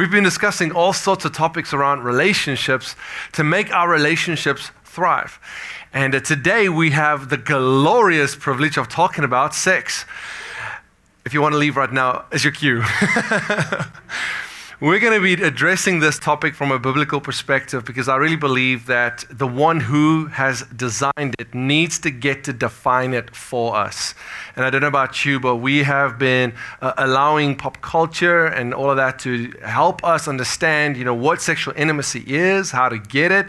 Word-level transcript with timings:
We've 0.00 0.10
been 0.10 0.24
discussing 0.24 0.72
all 0.72 0.94
sorts 0.94 1.26
of 1.26 1.32
topics 1.32 1.74
around 1.74 2.04
relationships 2.04 2.96
to 3.32 3.44
make 3.44 3.70
our 3.70 3.86
relationships 3.86 4.70
thrive. 4.82 5.38
And 5.92 6.14
uh, 6.14 6.20
today 6.20 6.70
we 6.70 6.92
have 6.92 7.28
the 7.28 7.36
glorious 7.36 8.34
privilege 8.34 8.78
of 8.78 8.88
talking 8.88 9.24
about 9.24 9.54
sex. 9.54 10.06
If 11.26 11.34
you 11.34 11.42
want 11.42 11.52
to 11.52 11.58
leave 11.58 11.76
right 11.76 11.92
now, 11.92 12.24
is 12.32 12.44
your 12.44 12.52
cue. 12.54 12.82
We're 14.82 14.98
going 14.98 15.12
to 15.12 15.36
be 15.36 15.42
addressing 15.42 16.00
this 16.00 16.18
topic 16.18 16.54
from 16.54 16.72
a 16.72 16.78
biblical 16.78 17.20
perspective 17.20 17.84
because 17.84 18.08
I 18.08 18.16
really 18.16 18.36
believe 18.36 18.86
that 18.86 19.26
the 19.30 19.46
one 19.46 19.78
who 19.78 20.24
has 20.28 20.62
designed 20.74 21.34
it 21.38 21.54
needs 21.54 21.98
to 21.98 22.10
get 22.10 22.44
to 22.44 22.54
define 22.54 23.12
it 23.12 23.36
for 23.36 23.76
us. 23.76 24.14
And 24.56 24.64
I 24.64 24.70
don't 24.70 24.80
know 24.80 24.86
about 24.86 25.26
you, 25.26 25.38
but 25.38 25.56
we 25.56 25.82
have 25.82 26.18
been 26.18 26.54
uh, 26.80 26.94
allowing 26.96 27.56
pop 27.56 27.82
culture 27.82 28.46
and 28.46 28.72
all 28.72 28.88
of 28.88 28.96
that 28.96 29.18
to 29.18 29.52
help 29.62 30.02
us 30.02 30.26
understand, 30.26 30.96
you 30.96 31.04
know, 31.04 31.12
what 31.12 31.42
sexual 31.42 31.74
intimacy 31.76 32.24
is, 32.26 32.70
how 32.70 32.88
to 32.88 32.96
get 32.96 33.30
it, 33.32 33.48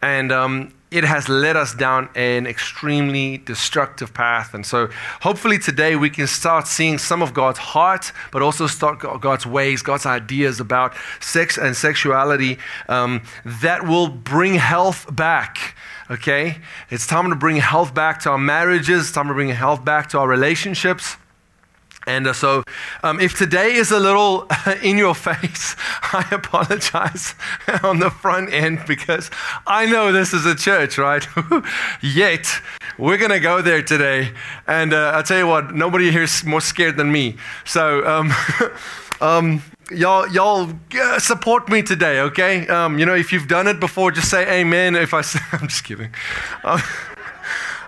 and 0.00 0.30
um, 0.30 0.72
it 0.90 1.04
has 1.04 1.28
led 1.28 1.56
us 1.56 1.74
down 1.74 2.08
an 2.14 2.46
extremely 2.46 3.38
destructive 3.38 4.14
path. 4.14 4.54
And 4.54 4.64
so, 4.64 4.88
hopefully, 5.20 5.58
today 5.58 5.96
we 5.96 6.08
can 6.08 6.26
start 6.26 6.66
seeing 6.66 6.96
some 6.96 7.22
of 7.22 7.34
God's 7.34 7.58
heart, 7.58 8.12
but 8.32 8.40
also 8.40 8.66
start 8.66 8.98
God's 8.98 9.44
ways, 9.44 9.82
God's 9.82 10.06
ideas 10.06 10.60
about 10.60 10.94
sex 11.20 11.58
and 11.58 11.76
sexuality 11.76 12.58
um, 12.88 13.22
that 13.44 13.86
will 13.86 14.08
bring 14.08 14.54
health 14.54 15.14
back. 15.14 15.76
Okay? 16.10 16.58
It's 16.90 17.06
time 17.06 17.28
to 17.28 17.36
bring 17.36 17.56
health 17.56 17.92
back 17.92 18.20
to 18.20 18.30
our 18.30 18.38
marriages, 18.38 19.02
it's 19.02 19.12
time 19.12 19.28
to 19.28 19.34
bring 19.34 19.50
health 19.50 19.84
back 19.84 20.08
to 20.10 20.18
our 20.18 20.28
relationships. 20.28 21.16
And 22.08 22.26
uh, 22.26 22.32
so, 22.32 22.64
um, 23.02 23.20
if 23.20 23.36
today 23.36 23.74
is 23.74 23.90
a 23.90 24.00
little 24.00 24.48
in 24.82 24.96
your 24.96 25.14
face, 25.14 25.76
I 26.02 26.26
apologize 26.32 27.34
on 27.82 27.98
the 27.98 28.08
front 28.08 28.50
end 28.50 28.80
because 28.86 29.30
I 29.66 29.84
know 29.84 30.10
this 30.10 30.32
is 30.32 30.46
a 30.46 30.54
church, 30.54 30.96
right? 30.96 31.26
Yet, 32.00 32.48
we're 32.96 33.18
going 33.18 33.30
to 33.30 33.40
go 33.40 33.60
there 33.60 33.82
today. 33.82 34.32
And 34.66 34.94
uh, 34.94 35.12
I'll 35.14 35.22
tell 35.22 35.38
you 35.38 35.46
what, 35.46 35.74
nobody 35.74 36.10
here 36.10 36.22
is 36.22 36.44
more 36.44 36.62
scared 36.62 36.96
than 36.96 37.12
me. 37.12 37.36
So, 37.66 38.06
um, 38.06 38.32
um, 39.20 39.62
y'all, 39.90 40.26
y'all 40.28 40.72
uh, 40.98 41.18
support 41.18 41.68
me 41.68 41.82
today, 41.82 42.20
okay? 42.20 42.66
Um, 42.68 42.98
you 42.98 43.04
know, 43.04 43.14
if 43.14 43.34
you've 43.34 43.48
done 43.48 43.66
it 43.66 43.80
before, 43.80 44.12
just 44.12 44.30
say 44.30 44.60
amen. 44.60 44.96
If 44.96 45.12
I 45.12 45.22
I'm 45.52 45.68
just 45.68 45.84
kidding. 45.84 46.10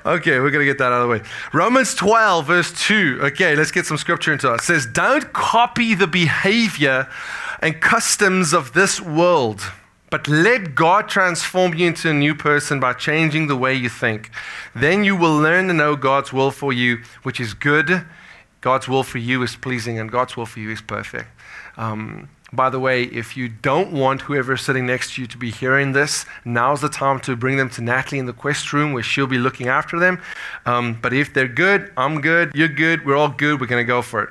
Okay, 0.05 0.39
we're 0.41 0.51
going 0.51 0.65
to 0.65 0.71
get 0.71 0.79
that 0.79 0.93
out 0.93 1.03
of 1.03 1.09
the 1.09 1.09
way. 1.09 1.23
Romans 1.53 1.95
12, 1.95 2.47
verse 2.47 2.73
2. 2.87 3.21
Okay, 3.23 3.55
let's 3.55 3.71
get 3.71 3.85
some 3.85 3.99
scripture 3.99 4.33
into 4.33 4.51
it. 4.51 4.57
It 4.57 4.61
says, 4.63 4.87
Don't 4.87 5.33
copy 5.33 5.95
the 5.95 6.07
behavior 6.07 7.07
and 7.61 7.81
customs 7.81 8.55
of 8.55 8.73
this 8.73 9.01
world, 9.01 9.63
but 10.11 10.27
let 10.27 10.75
God 10.75 11.09
transform 11.09 11.75
you 11.75 11.87
into 11.87 12.11
a 12.11 12.15
new 12.15 12.35
person 12.35 12.81
by 12.81 12.95
changing 12.95 13.47
the 13.47 13.57
way 13.57 13.75
you 13.75 13.91
think. 13.91 14.31
Then 14.75 15.05
you 15.05 15.17
will 15.17 15.37
learn 15.37 15.69
to 15.69 15.75
know 15.75 15.97
God's 15.97 16.33
will 16.33 16.51
for 16.51 16.73
you, 16.73 17.03
which 17.23 17.39
is 17.39 17.53
good. 17.53 18.05
God's 18.63 18.89
will 18.89 19.03
for 19.03 19.19
you 19.19 19.43
is 19.43 19.57
pleasing, 19.57 19.99
and 19.99 20.11
God's 20.11 20.37
will 20.37 20.47
for 20.47 20.61
you 20.61 20.71
is 20.71 20.81
perfect. 20.81 21.29
Um, 21.77 22.29
by 22.53 22.71
the 22.71 22.81
way, 22.81 23.05
if 23.05 23.37
you 23.37 23.49
don't 23.49 23.93
want 23.93 24.23
whoever 24.23 24.55
is 24.55 24.61
sitting 24.61 24.87
next 24.87 25.15
to 25.15 25.23
you 25.23 25.27
to 25.29 25.39
be 25.39 25.51
hearing 25.51 25.93
this, 25.93 26.27
now's 26.45 26.81
the 26.81 26.89
time 26.89 27.21
to 27.21 27.37
bring 27.37 27.57
them 27.57 27.71
to 27.71 27.81
Natalie 27.81 28.19
in 28.19 28.27
the 28.27 28.33
quest 28.33 28.73
room 28.73 28.93
where 28.93 29.03
she'll 29.03 29.27
be 29.27 29.39
looking 29.39 29.69
after 29.69 29.99
them. 29.99 30.21
Um, 30.67 30.99
but 31.01 31.13
if 31.13 31.33
they're 31.33 31.49
good, 31.49 31.93
I'm 31.97 32.21
good, 32.21 32.53
you're 32.55 32.69
good, 32.69 33.07
we're 33.07 33.17
all 33.17 33.29
good, 33.29 33.61
we're 33.61 33.67
going 33.67 33.85
to 33.85 33.89
go 33.89 34.03
for 34.03 34.25
it. 34.25 34.31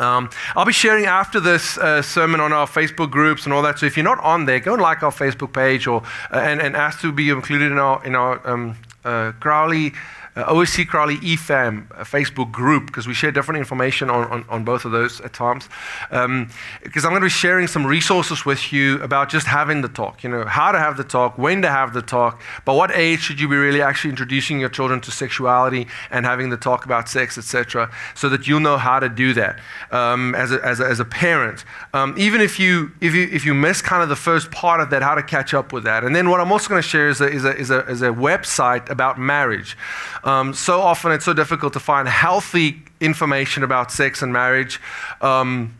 Um, 0.00 0.30
I'll 0.54 0.64
be 0.64 0.72
sharing 0.72 1.06
after 1.06 1.40
this 1.40 1.76
uh, 1.78 2.02
sermon 2.02 2.40
on 2.40 2.52
our 2.52 2.66
Facebook 2.66 3.10
groups 3.10 3.44
and 3.44 3.52
all 3.52 3.62
that. 3.62 3.78
So 3.78 3.86
if 3.86 3.96
you're 3.96 4.04
not 4.04 4.20
on 4.20 4.44
there, 4.44 4.60
go 4.60 4.74
and 4.74 4.82
like 4.82 5.02
our 5.02 5.10
Facebook 5.10 5.52
page 5.52 5.86
or 5.86 6.02
uh, 6.32 6.38
and, 6.38 6.60
and 6.60 6.76
ask 6.76 7.00
to 7.00 7.10
be 7.10 7.30
included 7.30 7.72
in 7.72 7.78
our 7.78 8.04
in 8.04 8.14
our 8.14 8.46
um, 8.46 8.76
uh, 9.04 9.32
Crowley 9.40 9.92
uh, 10.38 10.52
OSC 10.52 10.86
Crowley 10.86 11.16
EFAM 11.16 11.88
Facebook 12.04 12.52
group 12.52 12.86
because 12.86 13.08
we 13.08 13.14
share 13.14 13.32
different 13.32 13.58
information 13.58 14.08
on, 14.08 14.24
on, 14.30 14.44
on 14.48 14.64
both 14.64 14.84
of 14.84 14.92
those 14.92 15.20
at 15.22 15.32
times. 15.32 15.68
Because 16.10 16.24
um, 16.24 16.48
I'm 16.82 17.02
going 17.02 17.14
to 17.14 17.20
be 17.26 17.28
sharing 17.28 17.66
some 17.66 17.84
resources 17.84 18.46
with 18.46 18.72
you 18.72 19.02
about 19.02 19.30
just 19.30 19.48
having 19.48 19.82
the 19.82 19.88
talk, 19.88 20.22
you 20.22 20.30
know, 20.30 20.44
how 20.44 20.70
to 20.70 20.78
have 20.78 20.96
the 20.96 21.02
talk, 21.02 21.36
when 21.38 21.60
to 21.62 21.68
have 21.68 21.92
the 21.92 22.02
talk, 22.02 22.40
by 22.64 22.72
what 22.72 22.92
age 22.92 23.20
should 23.20 23.40
you 23.40 23.48
be 23.48 23.56
really 23.56 23.82
actually 23.82 24.10
introducing 24.10 24.60
your 24.60 24.68
children 24.68 25.00
to 25.00 25.10
sexuality 25.10 25.88
and 26.10 26.24
having 26.24 26.50
the 26.50 26.56
talk 26.56 26.84
about 26.84 27.08
sex, 27.08 27.36
etc., 27.36 27.90
so 28.14 28.28
that 28.28 28.46
you'll 28.46 28.60
know 28.60 28.76
how 28.76 29.00
to 29.00 29.08
do 29.08 29.34
that 29.34 29.58
um, 29.90 30.36
as, 30.36 30.52
a, 30.52 30.64
as, 30.64 30.78
a, 30.78 30.86
as 30.86 31.00
a 31.00 31.04
parent. 31.04 31.64
Um, 31.92 32.14
even 32.16 32.40
if 32.40 32.60
you, 32.60 32.92
if, 33.00 33.12
you, 33.12 33.28
if 33.32 33.44
you 33.44 33.54
miss 33.54 33.82
kind 33.82 34.04
of 34.04 34.08
the 34.08 34.16
first 34.16 34.52
part 34.52 34.80
of 34.80 34.90
that, 34.90 35.02
how 35.02 35.16
to 35.16 35.22
catch 35.22 35.52
up 35.52 35.72
with 35.72 35.82
that. 35.82 36.04
And 36.04 36.14
then 36.14 36.30
what 36.30 36.40
I'm 36.40 36.52
also 36.52 36.68
going 36.68 36.80
to 36.80 36.88
share 36.88 37.08
is 37.08 37.20
a, 37.20 37.28
is 37.28 37.44
a, 37.44 37.56
is 37.56 37.70
a, 37.70 37.80
is 37.86 38.02
a 38.02 38.10
website 38.10 38.88
about 38.88 39.18
marriage. 39.18 39.76
Um, 40.28 40.52
so 40.52 40.82
often 40.82 41.12
it's 41.12 41.24
so 41.24 41.32
difficult 41.32 41.72
to 41.72 41.80
find 41.80 42.06
healthy 42.06 42.82
information 43.00 43.62
about 43.62 43.90
sex 43.90 44.20
and 44.20 44.30
marriage 44.30 44.78
um, 45.22 45.74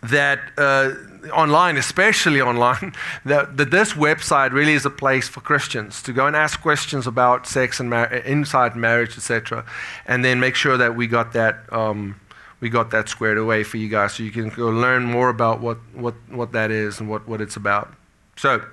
that 0.00 0.38
uh, 0.56 0.92
online, 1.32 1.76
especially 1.76 2.40
online, 2.40 2.94
that, 3.24 3.56
that, 3.56 3.72
this 3.72 3.94
website 3.94 4.52
really 4.52 4.74
is 4.74 4.86
a 4.86 4.90
place 4.90 5.26
for 5.26 5.40
Christians 5.40 6.02
to 6.02 6.12
go 6.12 6.28
and 6.28 6.36
ask 6.36 6.62
questions 6.62 7.08
about 7.08 7.48
sex 7.48 7.80
and 7.80 7.90
mar- 7.90 8.14
inside 8.14 8.76
marriage, 8.76 9.16
etc., 9.16 9.64
and 10.06 10.24
then 10.24 10.38
make 10.38 10.54
sure 10.54 10.76
that 10.76 10.94
we 10.94 11.08
got 11.08 11.32
that. 11.32 11.56
Um, 11.72 12.20
we 12.60 12.68
got 12.68 12.90
that 12.90 13.08
squared 13.08 13.38
away 13.38 13.62
for 13.62 13.76
you 13.76 13.88
guys 13.88 14.14
so 14.14 14.24
you 14.24 14.32
can 14.32 14.48
go 14.48 14.68
learn 14.68 15.04
more 15.04 15.28
about 15.28 15.60
what, 15.60 15.78
what, 15.94 16.14
what 16.28 16.50
that 16.52 16.72
is 16.72 16.98
and 16.98 17.08
what, 17.08 17.28
what 17.28 17.40
it's 17.40 17.54
about. 17.54 17.94
So, 18.34 18.64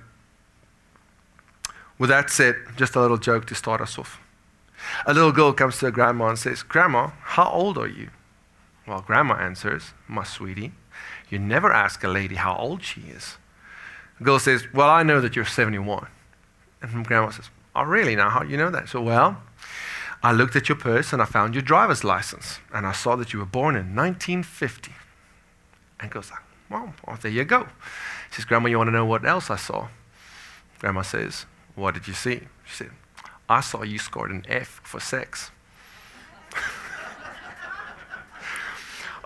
with 2.00 2.10
that 2.10 2.32
said, 2.32 2.56
just 2.78 2.96
a 2.96 3.00
little 3.00 3.20
joke 3.20 3.46
to 3.46 3.54
start 3.54 3.82
us 3.82 4.00
off. 4.00 4.20
A 5.06 5.14
little 5.14 5.32
girl 5.32 5.54
comes 5.54 5.80
to 5.80 5.86
her 5.86 5.92
grandma 5.92 6.30
and 6.30 6.40
says, 6.40 6.64
Grandma, 6.64 7.12
how 7.22 7.50
old 7.50 7.78
are 7.78 7.88
you? 7.88 8.10
Well, 8.88 9.02
grandma 9.02 9.36
answers, 9.36 9.94
My 10.08 10.24
sweetie, 10.24 10.74
you 11.30 11.40
never 11.40 11.72
ask 11.72 12.04
a 12.04 12.08
lady 12.08 12.36
how 12.36 12.56
old 12.56 12.84
she 12.84 13.02
is. 13.02 13.38
The 14.20 14.26
girl 14.26 14.40
says, 14.40 14.68
Well, 14.74 14.90
I 14.90 15.04
know 15.04 15.22
that 15.22 15.36
you're 15.36 15.46
71. 15.46 16.08
And 16.82 17.06
grandma 17.06 17.32
says, 17.32 17.50
Oh, 17.76 17.84
really? 17.84 18.16
Now, 18.16 18.30
how 18.30 18.42
do 18.42 18.50
you 18.50 18.58
know 18.58 18.70
that? 18.70 18.90
So, 18.90 19.02
well, 19.02 19.42
I 20.24 20.32
looked 20.32 20.56
at 20.56 20.70
your 20.70 20.78
purse 20.78 21.14
and 21.14 21.22
I 21.22 21.26
found 21.26 21.54
your 21.54 21.62
driver's 21.62 22.04
license. 22.04 22.60
And 22.74 22.86
I 22.86 22.92
saw 22.92 23.16
that 23.16 23.34
you 23.34 23.40
were 23.40 23.46
born 23.46 23.76
in 23.76 23.96
1950. 23.96 24.92
And 26.00 26.12
goes, 26.12 26.32
Well, 26.70 26.94
well 27.06 27.18
there 27.22 27.32
you 27.32 27.44
go. 27.44 27.68
She 28.30 28.38
says, 28.38 28.46
Grandma, 28.46 28.70
you 28.70 28.78
want 28.78 28.88
to 28.88 28.92
know 28.92 29.06
what 29.06 29.26
else 29.26 29.50
I 29.50 29.56
saw? 29.56 29.88
Grandma 30.80 31.02
says, 31.02 31.46
What 31.76 31.96
did 31.96 32.08
you 32.08 32.14
see? 32.14 32.42
She 32.66 32.76
said, 32.76 32.92
I 33.50 33.62
saw 33.62 33.84
you 33.84 34.00
scored 34.00 34.32
an 34.32 34.46
F 34.48 34.82
for 34.84 35.00
sex. 35.00 35.52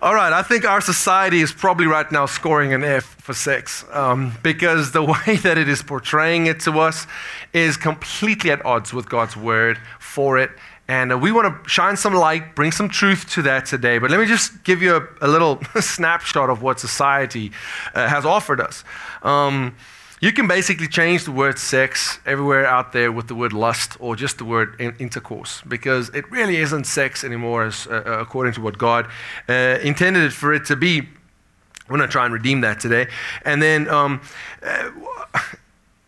All 0.02 0.14
right, 0.16 0.32
I 0.34 0.44
think 0.44 0.66
our 0.66 0.82
society 0.82 1.40
is 1.40 1.52
probably 1.52 1.86
right 1.86 2.10
now 2.12 2.26
scoring 2.26 2.74
an 2.74 2.84
F 2.84 3.04
for 3.04 3.34
sex 3.34 3.86
um, 3.92 4.34
because 4.44 4.92
the 4.92 5.04
way 5.28 5.38
that 5.38 5.58
it 5.58 5.70
is 5.70 5.82
portraying 5.82 6.48
it 6.48 6.60
to 6.62 6.80
us 6.80 7.08
is 7.54 7.78
completely 7.78 8.52
at 8.52 8.66
odds 8.66 8.94
with 8.94 9.10
God's 9.10 9.38
word 9.38 9.78
for 10.00 10.38
it. 10.38 10.52
And 10.90 11.14
uh, 11.14 11.18
we 11.18 11.32
want 11.32 11.64
to 11.64 11.70
shine 11.70 11.96
some 11.96 12.16
light, 12.16 12.56
bring 12.56 12.72
some 12.72 12.90
truth 12.90 13.30
to 13.34 13.44
that 13.44 13.68
today. 13.68 14.00
But 14.00 14.10
let 14.10 14.20
me 14.20 14.26
just 14.26 14.64
give 14.64 14.82
you 14.82 14.96
a, 14.96 15.08
a 15.22 15.28
little 15.28 15.62
snapshot 15.80 16.50
of 16.50 16.62
what 16.62 16.80
society 16.80 17.52
uh, 17.94 18.08
has 18.08 18.26
offered 18.26 18.60
us. 18.60 18.84
Um, 19.22 19.76
you 20.22 20.34
can 20.34 20.48
basically 20.48 20.88
change 20.88 21.24
the 21.24 21.32
word 21.32 21.58
sex 21.58 22.20
everywhere 22.26 22.66
out 22.66 22.92
there 22.92 23.12
with 23.12 23.28
the 23.28 23.36
word 23.36 23.54
lust 23.54 23.96
or 24.00 24.16
just 24.16 24.38
the 24.38 24.46
word 24.46 24.76
in- 24.80 24.96
intercourse 25.00 25.62
because 25.68 26.10
it 26.10 26.30
really 26.30 26.58
isn't 26.58 26.86
sex 26.86 27.24
anymore, 27.24 27.64
as, 27.64 27.88
uh, 27.88 28.04
uh 28.06 28.20
according 28.20 28.54
to 28.54 28.62
what 28.62 28.78
God 28.78 29.08
uh, 29.48 29.80
intended 29.82 30.24
it 30.24 30.34
for 30.34 30.54
it 30.54 30.66
to 30.66 30.76
be. 30.76 31.02
We're 31.02 31.98
going 31.98 32.08
to 32.08 32.12
try 32.12 32.26
and 32.26 32.34
redeem 32.34 32.62
that 32.62 32.80
today. 32.80 33.08
And 33.46 33.62
then 33.62 33.90
um, 33.90 34.22
uh, 34.62 34.92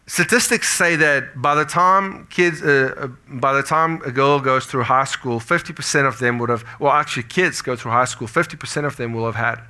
statistics 0.07 0.69
say 0.69 0.95
that 0.97 1.41
by 1.41 1.55
the 1.55 1.65
time 1.65 2.27
kids, 2.29 2.61
uh, 2.61 2.93
uh 2.97 3.07
by 3.27 3.53
the 3.53 3.63
time 3.63 4.01
a 4.05 4.11
girl 4.11 4.39
goes 4.41 4.65
through 4.65 4.83
high 4.83 5.05
school, 5.05 5.39
50% 5.39 6.07
of 6.07 6.19
them 6.19 6.37
would 6.37 6.49
have, 6.49 6.65
well, 6.79 6.91
actually, 6.91 7.23
kids 7.23 7.61
go 7.61 7.77
through 7.77 7.91
high 7.91 8.05
school, 8.05 8.27
50% 8.27 8.85
of 8.85 8.97
them 8.97 9.13
will 9.13 9.25
have 9.25 9.35
had 9.35 9.61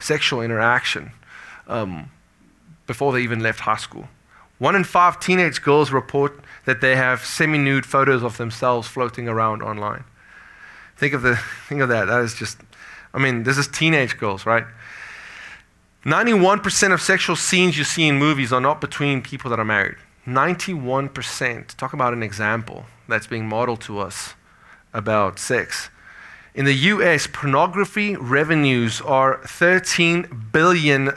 sexual 0.00 0.40
interaction. 0.40 1.12
Um, 1.68 2.10
before 2.90 3.12
they 3.12 3.20
even 3.20 3.38
left 3.38 3.60
high 3.60 3.76
school. 3.76 4.08
One 4.58 4.74
in 4.74 4.82
five 4.82 5.20
teenage 5.20 5.62
girls 5.62 5.92
report 5.92 6.40
that 6.64 6.80
they 6.80 6.96
have 6.96 7.24
semi 7.24 7.56
nude 7.56 7.86
photos 7.86 8.24
of 8.24 8.36
themselves 8.36 8.88
floating 8.88 9.28
around 9.28 9.62
online. 9.62 10.02
Think 10.96 11.14
of, 11.14 11.22
the, 11.22 11.36
think 11.68 11.82
of 11.82 11.88
that. 11.88 12.06
That 12.06 12.20
is 12.22 12.34
just, 12.34 12.58
I 13.14 13.18
mean, 13.18 13.44
this 13.44 13.58
is 13.58 13.68
teenage 13.68 14.18
girls, 14.18 14.44
right? 14.44 14.64
91% 16.04 16.92
of 16.92 17.00
sexual 17.00 17.36
scenes 17.36 17.78
you 17.78 17.84
see 17.84 18.08
in 18.08 18.18
movies 18.18 18.52
are 18.52 18.60
not 18.60 18.80
between 18.80 19.22
people 19.22 19.50
that 19.50 19.60
are 19.60 19.64
married. 19.64 19.98
91%. 20.26 21.76
Talk 21.76 21.92
about 21.92 22.12
an 22.12 22.24
example 22.24 22.86
that's 23.06 23.28
being 23.28 23.48
modeled 23.48 23.82
to 23.82 24.00
us 24.00 24.34
about 24.92 25.38
sex. 25.38 25.90
In 26.52 26.64
the 26.64 26.74
US, 26.74 27.28
pornography 27.28 28.16
revenues 28.16 29.00
are 29.02 29.38
$13 29.38 30.50
billion 30.50 31.08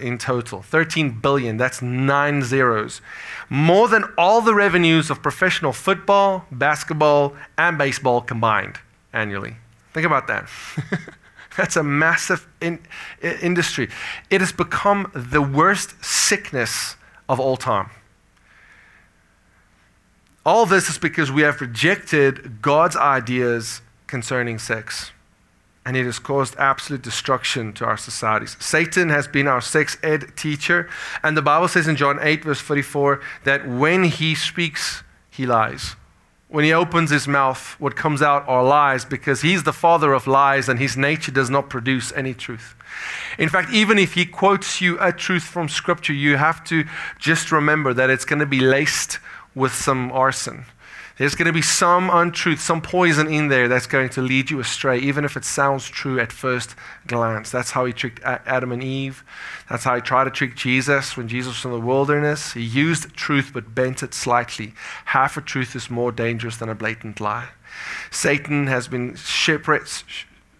in 0.00 0.18
total. 0.18 0.62
13 0.62 1.18
billion, 1.20 1.56
that's 1.56 1.82
nine 1.82 2.42
zeros. 2.42 3.00
More 3.48 3.88
than 3.88 4.04
all 4.16 4.40
the 4.40 4.54
revenues 4.54 5.10
of 5.10 5.22
professional 5.22 5.72
football, 5.72 6.46
basketball, 6.52 7.34
and 7.58 7.78
baseball 7.78 8.20
combined 8.20 8.78
annually. 9.12 9.56
Think 9.92 10.06
about 10.06 10.28
that. 10.28 10.48
that's 11.56 11.74
a 11.74 11.82
massive 11.82 12.46
in, 12.60 12.78
industry. 13.42 13.88
It 14.30 14.40
has 14.40 14.52
become 14.52 15.10
the 15.14 15.42
worst 15.42 16.04
sickness 16.04 16.94
of 17.28 17.40
all 17.40 17.56
time. 17.56 17.90
All 20.46 20.64
this 20.64 20.88
is 20.88 20.96
because 20.96 21.32
we 21.32 21.42
have 21.42 21.60
rejected 21.60 22.62
God's 22.62 22.94
ideas 22.96 23.82
concerning 24.10 24.58
sex. 24.58 25.12
And 25.86 25.96
it 25.96 26.04
has 26.04 26.18
caused 26.18 26.56
absolute 26.56 27.00
destruction 27.00 27.72
to 27.74 27.86
our 27.86 27.96
societies. 27.96 28.56
Satan 28.60 29.08
has 29.08 29.26
been 29.26 29.48
our 29.48 29.62
sex 29.62 29.96
ed 30.02 30.36
teacher. 30.36 30.90
And 31.22 31.36
the 31.36 31.42
Bible 31.42 31.68
says 31.68 31.88
in 31.88 31.96
John 31.96 32.18
8, 32.20 32.44
verse 32.44 32.60
44, 32.60 33.20
that 33.44 33.66
when 33.66 34.04
he 34.04 34.34
speaks, 34.34 35.02
he 35.30 35.46
lies. 35.46 35.96
When 36.48 36.64
he 36.64 36.72
opens 36.72 37.10
his 37.10 37.28
mouth, 37.28 37.76
what 37.78 37.94
comes 37.94 38.20
out 38.20 38.46
are 38.48 38.64
lies 38.64 39.04
because 39.04 39.40
he's 39.40 39.62
the 39.62 39.72
father 39.72 40.12
of 40.12 40.26
lies 40.26 40.68
and 40.68 40.80
his 40.80 40.96
nature 40.96 41.30
does 41.30 41.48
not 41.48 41.70
produce 41.70 42.12
any 42.12 42.34
truth. 42.34 42.74
In 43.38 43.48
fact, 43.48 43.72
even 43.72 43.98
if 43.98 44.14
he 44.14 44.26
quotes 44.26 44.80
you 44.80 44.98
a 45.00 45.12
truth 45.12 45.44
from 45.44 45.68
Scripture, 45.68 46.12
you 46.12 46.36
have 46.36 46.64
to 46.64 46.84
just 47.20 47.52
remember 47.52 47.94
that 47.94 48.10
it's 48.10 48.24
going 48.24 48.40
to 48.40 48.46
be 48.46 48.60
laced 48.60 49.20
with 49.54 49.72
some 49.72 50.10
arson. 50.10 50.64
There's 51.20 51.34
going 51.34 51.48
to 51.48 51.52
be 51.52 51.60
some 51.60 52.08
untruth, 52.08 52.62
some 52.62 52.80
poison 52.80 53.28
in 53.28 53.48
there 53.48 53.68
that's 53.68 53.86
going 53.86 54.08
to 54.08 54.22
lead 54.22 54.50
you 54.50 54.58
astray, 54.58 54.98
even 55.00 55.26
if 55.26 55.36
it 55.36 55.44
sounds 55.44 55.86
true 55.86 56.18
at 56.18 56.32
first 56.32 56.74
glance. 57.06 57.50
That's 57.50 57.72
how 57.72 57.84
he 57.84 57.92
tricked 57.92 58.22
Adam 58.24 58.72
and 58.72 58.82
Eve. 58.82 59.22
That's 59.68 59.84
how 59.84 59.96
he 59.96 60.00
tried 60.00 60.24
to 60.24 60.30
trick 60.30 60.56
Jesus 60.56 61.18
when 61.18 61.28
Jesus 61.28 61.62
was 61.62 61.64
in 61.66 61.78
the 61.78 61.86
wilderness. 61.86 62.54
He 62.54 62.62
used 62.62 63.12
truth 63.12 63.50
but 63.52 63.74
bent 63.74 64.02
it 64.02 64.14
slightly. 64.14 64.72
Half 65.04 65.36
a 65.36 65.42
truth 65.42 65.76
is 65.76 65.90
more 65.90 66.10
dangerous 66.10 66.56
than 66.56 66.70
a 66.70 66.74
blatant 66.74 67.20
lie. 67.20 67.50
Satan 68.10 68.66
has 68.68 68.88
been 68.88 69.14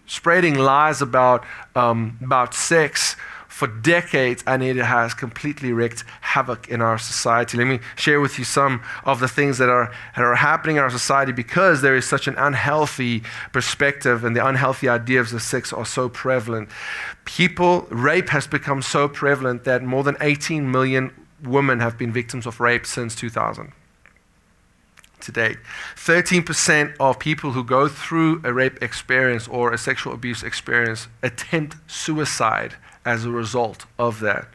spreading 0.05 0.59
lies 0.59 1.01
about, 1.01 1.43
um, 1.75 2.19
about 2.21 2.53
sex 2.53 3.15
for 3.61 3.67
decades, 3.67 4.43
and 4.47 4.63
it 4.63 4.75
has 4.75 5.13
completely 5.13 5.71
wreaked 5.71 6.03
havoc 6.21 6.67
in 6.67 6.81
our 6.81 6.97
society. 6.97 7.59
Let 7.59 7.67
me 7.67 7.79
share 7.95 8.19
with 8.19 8.39
you 8.39 8.43
some 8.43 8.81
of 9.05 9.19
the 9.19 9.27
things 9.27 9.59
that 9.59 9.69
are, 9.69 9.93
that 10.15 10.25
are 10.25 10.33
happening 10.33 10.77
in 10.77 10.81
our 10.81 10.89
society 10.89 11.31
because 11.31 11.83
there 11.83 11.95
is 11.95 12.07
such 12.07 12.27
an 12.27 12.33
unhealthy 12.39 13.21
perspective 13.53 14.25
and 14.25 14.35
the 14.35 14.43
unhealthy 14.43 14.89
ideas 14.89 15.31
of 15.31 15.43
sex 15.43 15.71
are 15.71 15.85
so 15.85 16.09
prevalent. 16.09 16.69
People, 17.25 17.85
rape 17.91 18.29
has 18.29 18.47
become 18.47 18.81
so 18.81 19.07
prevalent 19.07 19.63
that 19.65 19.83
more 19.83 20.03
than 20.03 20.17
18 20.21 20.71
million 20.71 21.11
women 21.43 21.81
have 21.81 21.99
been 21.99 22.11
victims 22.11 22.47
of 22.47 22.59
rape 22.59 22.87
since 22.87 23.13
2000 23.13 23.73
today. 25.19 25.57
13% 25.97 26.95
of 26.99 27.19
people 27.19 27.51
who 27.51 27.63
go 27.63 27.87
through 27.87 28.41
a 28.43 28.51
rape 28.51 28.81
experience 28.81 29.47
or 29.47 29.71
a 29.71 29.77
sexual 29.77 30.13
abuse 30.13 30.41
experience 30.41 31.07
attempt 31.21 31.75
suicide 31.85 32.73
as 33.05 33.25
a 33.25 33.31
result 33.31 33.85
of 33.97 34.19
that. 34.19 34.47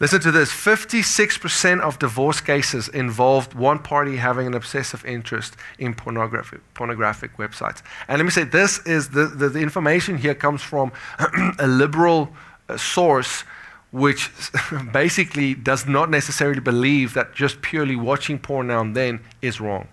Listen 0.00 0.20
to 0.20 0.32
this 0.32 0.50
56% 0.50 1.80
of 1.80 2.00
divorce 2.00 2.40
cases 2.40 2.88
involved 2.88 3.54
one 3.54 3.78
party 3.78 4.16
having 4.16 4.46
an 4.48 4.54
obsessive 4.54 5.04
interest 5.04 5.56
in 5.78 5.94
pornography, 5.94 6.58
pornographic 6.74 7.36
websites. 7.36 7.80
And 8.08 8.18
let 8.18 8.24
me 8.24 8.30
say, 8.30 8.42
this 8.42 8.84
is 8.86 9.10
the, 9.10 9.26
the, 9.26 9.48
the 9.48 9.60
information 9.60 10.18
here 10.18 10.34
comes 10.34 10.62
from 10.62 10.90
a 11.60 11.68
liberal 11.68 12.30
uh, 12.68 12.76
source 12.76 13.44
which 13.92 14.32
basically 14.92 15.54
does 15.54 15.86
not 15.86 16.10
necessarily 16.10 16.60
believe 16.60 17.14
that 17.14 17.32
just 17.32 17.62
purely 17.62 17.94
watching 17.94 18.36
porn 18.40 18.66
now 18.66 18.80
and 18.80 18.96
then 18.96 19.20
is 19.40 19.60
wrong. 19.60 19.86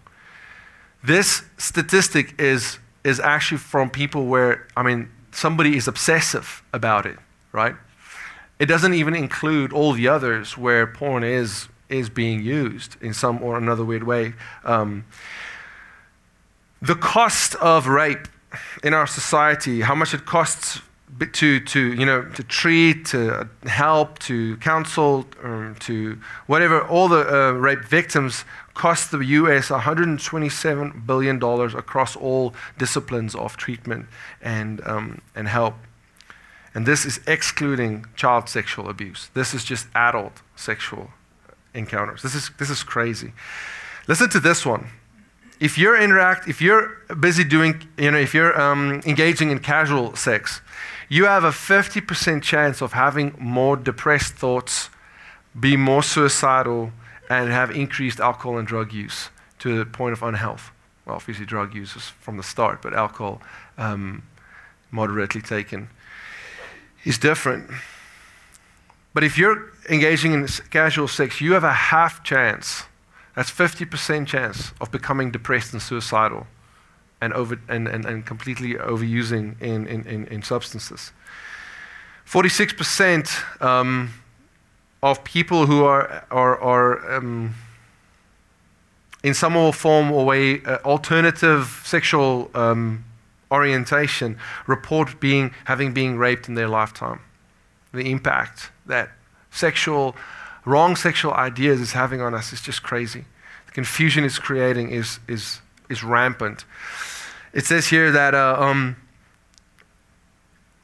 This 1.03 1.43
statistic 1.59 2.39
is, 2.41 2.79
is 3.03 3.19
actually 3.19 3.59
from 3.59 3.91
people 3.91 4.25
where, 4.25 4.67
I 4.75 4.81
mean, 4.81 5.11
somebody 5.31 5.77
is 5.77 5.87
obsessive 5.87 6.63
about 6.73 7.05
it 7.05 7.19
right? 7.51 7.75
It 8.59 8.65
doesn't 8.65 8.93
even 8.93 9.15
include 9.15 9.73
all 9.73 9.93
the 9.93 10.07
others 10.07 10.57
where 10.57 10.85
porn 10.85 11.23
is, 11.23 11.67
is 11.89 12.09
being 12.09 12.43
used 12.43 12.95
in 13.01 13.13
some 13.13 13.41
or 13.41 13.57
another 13.57 13.83
weird 13.83 14.03
way. 14.03 14.33
Um, 14.63 15.05
the 16.81 16.95
cost 16.95 17.55
of 17.55 17.87
rape 17.87 18.27
in 18.83 18.93
our 18.93 19.07
society, 19.07 19.81
how 19.81 19.95
much 19.95 20.13
it 20.13 20.25
costs 20.25 20.81
to, 21.33 21.59
to, 21.59 21.93
you 21.93 22.05
know, 22.05 22.23
to 22.23 22.43
treat, 22.43 23.05
to 23.05 23.47
help, 23.63 24.19
to 24.19 24.57
counsel, 24.57 25.25
um, 25.43 25.75
to 25.81 26.17
whatever, 26.47 26.81
all 26.87 27.07
the 27.07 27.27
uh, 27.27 27.51
rape 27.51 27.83
victims 27.83 28.45
cost 28.73 29.11
the 29.11 29.19
U.S. 29.19 29.69
$127 29.69 31.05
billion 31.05 31.43
across 31.43 32.15
all 32.15 32.53
disciplines 32.77 33.35
of 33.35 33.57
treatment 33.57 34.07
and, 34.41 34.81
um, 34.87 35.21
and 35.35 35.47
help. 35.47 35.75
And 36.73 36.85
this 36.85 37.05
is 37.05 37.19
excluding 37.27 38.05
child 38.15 38.47
sexual 38.47 38.89
abuse. 38.89 39.29
This 39.33 39.53
is 39.53 39.63
just 39.63 39.87
adult 39.93 40.41
sexual 40.55 41.11
encounters. 41.73 42.21
This 42.21 42.35
is, 42.35 42.51
this 42.57 42.69
is 42.69 42.83
crazy. 42.83 43.33
Listen 44.07 44.29
to 44.29 44.39
this 44.39 44.65
one. 44.65 44.87
If 45.59 45.77
you're 45.77 45.99
interact, 45.99 46.47
if 46.47 46.61
you're 46.61 46.97
busy 47.19 47.43
doing, 47.43 47.87
you 47.97 48.09
know, 48.09 48.17
if 48.17 48.33
you're 48.33 48.59
um, 48.59 49.01
engaging 49.05 49.51
in 49.51 49.59
casual 49.59 50.15
sex, 50.15 50.61
you 51.07 51.25
have 51.25 51.43
a 51.43 51.49
50% 51.49 52.41
chance 52.41 52.81
of 52.81 52.93
having 52.93 53.35
more 53.37 53.75
depressed 53.75 54.33
thoughts, 54.33 54.89
be 55.59 55.75
more 55.75 56.01
suicidal, 56.01 56.91
and 57.29 57.51
have 57.51 57.69
increased 57.69 58.19
alcohol 58.19 58.57
and 58.57 58.67
drug 58.67 58.91
use 58.91 59.29
to 59.59 59.77
the 59.77 59.85
point 59.85 60.13
of 60.13 60.23
unhealth. 60.23 60.71
Well, 61.05 61.15
obviously, 61.15 61.45
drug 61.45 61.75
use 61.75 61.95
is 61.95 62.03
from 62.07 62.37
the 62.37 62.43
start, 62.43 62.81
but 62.81 62.93
alcohol 62.93 63.41
um, 63.77 64.23
moderately 64.89 65.41
taken 65.41 65.89
is 67.03 67.17
different. 67.17 67.69
But 69.13 69.23
if 69.23 69.37
you're 69.37 69.71
engaging 69.89 70.33
in 70.33 70.47
casual 70.69 71.07
sex, 71.07 71.41
you 71.41 71.53
have 71.53 71.63
a 71.63 71.73
half 71.73 72.23
chance, 72.23 72.83
that's 73.35 73.51
50% 73.51 74.27
chance 74.27 74.71
of 74.79 74.91
becoming 74.91 75.31
depressed 75.31 75.73
and 75.73 75.81
suicidal 75.81 76.47
and, 77.21 77.33
over, 77.33 77.59
and, 77.67 77.87
and, 77.87 78.05
and 78.05 78.25
completely 78.25 78.75
overusing 78.75 79.61
in, 79.61 79.87
in, 79.87 80.27
in, 80.27 80.41
substances. 80.41 81.11
46% 82.25 83.61
um, 83.61 84.11
of 85.03 85.23
people 85.23 85.65
who 85.65 85.83
are, 85.83 86.25
are, 86.31 86.59
are 86.59 87.15
um, 87.17 87.53
in 89.23 89.33
some 89.33 89.71
form 89.71 90.11
or 90.11 90.25
way 90.25 90.63
uh, 90.63 90.77
alternative 90.83 91.81
sexual 91.85 92.49
um, 92.55 93.03
orientation 93.51 94.37
report 94.65 95.19
being, 95.19 95.53
having 95.65 95.93
been 95.93 96.17
raped 96.17 96.47
in 96.47 96.55
their 96.55 96.67
lifetime. 96.67 97.21
The 97.93 98.09
impact 98.09 98.71
that 98.85 99.11
sexual, 99.51 100.15
wrong 100.65 100.95
sexual 100.95 101.33
ideas 101.33 101.81
is 101.81 101.91
having 101.91 102.21
on 102.21 102.33
us 102.33 102.53
is 102.53 102.61
just 102.61 102.81
crazy. 102.81 103.25
The 103.65 103.71
confusion 103.73 104.23
it's 104.23 104.39
creating 104.39 104.91
is, 104.91 105.19
is, 105.27 105.61
is 105.89 106.03
rampant. 106.03 106.65
It 107.53 107.65
says 107.65 107.87
here 107.87 108.11
that, 108.11 108.33
uh, 108.33 108.55
um, 108.57 108.95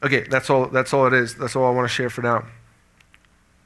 okay, 0.02 0.26
that's 0.28 0.50
all, 0.50 0.66
that's 0.66 0.92
all 0.92 1.06
it 1.06 1.14
is. 1.14 1.34
That's 1.34 1.56
all 1.56 1.64
I 1.64 1.70
want 1.70 1.88
to 1.88 1.94
share 1.94 2.10
for 2.10 2.20
now. 2.20 2.44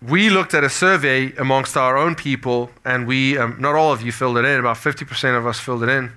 We 0.00 0.30
looked 0.30 0.54
at 0.54 0.64
a 0.64 0.70
survey 0.70 1.32
amongst 1.36 1.76
our 1.76 1.96
own 1.96 2.14
people, 2.14 2.70
and 2.84 3.06
we, 3.06 3.38
um, 3.38 3.56
not 3.60 3.74
all 3.74 3.92
of 3.92 4.02
you 4.02 4.10
filled 4.10 4.38
it 4.38 4.44
in, 4.44 4.58
about 4.58 4.76
50% 4.76 5.38
of 5.38 5.46
us 5.46 5.60
filled 5.60 5.82
it 5.84 5.88
in. 5.88 6.12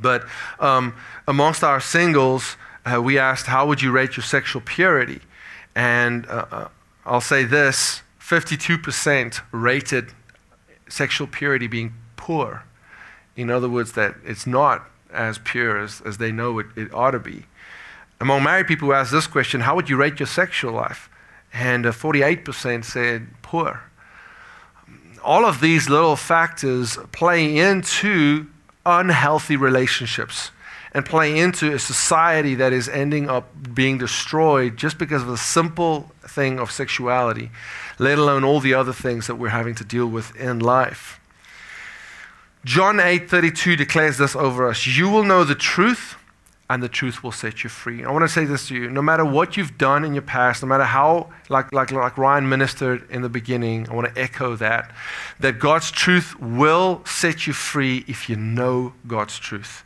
But 0.00 0.26
um, 0.58 0.94
amongst 1.26 1.62
our 1.62 1.80
singles, 1.80 2.56
uh, 2.84 3.00
we 3.00 3.18
asked, 3.18 3.46
How 3.46 3.66
would 3.66 3.82
you 3.82 3.90
rate 3.90 4.16
your 4.16 4.24
sexual 4.24 4.62
purity? 4.62 5.20
And 5.74 6.26
uh, 6.26 6.46
uh, 6.50 6.68
I'll 7.04 7.20
say 7.20 7.44
this 7.44 8.02
52% 8.20 9.40
rated 9.52 10.12
sexual 10.88 11.26
purity 11.26 11.66
being 11.66 11.94
poor. 12.16 12.64
In 13.36 13.50
other 13.50 13.68
words, 13.68 13.92
that 13.92 14.14
it's 14.24 14.46
not 14.46 14.88
as 15.12 15.38
pure 15.38 15.78
as, 15.78 16.00
as 16.02 16.18
they 16.18 16.32
know 16.32 16.58
it, 16.58 16.66
it 16.76 16.92
ought 16.92 17.12
to 17.12 17.18
be. 17.18 17.44
Among 18.20 18.44
married 18.44 18.66
people 18.66 18.88
who 18.88 18.94
asked 18.94 19.12
this 19.12 19.26
question, 19.26 19.62
How 19.62 19.74
would 19.74 19.88
you 19.88 19.96
rate 19.96 20.20
your 20.20 20.26
sexual 20.26 20.72
life? 20.72 21.08
And 21.52 21.84
48% 21.84 22.78
uh, 22.78 22.82
said 22.82 23.28
poor. 23.42 23.82
All 25.22 25.44
of 25.44 25.60
these 25.60 25.88
little 25.88 26.16
factors 26.16 26.98
play 27.12 27.58
into 27.58 28.46
unhealthy 28.84 29.56
relationships 29.56 30.50
and 30.94 31.06
play 31.06 31.38
into 31.38 31.72
a 31.72 31.78
society 31.78 32.54
that 32.56 32.72
is 32.72 32.88
ending 32.88 33.30
up 33.30 33.48
being 33.74 33.98
destroyed 33.98 34.76
just 34.76 34.98
because 34.98 35.22
of 35.22 35.28
the 35.28 35.38
simple 35.38 36.10
thing 36.22 36.58
of 36.58 36.70
sexuality, 36.70 37.50
let 37.98 38.18
alone 38.18 38.44
all 38.44 38.60
the 38.60 38.74
other 38.74 38.92
things 38.92 39.26
that 39.26 39.36
we're 39.36 39.48
having 39.48 39.74
to 39.74 39.84
deal 39.84 40.06
with 40.06 40.36
in 40.36 40.58
life. 40.58 41.18
John 42.64 43.00
8:32 43.00 43.76
declares 43.76 44.18
this 44.18 44.36
over 44.36 44.68
us. 44.68 44.86
You 44.86 45.08
will 45.08 45.24
know 45.24 45.44
the 45.44 45.54
truth, 45.54 46.16
and 46.72 46.82
the 46.82 46.88
truth 46.88 47.22
will 47.22 47.32
set 47.32 47.62
you 47.62 47.68
free. 47.68 48.02
I 48.02 48.10
want 48.10 48.22
to 48.22 48.28
say 48.28 48.46
this 48.46 48.68
to 48.68 48.74
you 48.74 48.90
no 48.90 49.02
matter 49.02 49.24
what 49.26 49.56
you've 49.56 49.76
done 49.76 50.04
in 50.04 50.14
your 50.14 50.22
past, 50.22 50.62
no 50.62 50.68
matter 50.68 50.84
how, 50.84 51.30
like, 51.50 51.70
like, 51.70 51.92
like 51.92 52.16
Ryan 52.16 52.48
ministered 52.48 53.08
in 53.10 53.20
the 53.20 53.28
beginning, 53.28 53.88
I 53.90 53.94
want 53.94 54.14
to 54.14 54.20
echo 54.20 54.56
that, 54.56 54.90
that 55.38 55.58
God's 55.58 55.90
truth 55.90 56.40
will 56.40 57.02
set 57.04 57.46
you 57.46 57.52
free 57.52 58.04
if 58.08 58.30
you 58.30 58.36
know 58.36 58.94
God's 59.06 59.38
truth. 59.38 59.84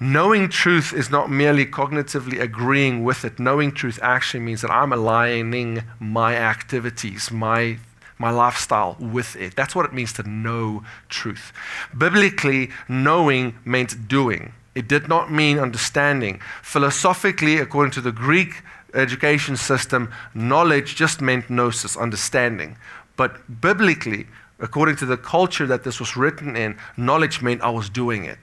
Knowing 0.00 0.48
truth 0.48 0.94
is 0.94 1.10
not 1.10 1.30
merely 1.30 1.66
cognitively 1.66 2.40
agreeing 2.40 3.04
with 3.04 3.26
it. 3.26 3.38
Knowing 3.38 3.70
truth 3.70 3.98
actually 4.02 4.40
means 4.40 4.62
that 4.62 4.70
I'm 4.70 4.92
aligning 4.92 5.82
my 6.00 6.34
activities, 6.34 7.30
my 7.30 7.78
my 8.18 8.30
lifestyle 8.30 8.96
with 9.00 9.34
it. 9.36 9.56
That's 9.56 9.74
what 9.74 9.84
it 9.84 9.92
means 9.92 10.12
to 10.14 10.22
know 10.22 10.84
truth. 11.08 11.52
Biblically, 11.96 12.70
knowing 12.88 13.58
meant 13.64 14.06
doing. 14.06 14.52
It 14.74 14.88
did 14.88 15.08
not 15.08 15.30
mean 15.30 15.58
understanding. 15.58 16.40
Philosophically, 16.62 17.58
according 17.58 17.92
to 17.92 18.00
the 18.00 18.12
Greek 18.12 18.62
education 18.94 19.56
system, 19.56 20.12
knowledge 20.34 20.96
just 20.96 21.20
meant 21.20 21.50
gnosis, 21.50 21.96
understanding. 21.96 22.76
But 23.16 23.60
biblically, 23.60 24.26
according 24.58 24.96
to 24.96 25.06
the 25.06 25.16
culture 25.16 25.66
that 25.66 25.84
this 25.84 26.00
was 26.00 26.16
written 26.16 26.56
in, 26.56 26.78
knowledge 26.96 27.42
meant 27.42 27.62
I 27.62 27.70
was 27.70 27.90
doing 27.90 28.24
it. 28.24 28.38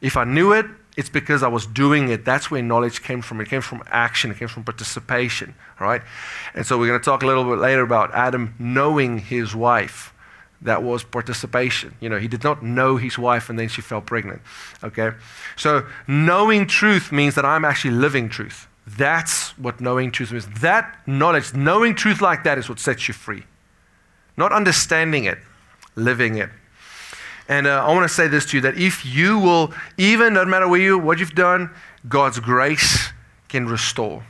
If 0.00 0.16
I 0.16 0.24
knew 0.24 0.52
it, 0.52 0.66
it's 0.96 1.08
because 1.08 1.42
I 1.42 1.48
was 1.48 1.66
doing 1.66 2.08
it. 2.08 2.24
That's 2.24 2.50
where 2.50 2.62
knowledge 2.62 3.02
came 3.02 3.22
from. 3.22 3.40
It 3.40 3.48
came 3.48 3.60
from 3.60 3.82
action, 3.88 4.30
it 4.30 4.38
came 4.38 4.48
from 4.48 4.64
participation, 4.64 5.54
right? 5.78 6.02
And 6.54 6.66
so 6.66 6.78
we're 6.78 6.88
going 6.88 6.98
to 6.98 7.04
talk 7.04 7.22
a 7.22 7.26
little 7.26 7.44
bit 7.44 7.58
later 7.58 7.82
about 7.82 8.12
Adam 8.14 8.54
knowing 8.58 9.18
his 9.18 9.54
wife 9.54 10.12
that 10.62 10.82
was 10.82 11.04
participation. 11.04 11.94
You 12.00 12.08
know, 12.08 12.18
he 12.18 12.28
did 12.28 12.42
not 12.42 12.62
know 12.62 12.96
his 12.96 13.18
wife 13.18 13.48
and 13.48 13.58
then 13.58 13.68
she 13.68 13.80
fell 13.80 14.00
pregnant. 14.00 14.42
Okay? 14.82 15.10
So 15.56 15.86
knowing 16.06 16.66
truth 16.66 17.12
means 17.12 17.34
that 17.36 17.44
I'm 17.44 17.64
actually 17.64 17.92
living 17.92 18.28
truth. 18.28 18.66
That's 18.86 19.56
what 19.58 19.80
knowing 19.80 20.10
truth 20.10 20.32
means. 20.32 20.46
That 20.60 20.96
knowledge, 21.06 21.54
knowing 21.54 21.94
truth 21.94 22.20
like 22.20 22.44
that 22.44 22.58
is 22.58 22.68
what 22.68 22.80
sets 22.80 23.06
you 23.06 23.14
free. 23.14 23.44
Not 24.36 24.52
understanding 24.52 25.24
it, 25.24 25.38
living 25.94 26.36
it. 26.36 26.50
And 27.48 27.66
uh, 27.66 27.84
I 27.84 27.92
want 27.92 28.08
to 28.08 28.14
say 28.14 28.28
this 28.28 28.44
to 28.46 28.56
you 28.56 28.60
that 28.62 28.76
if 28.78 29.04
you 29.06 29.38
will, 29.38 29.72
even 29.96 30.34
no 30.34 30.44
matter 30.44 30.68
where 30.68 30.80
you, 30.80 30.98
what 30.98 31.18
you've 31.18 31.34
done, 31.34 31.70
God's 32.08 32.40
grace 32.40 33.10
can 33.48 33.66
restore. 33.66 34.24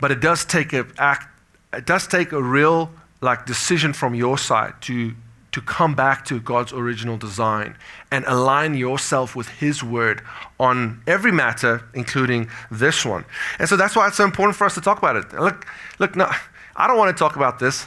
But 0.00 0.10
it 0.10 0.20
does 0.20 0.44
take 0.44 0.72
a 0.72 0.86
act, 0.98 1.28
it 1.72 1.86
does 1.86 2.06
take 2.06 2.32
a 2.32 2.42
real 2.42 2.90
like 3.24 3.46
decision 3.46 3.92
from 3.92 4.14
your 4.14 4.38
side 4.38 4.74
to 4.82 5.14
to 5.50 5.60
come 5.60 5.94
back 5.94 6.24
to 6.24 6.40
God's 6.40 6.72
original 6.72 7.16
design 7.16 7.76
and 8.10 8.24
align 8.26 8.74
yourself 8.74 9.36
with 9.36 9.48
His 9.48 9.84
word 9.84 10.20
on 10.58 11.00
every 11.06 11.30
matter, 11.30 11.88
including 11.94 12.50
this 12.72 13.04
one. 13.04 13.24
And 13.60 13.68
so 13.68 13.76
that's 13.76 13.94
why 13.94 14.08
it's 14.08 14.16
so 14.16 14.24
important 14.24 14.56
for 14.56 14.64
us 14.64 14.74
to 14.74 14.80
talk 14.80 14.98
about 14.98 15.14
it. 15.14 15.32
Look, 15.32 15.64
look, 16.00 16.16
no, 16.16 16.28
I 16.74 16.88
don't 16.88 16.98
want 16.98 17.16
to 17.16 17.18
talk 17.18 17.36
about 17.36 17.60
this. 17.60 17.86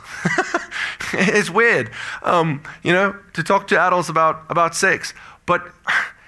it's 1.14 1.50
weird, 1.50 1.92
um, 2.24 2.64
you 2.84 2.94
know, 2.94 3.18
to 3.34 3.44
talk 3.44 3.68
to 3.68 3.78
adults 3.78 4.08
about, 4.08 4.46
about 4.50 4.74
sex. 4.74 5.14
But 5.46 5.70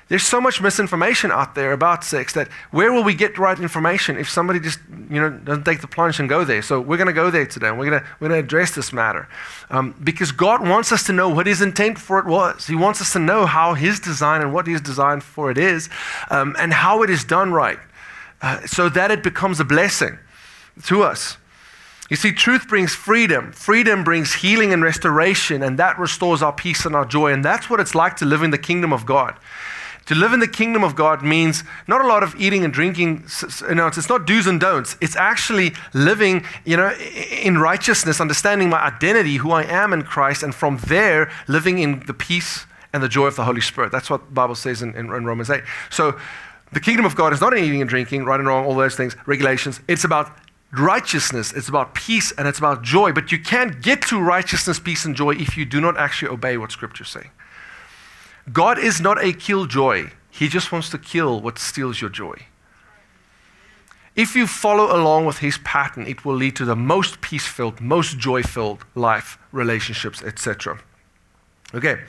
there's 0.09 0.23
so 0.23 0.41
much 0.41 0.59
misinformation 0.59 1.31
out 1.31 1.55
there 1.55 1.71
about 1.71 2.03
sex 2.03 2.33
that 2.33 2.49
where 2.71 2.91
will 2.91 3.03
we 3.03 3.13
get 3.13 3.35
the 3.35 3.41
right 3.41 3.59
information 3.59 4.17
if 4.17 4.29
somebody 4.29 4.59
just 4.59 4.79
you 5.09 5.19
know 5.21 5.29
doesn't 5.29 5.63
take 5.63 5.81
the 5.81 5.87
plunge 5.87 6.19
and 6.19 6.27
go 6.27 6.43
there 6.43 6.61
so 6.61 6.81
we're 6.81 6.97
going 6.97 7.07
to 7.07 7.13
go 7.13 7.31
there 7.31 7.45
today 7.45 7.69
and 7.69 7.79
we're 7.79 7.89
going 7.89 8.01
to 8.01 8.07
we're 8.19 8.27
going 8.27 8.41
to 8.41 8.45
address 8.45 8.71
this 8.75 8.91
matter 8.91 9.27
um, 9.69 9.95
because 10.03 10.31
god 10.31 10.67
wants 10.67 10.91
us 10.91 11.03
to 11.03 11.13
know 11.13 11.29
what 11.29 11.47
his 11.47 11.61
intent 11.61 11.97
for 11.97 12.19
it 12.19 12.25
was 12.25 12.67
he 12.67 12.75
wants 12.75 12.99
us 12.99 13.13
to 13.13 13.19
know 13.19 13.45
how 13.45 13.73
his 13.73 13.99
design 13.99 14.41
and 14.41 14.53
what 14.53 14.67
He's 14.67 14.81
designed 14.81 15.23
for 15.23 15.49
it 15.49 15.57
is 15.57 15.89
um, 16.29 16.55
and 16.59 16.73
how 16.73 17.01
it 17.03 17.09
is 17.09 17.23
done 17.23 17.53
right 17.53 17.79
uh, 18.41 18.65
so 18.65 18.89
that 18.89 19.11
it 19.11 19.23
becomes 19.23 19.59
a 19.59 19.65
blessing 19.65 20.17
to 20.83 21.03
us 21.03 21.37
you 22.09 22.15
see, 22.15 22.31
truth 22.31 22.67
brings 22.67 22.95
freedom. 22.95 23.51
Freedom 23.51 24.03
brings 24.03 24.33
healing 24.33 24.73
and 24.73 24.81
restoration, 24.81 25.61
and 25.61 25.77
that 25.77 25.99
restores 25.99 26.41
our 26.41 26.51
peace 26.51 26.83
and 26.85 26.95
our 26.95 27.05
joy. 27.05 27.31
And 27.31 27.45
that's 27.45 27.69
what 27.69 27.79
it's 27.79 27.93
like 27.93 28.15
to 28.17 28.25
live 28.25 28.41
in 28.41 28.49
the 28.49 28.57
kingdom 28.57 28.91
of 28.91 29.05
God. 29.05 29.37
To 30.09 30.15
live 30.15 30.33
in 30.33 30.39
the 30.39 30.47
kingdom 30.47 30.83
of 30.83 30.95
God 30.95 31.21
means 31.21 31.63
not 31.87 32.03
a 32.03 32.07
lot 32.07 32.23
of 32.23 32.33
eating 32.35 32.65
and 32.65 32.73
drinking. 32.73 33.25
You 33.69 33.75
know, 33.75 33.85
it's 33.85 34.09
not 34.09 34.25
do's 34.25 34.47
and 34.47 34.59
don'ts. 34.59 34.97
It's 35.01 35.15
actually 35.15 35.73
living, 35.93 36.43
you 36.65 36.77
know, 36.77 36.91
in 36.95 37.59
righteousness, 37.59 38.19
understanding 38.19 38.71
my 38.71 38.81
identity, 38.83 39.35
who 39.35 39.51
I 39.51 39.65
am 39.65 39.93
in 39.93 40.01
Christ, 40.01 40.41
and 40.41 40.55
from 40.55 40.79
there 40.87 41.31
living 41.47 41.77
in 41.77 41.99
the 42.07 42.15
peace 42.15 42.65
and 42.91 43.03
the 43.03 43.07
joy 43.07 43.27
of 43.27 43.35
the 43.35 43.43
Holy 43.43 43.61
Spirit. 43.61 43.91
That's 43.91 44.09
what 44.09 44.25
the 44.25 44.31
Bible 44.31 44.55
says 44.55 44.81
in, 44.81 44.95
in, 44.95 45.13
in 45.13 45.25
Romans 45.25 45.51
8. 45.51 45.61
So 45.91 46.19
the 46.71 46.79
kingdom 46.79 47.05
of 47.05 47.15
God 47.15 47.31
is 47.31 47.39
not 47.39 47.55
eating 47.55 47.79
and 47.79 47.87
drinking, 47.87 48.25
right 48.25 48.39
and 48.39 48.49
wrong, 48.49 48.65
all 48.65 48.73
those 48.73 48.95
things, 48.95 49.15
regulations. 49.27 49.79
It's 49.87 50.05
about 50.05 50.35
righteousness, 50.71 51.53
it's 51.53 51.69
about 51.69 51.93
peace, 51.93 52.31
and 52.31 52.47
it's 52.47 52.57
about 52.57 52.81
joy. 52.81 53.11
But 53.11 53.31
you 53.31 53.37
can't 53.37 53.79
get 53.83 54.01
to 54.07 54.19
righteousness, 54.19 54.79
peace, 54.79 55.05
and 55.05 55.15
joy 55.15 55.35
if 55.35 55.55
you 55.55 55.65
do 55.65 55.79
not 55.79 55.97
actually 55.97 56.29
obey 56.29 56.57
what 56.57 56.71
Scripture's 56.71 57.09
saying. 57.09 57.29
God 58.51 58.79
is 58.79 59.01
not 59.01 59.23
a 59.23 59.33
killjoy. 59.33 60.11
He 60.29 60.47
just 60.47 60.71
wants 60.71 60.89
to 60.89 60.97
kill 60.97 61.41
what 61.41 61.59
steals 61.59 62.01
your 62.01 62.09
joy. 62.09 62.45
If 64.15 64.35
you 64.35 64.47
follow 64.47 64.95
along 64.95 65.25
with 65.25 65.37
his 65.39 65.57
pattern, 65.59 66.05
it 66.07 66.25
will 66.25 66.35
lead 66.35 66.55
to 66.57 66.65
the 66.65 66.75
most 66.75 67.21
peace 67.21 67.47
filled, 67.47 67.79
most 67.79 68.17
joy 68.17 68.43
filled 68.43 68.83
life, 68.95 69.37
relationships, 69.51 70.21
etc. 70.21 70.79
Okay. 71.73 72.01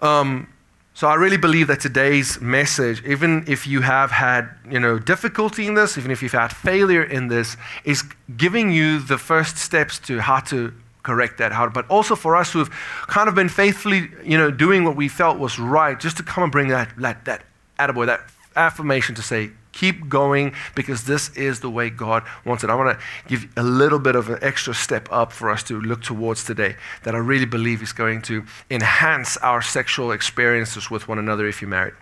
Um, 0.00 0.48
so 0.94 1.08
I 1.08 1.14
really 1.14 1.36
believe 1.36 1.66
that 1.66 1.80
today's 1.80 2.40
message, 2.40 3.04
even 3.04 3.44
if 3.46 3.66
you 3.66 3.82
have 3.82 4.12
had 4.12 4.48
you 4.70 4.80
know, 4.80 4.98
difficulty 4.98 5.66
in 5.66 5.74
this, 5.74 5.98
even 5.98 6.10
if 6.10 6.22
you've 6.22 6.32
had 6.32 6.54
failure 6.56 7.02
in 7.02 7.28
this, 7.28 7.58
is 7.84 8.02
giving 8.36 8.70
you 8.70 8.98
the 8.98 9.18
first 9.18 9.58
steps 9.58 9.98
to 10.00 10.20
how 10.20 10.40
to 10.40 10.72
correct 11.06 11.38
that 11.38 11.52
heart. 11.52 11.72
But 11.72 11.88
also 11.88 12.16
for 12.16 12.36
us 12.36 12.52
who 12.52 12.58
have 12.58 12.70
kind 13.06 13.28
of 13.28 13.34
been 13.34 13.48
faithfully, 13.48 14.10
you 14.24 14.36
know, 14.36 14.50
doing 14.50 14.84
what 14.84 14.96
we 14.96 15.08
felt 15.08 15.38
was 15.38 15.58
right, 15.58 15.98
just 15.98 16.16
to 16.18 16.22
come 16.22 16.42
and 16.42 16.52
bring 16.52 16.68
that, 16.68 16.90
that, 16.98 17.24
that 17.24 17.44
attaboy, 17.78 18.06
that 18.06 18.20
affirmation 18.56 19.14
to 19.14 19.22
say, 19.22 19.50
keep 19.72 20.08
going 20.08 20.54
because 20.74 21.04
this 21.04 21.28
is 21.36 21.60
the 21.60 21.70
way 21.70 21.90
God 21.90 22.24
wants 22.44 22.64
it. 22.64 22.70
I 22.70 22.74
want 22.74 22.98
to 22.98 23.04
give 23.28 23.46
a 23.56 23.62
little 23.62 23.98
bit 23.98 24.16
of 24.16 24.30
an 24.30 24.38
extra 24.42 24.74
step 24.74 25.06
up 25.12 25.32
for 25.32 25.50
us 25.50 25.62
to 25.64 25.80
look 25.80 26.02
towards 26.02 26.44
today 26.44 26.76
that 27.04 27.14
I 27.14 27.18
really 27.18 27.46
believe 27.46 27.82
is 27.82 27.92
going 27.92 28.22
to 28.22 28.44
enhance 28.70 29.36
our 29.38 29.62
sexual 29.62 30.12
experiences 30.12 30.90
with 30.90 31.08
one 31.08 31.18
another 31.18 31.46
if 31.46 31.60
you're 31.60 31.70
married. 31.70 31.94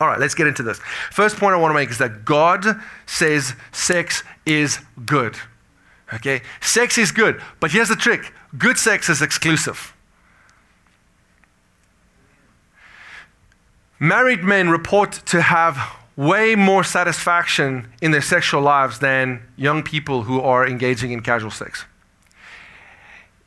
All 0.00 0.08
right, 0.08 0.18
let's 0.18 0.34
get 0.34 0.46
into 0.46 0.62
this. 0.62 0.78
First 1.10 1.36
point 1.36 1.54
I 1.54 1.58
want 1.58 1.70
to 1.70 1.74
make 1.74 1.90
is 1.90 1.98
that 1.98 2.24
God 2.24 2.64
says 3.06 3.54
sex 3.72 4.24
is 4.46 4.78
good. 5.04 5.36
Okay? 6.12 6.42
Sex 6.60 6.98
is 6.98 7.10
good, 7.12 7.40
but 7.60 7.70
here's 7.70 7.88
the 7.88 7.96
trick 7.96 8.32
good 8.58 8.78
sex 8.78 9.08
is 9.08 9.22
exclusive. 9.22 9.94
Married 13.98 14.42
men 14.42 14.68
report 14.68 15.12
to 15.26 15.40
have 15.40 15.78
way 16.16 16.54
more 16.54 16.84
satisfaction 16.84 17.88
in 18.02 18.10
their 18.10 18.20
sexual 18.20 18.60
lives 18.60 18.98
than 18.98 19.42
young 19.56 19.82
people 19.82 20.24
who 20.24 20.40
are 20.40 20.66
engaging 20.66 21.12
in 21.12 21.20
casual 21.20 21.50
sex. 21.50 21.84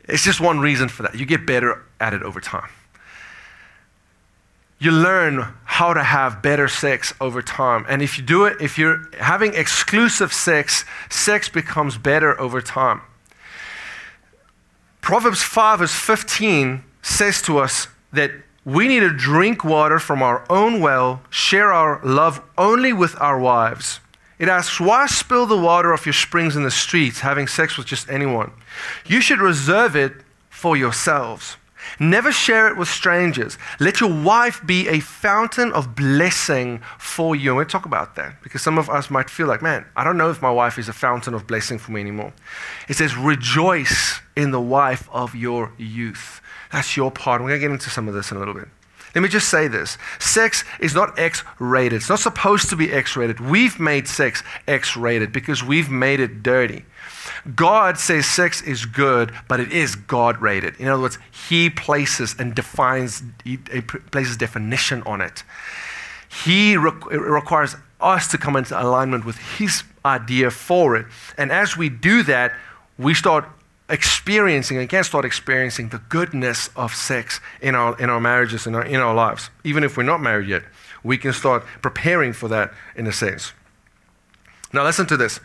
It's 0.05 0.23
just 0.23 0.39
one 0.39 0.59
reason 0.59 0.87
for 0.87 1.03
that. 1.03 1.15
You 1.15 1.25
get 1.25 1.45
better 1.45 1.83
at 1.99 2.13
it 2.13 2.23
over 2.23 2.39
time 2.39 2.69
you 4.79 4.91
learn 4.91 5.53
how 5.63 5.93
to 5.93 6.03
have 6.03 6.41
better 6.41 6.67
sex 6.67 7.13
over 7.21 7.41
time. 7.41 7.85
And 7.87 8.01
if 8.01 8.17
you 8.17 8.23
do 8.23 8.45
it, 8.45 8.61
if 8.61 8.77
you're 8.77 9.09
having 9.19 9.53
exclusive 9.53 10.33
sex, 10.33 10.85
sex 11.09 11.49
becomes 11.49 11.97
better 11.97 12.39
over 12.39 12.61
time. 12.61 13.01
Proverbs 15.01 15.41
5, 15.41 15.79
verse 15.79 15.93
15 15.93 16.83
says 17.01 17.41
to 17.43 17.59
us 17.59 17.87
that 18.11 18.31
we 18.65 18.87
need 18.87 19.01
to 19.01 19.11
drink 19.11 19.63
water 19.63 19.99
from 19.99 20.23
our 20.23 20.43
own 20.49 20.81
well, 20.81 21.21
share 21.29 21.71
our 21.71 22.01
love 22.03 22.41
only 22.57 22.91
with 22.91 23.15
our 23.21 23.39
wives. 23.39 23.99
It 24.39 24.49
asks, 24.49 24.79
Why 24.79 25.05
spill 25.05 25.45
the 25.45 25.57
water 25.57 25.93
of 25.93 26.05
your 26.05 26.13
springs 26.13 26.55
in 26.55 26.63
the 26.63 26.71
streets, 26.71 27.19
having 27.19 27.47
sex 27.47 27.77
with 27.77 27.85
just 27.87 28.09
anyone? 28.09 28.51
You 29.05 29.21
should 29.21 29.39
reserve 29.39 29.95
it 29.95 30.13
for 30.49 30.75
yourselves. 30.75 31.57
Never 31.99 32.31
share 32.31 32.67
it 32.67 32.77
with 32.77 32.87
strangers. 32.87 33.57
Let 33.79 33.99
your 33.99 34.13
wife 34.23 34.61
be 34.65 34.87
a 34.87 34.99
fountain 34.99 35.71
of 35.73 35.95
blessing 35.95 36.81
for 36.97 37.35
you. 37.35 37.51
And 37.51 37.57
we'll 37.57 37.65
talk 37.65 37.85
about 37.85 38.15
that 38.15 38.41
because 38.43 38.61
some 38.61 38.77
of 38.77 38.89
us 38.89 39.09
might 39.09 39.29
feel 39.29 39.47
like, 39.47 39.61
man, 39.61 39.85
I 39.95 40.03
don't 40.03 40.17
know 40.17 40.29
if 40.29 40.41
my 40.41 40.51
wife 40.51 40.77
is 40.77 40.89
a 40.89 40.93
fountain 40.93 41.33
of 41.33 41.47
blessing 41.47 41.77
for 41.77 41.91
me 41.91 42.01
anymore. 42.01 42.33
It 42.87 42.95
says, 42.95 43.15
rejoice 43.15 44.19
in 44.35 44.51
the 44.51 44.61
wife 44.61 45.09
of 45.11 45.35
your 45.35 45.71
youth. 45.77 46.41
That's 46.71 46.97
your 46.97 47.11
part. 47.11 47.41
We're 47.41 47.49
going 47.49 47.61
to 47.61 47.67
get 47.67 47.71
into 47.71 47.89
some 47.89 48.07
of 48.07 48.13
this 48.13 48.31
in 48.31 48.37
a 48.37 48.39
little 48.39 48.53
bit. 48.53 48.67
Let 49.15 49.21
me 49.21 49.29
just 49.29 49.47
say 49.47 49.69
this 49.69 49.97
sex 50.19 50.65
is 50.81 50.93
not 50.93 51.17
X 51.17 51.41
rated. 51.57 51.93
It's 51.93 52.09
not 52.09 52.19
supposed 52.19 52.69
to 52.69 52.75
be 52.75 52.91
X 52.91 53.15
rated. 53.15 53.39
We've 53.39 53.79
made 53.79 54.09
sex 54.09 54.43
X 54.67 54.97
rated 54.97 55.31
because 55.31 55.63
we've 55.63 55.89
made 55.89 56.19
it 56.19 56.43
dirty. 56.43 56.85
God 57.55 57.97
says 57.97 58.25
sex 58.25 58.61
is 58.61 58.85
good, 58.85 59.31
but 59.47 59.61
it 59.61 59.71
is 59.71 59.95
God 59.95 60.41
rated. 60.41 60.75
In 60.79 60.89
other 60.89 61.01
words, 61.01 61.17
He 61.49 61.69
places 61.69 62.35
and 62.37 62.53
defines, 62.53 63.23
He 63.45 63.57
places 63.57 64.35
definition 64.35 65.01
on 65.03 65.21
it. 65.21 65.43
He 66.43 66.75
re- 66.75 66.91
requires 67.09 67.77
us 68.01 68.27
to 68.27 68.37
come 68.37 68.57
into 68.57 68.79
alignment 68.79 69.25
with 69.25 69.37
His 69.57 69.83
idea 70.03 70.51
for 70.51 70.97
it. 70.97 71.05
And 71.37 71.53
as 71.53 71.77
we 71.77 71.87
do 71.87 72.21
that, 72.23 72.53
we 72.97 73.13
start 73.13 73.45
experiencing 73.89 74.77
and 74.77 74.89
can 74.89 75.03
start 75.03 75.25
experiencing 75.25 75.89
the 75.89 75.99
goodness 76.09 76.69
of 76.75 76.93
sex 76.93 77.39
in 77.61 77.75
our, 77.75 77.97
in 77.99 78.09
our 78.09 78.19
marriages, 78.19 78.65
in 78.65 78.75
our, 78.75 78.83
in 78.83 78.95
our 78.95 79.13
lives. 79.13 79.49
Even 79.63 79.83
if 79.83 79.97
we're 79.97 80.03
not 80.03 80.21
married 80.21 80.47
yet, 80.47 80.63
we 81.03 81.17
can 81.17 81.33
start 81.33 81.63
preparing 81.81 82.33
for 82.33 82.47
that 82.47 82.73
in 82.95 83.05
a 83.05 83.11
sense. 83.11 83.53
Now, 84.73 84.83
listen 84.83 85.05
to 85.07 85.17
this. 85.17 85.39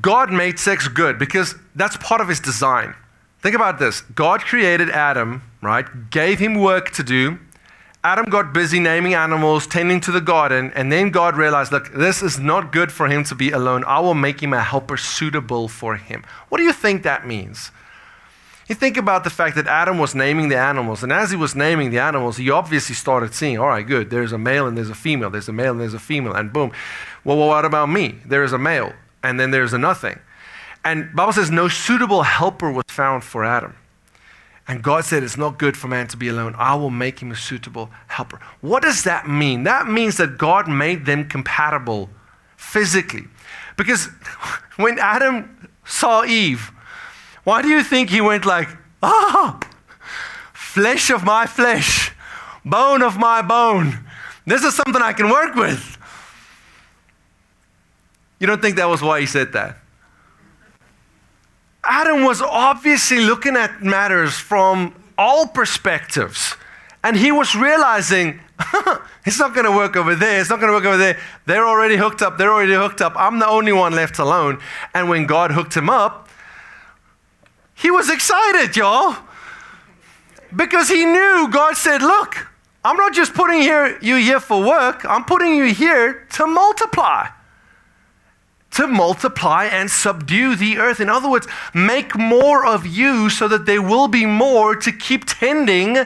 God 0.00 0.32
made 0.32 0.58
sex 0.58 0.88
good 0.88 1.18
because 1.18 1.54
that's 1.74 1.96
part 1.98 2.20
of 2.20 2.28
his 2.28 2.40
design. 2.40 2.94
Think 3.42 3.54
about 3.54 3.78
this 3.78 4.00
God 4.00 4.40
created 4.40 4.88
Adam, 4.90 5.42
right? 5.60 6.10
Gave 6.10 6.38
him 6.38 6.54
work 6.54 6.90
to 6.92 7.02
do. 7.02 7.38
Adam 8.04 8.26
got 8.26 8.52
busy 8.52 8.78
naming 8.78 9.14
animals, 9.14 9.66
tending 9.66 9.98
to 9.98 10.12
the 10.12 10.20
garden, 10.20 10.70
and 10.74 10.92
then 10.92 11.08
God 11.08 11.38
realized, 11.38 11.72
look, 11.72 11.90
this 11.94 12.22
is 12.22 12.38
not 12.38 12.70
good 12.70 12.92
for 12.92 13.08
him 13.08 13.24
to 13.24 13.34
be 13.34 13.50
alone. 13.50 13.82
I 13.84 13.98
will 14.00 14.12
make 14.12 14.42
him 14.42 14.52
a 14.52 14.60
helper 14.60 14.98
suitable 14.98 15.68
for 15.68 15.96
him. 15.96 16.22
What 16.50 16.58
do 16.58 16.64
you 16.64 16.72
think 16.74 17.02
that 17.02 17.26
means? 17.26 17.70
You 18.68 18.74
think 18.74 18.98
about 18.98 19.24
the 19.24 19.30
fact 19.30 19.56
that 19.56 19.66
Adam 19.66 19.98
was 19.98 20.14
naming 20.14 20.50
the 20.50 20.58
animals, 20.58 21.02
and 21.02 21.12
as 21.12 21.30
he 21.30 21.36
was 21.36 21.54
naming 21.54 21.90
the 21.90 21.98
animals, 21.98 22.36
he 22.36 22.50
obviously 22.50 22.94
started 22.94 23.32
seeing, 23.32 23.58
all 23.58 23.68
right, 23.68 23.86
good, 23.86 24.10
there's 24.10 24.32
a 24.32 24.38
male 24.38 24.66
and 24.66 24.76
there's 24.76 24.90
a 24.90 24.94
female, 24.94 25.30
there's 25.30 25.48
a 25.48 25.52
male 25.52 25.72
and 25.72 25.80
there's 25.80 25.94
a 25.94 25.98
female, 25.98 26.34
and 26.34 26.52
boom. 26.52 26.72
Well, 27.24 27.38
what 27.38 27.64
about 27.64 27.88
me? 27.88 28.16
There 28.26 28.44
is 28.44 28.52
a 28.52 28.58
male, 28.58 28.92
and 29.22 29.40
then 29.40 29.50
there's 29.50 29.72
a 29.72 29.78
nothing. 29.78 30.18
And 30.84 31.14
Bible 31.16 31.32
says 31.32 31.50
no 31.50 31.68
suitable 31.68 32.22
helper 32.22 32.70
was 32.70 32.84
found 32.88 33.24
for 33.24 33.46
Adam. 33.46 33.74
And 34.66 34.82
God 34.82 35.04
said, 35.04 35.22
It's 35.22 35.36
not 35.36 35.58
good 35.58 35.76
for 35.76 35.88
man 35.88 36.08
to 36.08 36.16
be 36.16 36.28
alone. 36.28 36.54
I 36.56 36.74
will 36.74 36.90
make 36.90 37.20
him 37.20 37.30
a 37.30 37.36
suitable 37.36 37.90
helper. 38.08 38.40
What 38.60 38.82
does 38.82 39.04
that 39.04 39.28
mean? 39.28 39.64
That 39.64 39.88
means 39.88 40.16
that 40.16 40.38
God 40.38 40.68
made 40.68 41.04
them 41.06 41.28
compatible 41.28 42.08
physically. 42.56 43.24
Because 43.76 44.06
when 44.76 44.98
Adam 44.98 45.68
saw 45.84 46.24
Eve, 46.24 46.70
why 47.44 47.60
do 47.60 47.68
you 47.68 47.82
think 47.82 48.08
he 48.08 48.22
went 48.22 48.46
like, 48.46 48.68
ah, 49.02 49.60
flesh 50.54 51.10
of 51.10 51.24
my 51.24 51.46
flesh, 51.46 52.12
bone 52.64 53.02
of 53.02 53.18
my 53.18 53.42
bone? 53.42 53.98
This 54.46 54.62
is 54.64 54.74
something 54.74 55.02
I 55.02 55.12
can 55.12 55.28
work 55.28 55.54
with. 55.54 55.98
You 58.40 58.46
don't 58.46 58.60
think 58.60 58.76
that 58.76 58.88
was 58.88 59.02
why 59.02 59.20
he 59.20 59.26
said 59.26 59.52
that? 59.52 59.78
Adam 61.86 62.24
was 62.24 62.40
obviously 62.40 63.20
looking 63.20 63.56
at 63.56 63.82
matters 63.82 64.34
from 64.34 64.94
all 65.18 65.46
perspectives. 65.46 66.56
And 67.02 67.16
he 67.16 67.30
was 67.32 67.54
realizing 67.54 68.40
it's 69.26 69.38
not 69.38 69.54
going 69.54 69.66
to 69.66 69.76
work 69.76 69.96
over 69.96 70.14
there. 70.14 70.40
It's 70.40 70.50
not 70.50 70.60
going 70.60 70.70
to 70.70 70.74
work 70.74 70.86
over 70.86 70.96
there. 70.96 71.18
They're 71.46 71.66
already 71.66 71.96
hooked 71.96 72.22
up. 72.22 72.38
They're 72.38 72.52
already 72.52 72.74
hooked 72.74 73.00
up. 73.00 73.12
I'm 73.16 73.38
the 73.38 73.48
only 73.48 73.72
one 73.72 73.94
left 73.94 74.18
alone. 74.18 74.60
And 74.94 75.08
when 75.08 75.26
God 75.26 75.50
hooked 75.50 75.76
him 75.76 75.90
up, 75.90 76.28
he 77.74 77.90
was 77.90 78.08
excited, 78.08 78.76
y'all. 78.76 79.16
Because 80.54 80.88
he 80.88 81.04
knew 81.04 81.48
God 81.50 81.76
said, 81.76 82.00
Look, 82.00 82.46
I'm 82.84 82.96
not 82.96 83.12
just 83.12 83.34
putting 83.34 83.60
here, 83.60 83.98
you 84.00 84.16
here 84.16 84.40
for 84.40 84.62
work, 84.62 85.04
I'm 85.04 85.24
putting 85.24 85.56
you 85.56 85.64
here 85.64 86.26
to 86.34 86.46
multiply 86.46 87.28
to 88.74 88.86
multiply 88.86 89.66
and 89.66 89.90
subdue 89.90 90.56
the 90.56 90.78
earth. 90.78 91.00
In 91.00 91.08
other 91.08 91.30
words, 91.30 91.46
make 91.72 92.16
more 92.16 92.64
of 92.64 92.86
you 92.86 93.30
so 93.30 93.48
that 93.48 93.66
there 93.66 93.82
will 93.82 94.08
be 94.08 94.26
more 94.26 94.74
to 94.76 94.92
keep 94.92 95.24
tending 95.26 95.98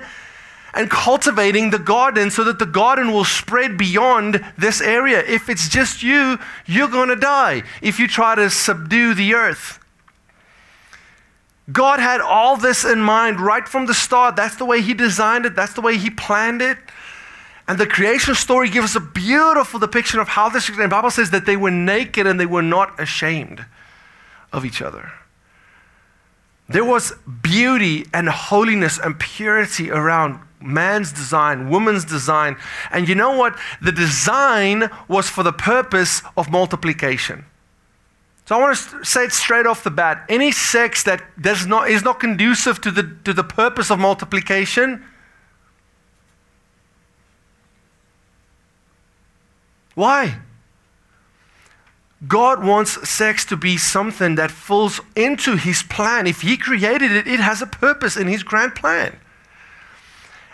and 0.74 0.90
cultivating 0.90 1.70
the 1.70 1.78
garden 1.78 2.30
so 2.30 2.44
that 2.44 2.58
the 2.58 2.66
garden 2.66 3.12
will 3.12 3.24
spread 3.24 3.78
beyond 3.78 4.44
this 4.56 4.80
area. 4.80 5.20
If 5.20 5.48
it's 5.48 5.68
just 5.68 6.02
you, 6.02 6.38
you're 6.66 6.88
going 6.88 7.08
to 7.08 7.16
die 7.16 7.62
if 7.82 7.98
you 7.98 8.06
try 8.06 8.34
to 8.34 8.50
subdue 8.50 9.14
the 9.14 9.34
earth. 9.34 9.78
God 11.70 12.00
had 12.00 12.20
all 12.20 12.56
this 12.56 12.84
in 12.84 13.00
mind 13.00 13.40
right 13.40 13.68
from 13.68 13.86
the 13.86 13.94
start. 13.94 14.36
That's 14.36 14.56
the 14.56 14.64
way 14.64 14.80
He 14.80 14.94
designed 14.94 15.46
it, 15.46 15.54
that's 15.54 15.74
the 15.74 15.80
way 15.80 15.98
He 15.98 16.10
planned 16.10 16.62
it. 16.62 16.78
And 17.68 17.78
the 17.78 17.86
creation 17.86 18.34
story 18.34 18.70
gives 18.70 18.96
us 18.96 18.96
a 18.96 19.00
beautiful 19.00 19.78
depiction 19.78 20.20
of 20.20 20.28
how 20.28 20.48
this. 20.48 20.68
The 20.68 20.88
Bible 20.88 21.10
says 21.10 21.30
that 21.30 21.44
they 21.44 21.56
were 21.56 21.70
naked 21.70 22.26
and 22.26 22.40
they 22.40 22.46
were 22.46 22.62
not 22.62 22.98
ashamed 22.98 23.66
of 24.54 24.64
each 24.64 24.80
other. 24.80 25.12
There 26.66 26.84
was 26.84 27.12
beauty 27.42 28.06
and 28.14 28.28
holiness 28.28 28.98
and 28.98 29.18
purity 29.18 29.90
around 29.90 30.40
man's 30.60 31.12
design, 31.12 31.68
woman's 31.68 32.06
design. 32.06 32.56
And 32.90 33.06
you 33.06 33.14
know 33.14 33.36
what? 33.36 33.58
The 33.82 33.92
design 33.92 34.90
was 35.06 35.28
for 35.28 35.42
the 35.42 35.52
purpose 35.52 36.22
of 36.38 36.50
multiplication. 36.50 37.44
So 38.46 38.56
I 38.56 38.60
want 38.60 38.78
to 38.78 39.04
say 39.04 39.24
it 39.24 39.32
straight 39.32 39.66
off 39.66 39.84
the 39.84 39.90
bat. 39.90 40.24
Any 40.30 40.52
sex 40.52 41.02
that 41.02 41.22
does 41.40 41.66
not, 41.66 41.90
is 41.90 42.02
not 42.02 42.18
conducive 42.18 42.80
to 42.80 42.90
the, 42.90 43.14
to 43.24 43.34
the 43.34 43.44
purpose 43.44 43.90
of 43.90 43.98
multiplication 43.98 45.04
Why? 49.98 50.36
God 52.28 52.64
wants 52.64 53.08
sex 53.08 53.44
to 53.46 53.56
be 53.56 53.76
something 53.76 54.36
that 54.36 54.52
falls 54.52 55.00
into 55.16 55.56
His 55.56 55.82
plan. 55.82 56.28
If 56.28 56.42
He 56.42 56.56
created 56.56 57.10
it, 57.10 57.26
it 57.26 57.40
has 57.40 57.62
a 57.62 57.66
purpose 57.66 58.16
in 58.16 58.28
His 58.28 58.44
grand 58.44 58.76
plan. 58.76 59.18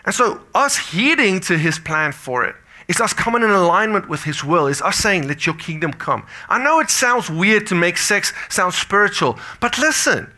And 0.06 0.14
so, 0.14 0.40
us 0.54 0.78
heeding 0.78 1.40
to 1.40 1.58
His 1.58 1.78
plan 1.78 2.12
for 2.12 2.42
it 2.46 2.56
is 2.88 3.02
us 3.02 3.12
coming 3.12 3.42
in 3.42 3.50
alignment 3.50 4.08
with 4.08 4.24
His 4.24 4.42
will, 4.42 4.66
is 4.66 4.80
us 4.80 4.96
saying, 4.96 5.28
Let 5.28 5.44
your 5.44 5.56
kingdom 5.56 5.92
come. 5.92 6.26
I 6.48 6.64
know 6.64 6.80
it 6.80 6.88
sounds 6.88 7.28
weird 7.28 7.66
to 7.66 7.74
make 7.74 7.98
sex 7.98 8.32
sound 8.48 8.72
spiritual, 8.72 9.38
but 9.60 9.76
listen, 9.76 10.32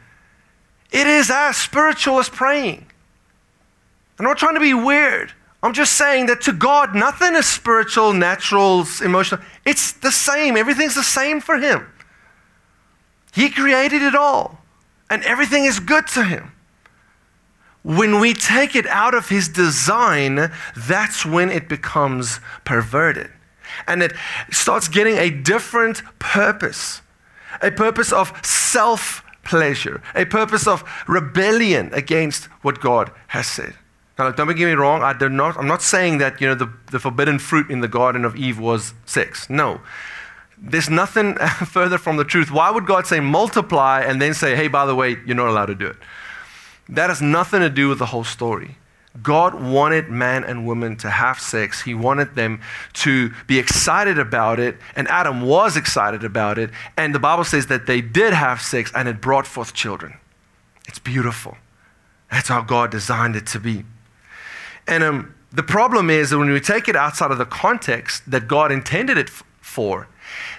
it 0.91 1.07
is 1.07 1.31
as 1.31 1.57
spiritual 1.57 2.19
as 2.19 2.29
praying. 2.29 2.85
I'm 4.19 4.25
not 4.25 4.39
trying 4.39 4.55
to 4.55 4.61
be 4.61 4.75
weird. 4.75 5.33
I'm 5.63 5.73
just 5.73 5.95
saying 5.95 6.27
that 6.27 6.43
to 6.43 6.53
God, 6.53 6.95
nothing 6.95 7.35
is 7.35 7.47
spiritual, 7.47 8.13
natural, 8.13 8.87
emotional. 9.03 9.41
It's 9.65 9.93
the 9.93 10.13
same. 10.13 10.57
Everything's 10.57 10.95
the 10.95 11.03
same 11.03 11.41
for 11.41 11.59
Him. 11.59 11.87
He 13.35 13.51
created 13.51 14.03
it 14.03 14.15
all, 14.15 14.61
and 15.11 15.23
everything 15.25 15.65
is 15.65 15.81
good 15.81 16.07
to 16.09 16.25
Him. 16.25 16.53
When 17.83 18.21
we 18.21 18.35
take 18.35 18.75
it 18.75 18.87
out 18.87 19.15
of 19.15 19.29
His 19.29 19.49
design, 19.49 20.53
that's 20.77 21.25
when 21.25 21.51
it 21.51 21.69
becomes 21.69 22.41
perverted. 22.65 23.31
And 23.87 24.03
it 24.03 24.13
starts 24.51 24.89
getting 24.89 25.17
a 25.17 25.31
different 25.31 26.03
purpose 26.19 27.03
a 27.63 27.71
purpose 27.71 28.13
of 28.13 28.33
self 28.45 29.23
pleasure, 29.45 30.03
a 30.15 30.25
purpose 30.25 30.67
of 30.67 30.85
rebellion 31.07 31.91
against 31.93 32.47
what 32.63 32.81
God 32.81 33.11
has 33.29 33.47
said. 33.47 33.75
Now, 34.19 34.31
don't 34.31 34.49
get 34.49 34.67
me 34.67 34.73
wrong. 34.73 35.03
I 35.03 35.13
do 35.13 35.29
not, 35.29 35.59
I'm 35.59 35.67
not 35.67 35.83
saying 35.83 36.19
that 36.19 36.41
you 36.41 36.47
know, 36.47 36.55
the, 36.55 36.73
the 36.91 36.99
forbidden 36.99 37.39
fruit 37.39 37.71
in 37.71 37.81
the 37.81 37.89
Garden 37.89 38.25
of 38.25 38.35
Eve 38.35 38.59
was 38.59 38.95
sex. 39.05 39.51
No. 39.51 39.81
There's 40.59 40.89
nothing 40.89 41.35
further 41.67 41.99
from 41.99 42.17
the 42.17 42.25
truth. 42.25 42.51
Why 42.51 42.71
would 42.71 42.87
God 42.87 43.07
say 43.07 43.21
multiply 43.21 44.01
and 44.01 44.21
then 44.21 44.33
say, 44.33 44.57
hey, 44.57 44.69
by 44.69 44.87
the 44.87 44.95
way, 44.95 45.17
you're 45.27 45.37
not 45.37 45.49
allowed 45.49 45.67
to 45.67 45.75
do 45.75 45.87
it? 45.87 45.97
That 46.89 47.11
has 47.11 47.21
nothing 47.21 47.61
to 47.61 47.69
do 47.69 47.89
with 47.89 47.99
the 47.99 48.07
whole 48.07 48.25
story. 48.25 48.77
God 49.23 49.55
wanted 49.55 50.09
man 50.09 50.45
and 50.45 50.67
woman 50.67 50.97
to 50.99 51.11
have 51.11 51.41
sex. 51.41 51.83
He 51.83 51.95
wanted 51.95 52.35
them 52.35 52.61
to 52.95 53.33
be 53.47 53.59
excited 53.59 54.19
about 54.19 54.61
it, 54.61 54.77
and 54.95 55.09
Adam 55.09 55.43
was 55.43 55.77
excited 55.77 56.23
about 56.23 56.59
it. 56.59 56.71
And 56.97 57.15
the 57.15 57.19
Bible 57.19 57.45
says 57.45 57.67
that 57.67 57.87
they 57.87 58.01
did 58.01 58.35
have 58.35 58.61
sex 58.61 58.93
and 58.95 59.09
it 59.09 59.21
brought 59.21 59.47
forth 59.47 59.75
children. 59.75 60.19
It's 60.87 60.99
beautiful. 60.99 61.57
That's 62.31 62.49
how 62.49 62.63
God 62.63 62.91
designed 62.91 63.37
it 63.37 63.47
to 63.49 63.61
be. 63.61 63.85
And 64.87 65.03
um, 65.03 65.35
the 65.53 65.63
problem 65.63 66.11
is 66.11 66.31
that 66.31 66.39
when 66.39 66.51
we 66.51 66.61
take 66.61 66.89
it 66.89 66.97
outside 66.97 67.31
of 67.31 67.39
the 67.39 67.47
context 67.47 68.31
that 68.31 68.47
God 68.47 68.71
intended 68.71 69.19
it 69.19 69.29
for, 69.29 70.09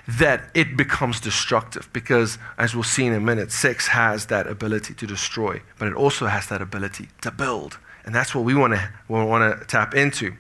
that 0.07 0.49
it 0.53 0.77
becomes 0.77 1.19
destructive 1.19 1.89
because, 1.93 2.37
as 2.57 2.73
we'll 2.73 2.83
see 2.83 3.05
in 3.05 3.13
a 3.13 3.19
minute, 3.19 3.51
sex 3.51 3.87
has 3.87 4.27
that 4.27 4.47
ability 4.47 4.93
to 4.93 5.07
destroy, 5.07 5.61
but 5.77 5.87
it 5.87 5.93
also 5.93 6.27
has 6.27 6.47
that 6.47 6.61
ability 6.61 7.09
to 7.21 7.31
build. 7.31 7.77
And 8.05 8.15
that's 8.15 8.33
what 8.33 8.45
we 8.45 8.55
want 8.55 8.73
to 8.73 8.89
want 9.09 9.59
to 9.59 9.65
tap 9.65 9.93
into. 9.93 10.33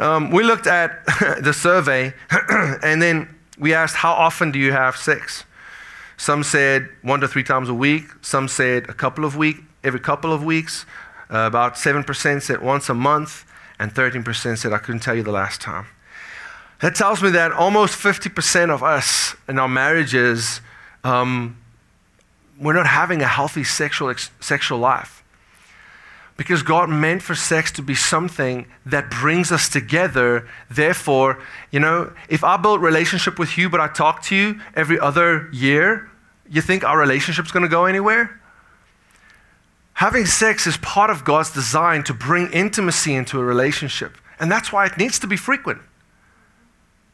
Um, 0.00 0.30
we 0.30 0.42
looked 0.42 0.66
at 0.66 1.04
the 1.40 1.52
survey, 1.52 2.12
and 2.82 3.00
then 3.00 3.32
we 3.56 3.72
asked, 3.72 3.96
How 3.96 4.12
often 4.12 4.50
do 4.50 4.58
you 4.58 4.72
have 4.72 4.96
sex? 4.96 5.44
Some 6.16 6.42
said 6.42 6.88
one 7.02 7.20
to 7.20 7.28
three 7.28 7.44
times 7.44 7.68
a 7.68 7.74
week. 7.74 8.04
Some 8.20 8.48
said 8.48 8.88
a 8.88 8.94
couple 8.94 9.24
of 9.24 9.36
weeks, 9.36 9.60
every 9.84 10.00
couple 10.00 10.32
of 10.32 10.44
weeks. 10.44 10.84
Uh, 11.32 11.46
about 11.46 11.76
7% 11.76 12.42
said 12.42 12.60
once 12.60 12.90
a 12.90 12.94
month, 12.94 13.46
and 13.78 13.94
13% 13.94 14.58
said, 14.58 14.72
I 14.72 14.78
couldn't 14.78 15.00
tell 15.00 15.14
you 15.14 15.22
the 15.22 15.32
last 15.32 15.60
time. 15.60 15.86
That 16.82 16.94
tells 16.94 17.22
me 17.22 17.30
that 17.30 17.52
almost 17.52 17.98
50% 17.98 18.68
of 18.68 18.82
us 18.82 19.34
in 19.48 19.58
our 19.58 19.68
marriages, 19.68 20.60
um, 21.04 21.56
we're 22.60 22.74
not 22.74 22.86
having 22.86 23.22
a 23.22 23.26
healthy 23.26 23.64
sexual, 23.64 24.10
ex- 24.10 24.30
sexual 24.40 24.78
life. 24.78 25.24
Because 26.36 26.62
God 26.62 26.90
meant 26.90 27.22
for 27.22 27.34
sex 27.34 27.72
to 27.72 27.82
be 27.82 27.94
something 27.94 28.66
that 28.84 29.10
brings 29.10 29.52
us 29.52 29.68
together. 29.68 30.48
Therefore, 30.70 31.40
you 31.70 31.80
know, 31.80 32.12
if 32.28 32.44
I 32.44 32.56
build 32.56 32.82
relationship 32.82 33.38
with 33.38 33.56
you, 33.56 33.70
but 33.70 33.80
I 33.80 33.88
talk 33.88 34.22
to 34.24 34.36
you 34.36 34.60
every 34.74 34.98
other 34.98 35.48
year, 35.52 36.10
you 36.50 36.60
think 36.60 36.84
our 36.84 36.98
relationship's 36.98 37.52
going 37.52 37.62
to 37.62 37.68
go 37.68 37.86
anywhere? 37.86 38.41
Having 40.02 40.26
sex 40.26 40.66
is 40.66 40.76
part 40.78 41.10
of 41.10 41.22
God's 41.22 41.52
design 41.52 42.02
to 42.02 42.12
bring 42.12 42.50
intimacy 42.50 43.14
into 43.14 43.38
a 43.38 43.44
relationship. 43.44 44.18
And 44.40 44.50
that's 44.50 44.72
why 44.72 44.84
it 44.86 44.98
needs 44.98 45.20
to 45.20 45.28
be 45.28 45.36
frequent. 45.36 45.80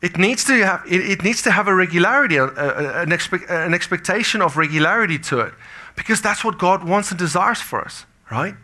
It 0.01 0.17
needs 0.17 0.43
to 0.45 0.55
have, 0.65 0.85
it, 0.91 1.03
it 1.03 1.23
needs 1.23 1.43
to 1.43 1.51
have 1.51 1.69
a 1.69 1.75
regularity, 1.75 2.37
a, 2.37 2.45
a, 2.45 3.03
an, 3.03 3.13
an 3.13 3.75
expectation 3.75 4.41
of 4.41 4.57
regularity 4.57 5.19
to 5.19 5.41
it, 5.41 5.53
because 5.97 6.23
that's 6.23 6.43
what 6.43 6.57
God 6.57 6.83
wants 6.83 7.11
and 7.11 7.19
desires 7.19 7.61
for 7.61 7.83
us, 7.83 8.07
right? 8.31 8.55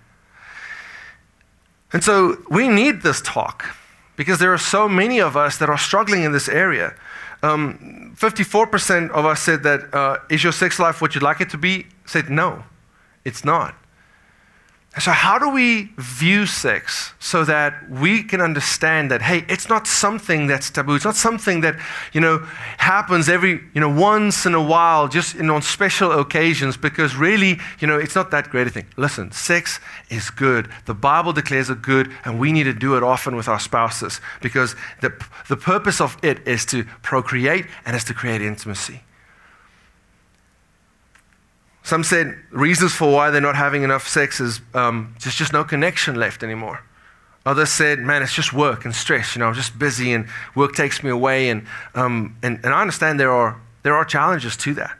And 1.92 2.02
so 2.02 2.38
we 2.48 2.66
need 2.66 3.02
this 3.02 3.20
talk 3.20 3.76
because 4.16 4.38
there 4.38 4.54
are 4.54 4.64
so 4.76 4.88
many 4.88 5.20
of 5.20 5.36
us 5.36 5.58
that 5.58 5.68
are 5.68 5.76
struggling 5.76 6.24
in 6.24 6.32
this 6.32 6.48
area. 6.48 6.94
Um, 7.42 8.16
54% 8.18 9.10
of 9.10 9.26
us 9.26 9.42
said 9.42 9.64
that, 9.64 9.92
uh, 9.92 10.16
is 10.30 10.42
your 10.42 10.52
sex 10.54 10.78
life 10.78 11.02
what 11.02 11.14
you'd 11.14 11.22
like 11.22 11.42
it 11.42 11.50
to 11.50 11.58
be? 11.58 11.88
Said, 12.06 12.30
no, 12.30 12.64
it's 13.26 13.44
not. 13.44 13.74
So, 15.00 15.10
how 15.10 15.40
do 15.40 15.48
we 15.48 15.90
view 15.98 16.46
sex 16.46 17.14
so 17.18 17.44
that 17.46 17.90
we 17.90 18.22
can 18.22 18.40
understand 18.40 19.10
that, 19.10 19.22
hey, 19.22 19.44
it's 19.48 19.68
not 19.68 19.88
something 19.88 20.46
that's 20.46 20.70
taboo. 20.70 20.94
It's 20.94 21.04
not 21.04 21.16
something 21.16 21.62
that, 21.62 21.74
you 22.12 22.20
know, 22.20 22.38
happens 22.78 23.28
every, 23.28 23.60
you 23.74 23.80
know, 23.80 23.88
once 23.88 24.46
in 24.46 24.54
a 24.54 24.62
while, 24.62 25.08
just 25.08 25.34
you 25.34 25.42
know, 25.42 25.56
on 25.56 25.62
special 25.62 26.12
occasions, 26.12 26.76
because 26.76 27.16
really, 27.16 27.58
you 27.80 27.88
know, 27.88 27.98
it's 27.98 28.14
not 28.14 28.30
that 28.30 28.50
great 28.50 28.68
a 28.68 28.70
thing. 28.70 28.86
Listen, 28.96 29.32
sex 29.32 29.80
is 30.10 30.30
good. 30.30 30.68
The 30.86 30.94
Bible 30.94 31.32
declares 31.32 31.70
it 31.70 31.82
good, 31.82 32.12
and 32.24 32.38
we 32.38 32.52
need 32.52 32.64
to 32.64 32.74
do 32.74 32.96
it 32.96 33.02
often 33.02 33.34
with 33.34 33.48
our 33.48 33.58
spouses 33.58 34.20
because 34.40 34.76
the, 35.00 35.12
the 35.48 35.56
purpose 35.56 36.00
of 36.00 36.16
it 36.22 36.46
is 36.46 36.64
to 36.66 36.84
procreate 37.02 37.66
and 37.84 37.96
is 37.96 38.04
to 38.04 38.14
create 38.14 38.42
intimacy. 38.42 39.00
Some 41.84 42.02
said 42.02 42.36
reasons 42.50 42.94
for 42.94 43.12
why 43.12 43.30
they're 43.30 43.42
not 43.42 43.56
having 43.56 43.82
enough 43.82 44.08
sex 44.08 44.40
is 44.40 44.62
um, 44.72 45.14
there's 45.22 45.34
just 45.34 45.52
no 45.52 45.64
connection 45.64 46.16
left 46.16 46.42
anymore. 46.42 46.82
Others 47.44 47.68
said, 47.68 47.98
man, 47.98 48.22
it's 48.22 48.32
just 48.32 48.54
work 48.54 48.86
and 48.86 48.94
stress. 48.94 49.36
You 49.36 49.40
know, 49.40 49.48
I'm 49.48 49.54
just 49.54 49.78
busy 49.78 50.14
and 50.14 50.26
work 50.54 50.74
takes 50.74 51.02
me 51.02 51.10
away. 51.10 51.50
And, 51.50 51.66
um, 51.94 52.36
and, 52.42 52.58
and 52.64 52.72
I 52.72 52.80
understand 52.80 53.20
there 53.20 53.30
are, 53.30 53.60
there 53.82 53.94
are 53.94 54.04
challenges 54.06 54.56
to 54.58 54.72
that. 54.74 54.96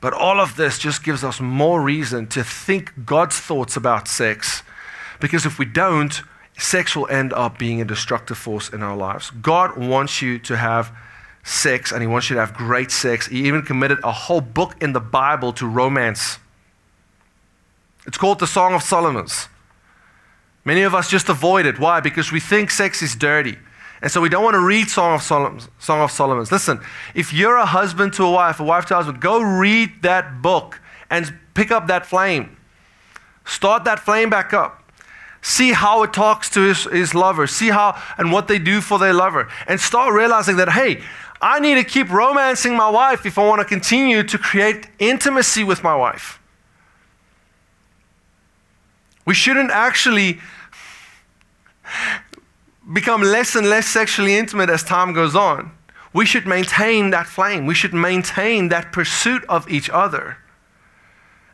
But 0.00 0.12
all 0.12 0.40
of 0.40 0.56
this 0.56 0.80
just 0.80 1.04
gives 1.04 1.22
us 1.22 1.40
more 1.40 1.80
reason 1.80 2.26
to 2.28 2.42
think 2.42 3.06
God's 3.06 3.38
thoughts 3.38 3.76
about 3.76 4.08
sex. 4.08 4.64
Because 5.20 5.46
if 5.46 5.60
we 5.60 5.64
don't, 5.64 6.22
sex 6.58 6.96
will 6.96 7.06
end 7.06 7.32
up 7.32 7.56
being 7.56 7.80
a 7.80 7.84
destructive 7.84 8.36
force 8.36 8.68
in 8.68 8.82
our 8.82 8.96
lives. 8.96 9.30
God 9.30 9.76
wants 9.78 10.20
you 10.20 10.40
to 10.40 10.56
have 10.56 10.92
sex 11.44 11.92
and 11.92 12.00
he 12.00 12.06
wants 12.08 12.28
you 12.28 12.34
to 12.34 12.40
have 12.40 12.54
great 12.54 12.90
sex. 12.90 13.28
He 13.28 13.46
even 13.46 13.62
committed 13.62 13.98
a 14.02 14.10
whole 14.10 14.40
book 14.40 14.74
in 14.82 14.92
the 14.92 15.00
Bible 15.00 15.52
to 15.54 15.66
romance. 15.66 16.38
It's 18.06 18.18
called 18.18 18.40
the 18.40 18.46
Song 18.46 18.74
of 18.74 18.82
Solomon's. 18.82 19.48
Many 20.64 20.82
of 20.82 20.94
us 20.94 21.10
just 21.10 21.28
avoid 21.28 21.66
it. 21.66 21.78
Why? 21.78 22.00
Because 22.00 22.32
we 22.32 22.40
think 22.40 22.70
sex 22.70 23.02
is 23.02 23.14
dirty. 23.14 23.58
And 24.00 24.10
so 24.10 24.20
we 24.20 24.28
don't 24.28 24.42
want 24.42 24.54
to 24.54 24.60
read 24.60 24.88
Song 24.88 25.14
of, 25.14 25.22
Solomon's, 25.22 25.68
Song 25.78 26.00
of 26.00 26.10
Solomon's. 26.10 26.50
Listen, 26.50 26.80
if 27.14 27.32
you're 27.32 27.56
a 27.56 27.66
husband 27.66 28.14
to 28.14 28.24
a 28.24 28.30
wife, 28.30 28.60
a 28.60 28.64
wife 28.64 28.86
to 28.86 28.94
a 28.94 28.96
husband, 28.96 29.20
go 29.20 29.40
read 29.40 30.02
that 30.02 30.42
book 30.42 30.80
and 31.10 31.34
pick 31.54 31.70
up 31.70 31.86
that 31.86 32.06
flame. 32.06 32.56
Start 33.44 33.84
that 33.84 34.00
flame 34.00 34.30
back 34.30 34.52
up. 34.52 34.82
See 35.42 35.72
how 35.72 36.02
it 36.02 36.14
talks 36.14 36.48
to 36.50 36.62
his, 36.62 36.84
his 36.84 37.14
lover. 37.14 37.46
See 37.46 37.68
how 37.68 38.00
and 38.16 38.32
what 38.32 38.48
they 38.48 38.58
do 38.58 38.80
for 38.80 38.98
their 38.98 39.12
lover. 39.12 39.48
And 39.66 39.78
start 39.78 40.14
realizing 40.14 40.56
that, 40.56 40.70
hey, 40.70 41.02
I 41.44 41.60
need 41.60 41.74
to 41.74 41.84
keep 41.84 42.08
romancing 42.08 42.74
my 42.74 42.88
wife 42.88 43.26
if 43.26 43.36
I 43.36 43.46
want 43.46 43.60
to 43.60 43.66
continue 43.66 44.22
to 44.22 44.38
create 44.38 44.88
intimacy 44.98 45.62
with 45.62 45.82
my 45.82 45.94
wife. 45.94 46.40
We 49.26 49.34
shouldn't 49.34 49.70
actually 49.70 50.40
become 52.94 53.20
less 53.20 53.54
and 53.54 53.68
less 53.68 53.86
sexually 53.86 54.36
intimate 54.36 54.70
as 54.70 54.82
time 54.82 55.12
goes 55.12 55.36
on. 55.36 55.70
We 56.14 56.24
should 56.24 56.46
maintain 56.46 57.10
that 57.10 57.26
flame. 57.26 57.66
We 57.66 57.74
should 57.74 57.92
maintain 57.92 58.70
that 58.70 58.90
pursuit 58.90 59.44
of 59.46 59.68
each 59.68 59.90
other. 59.90 60.38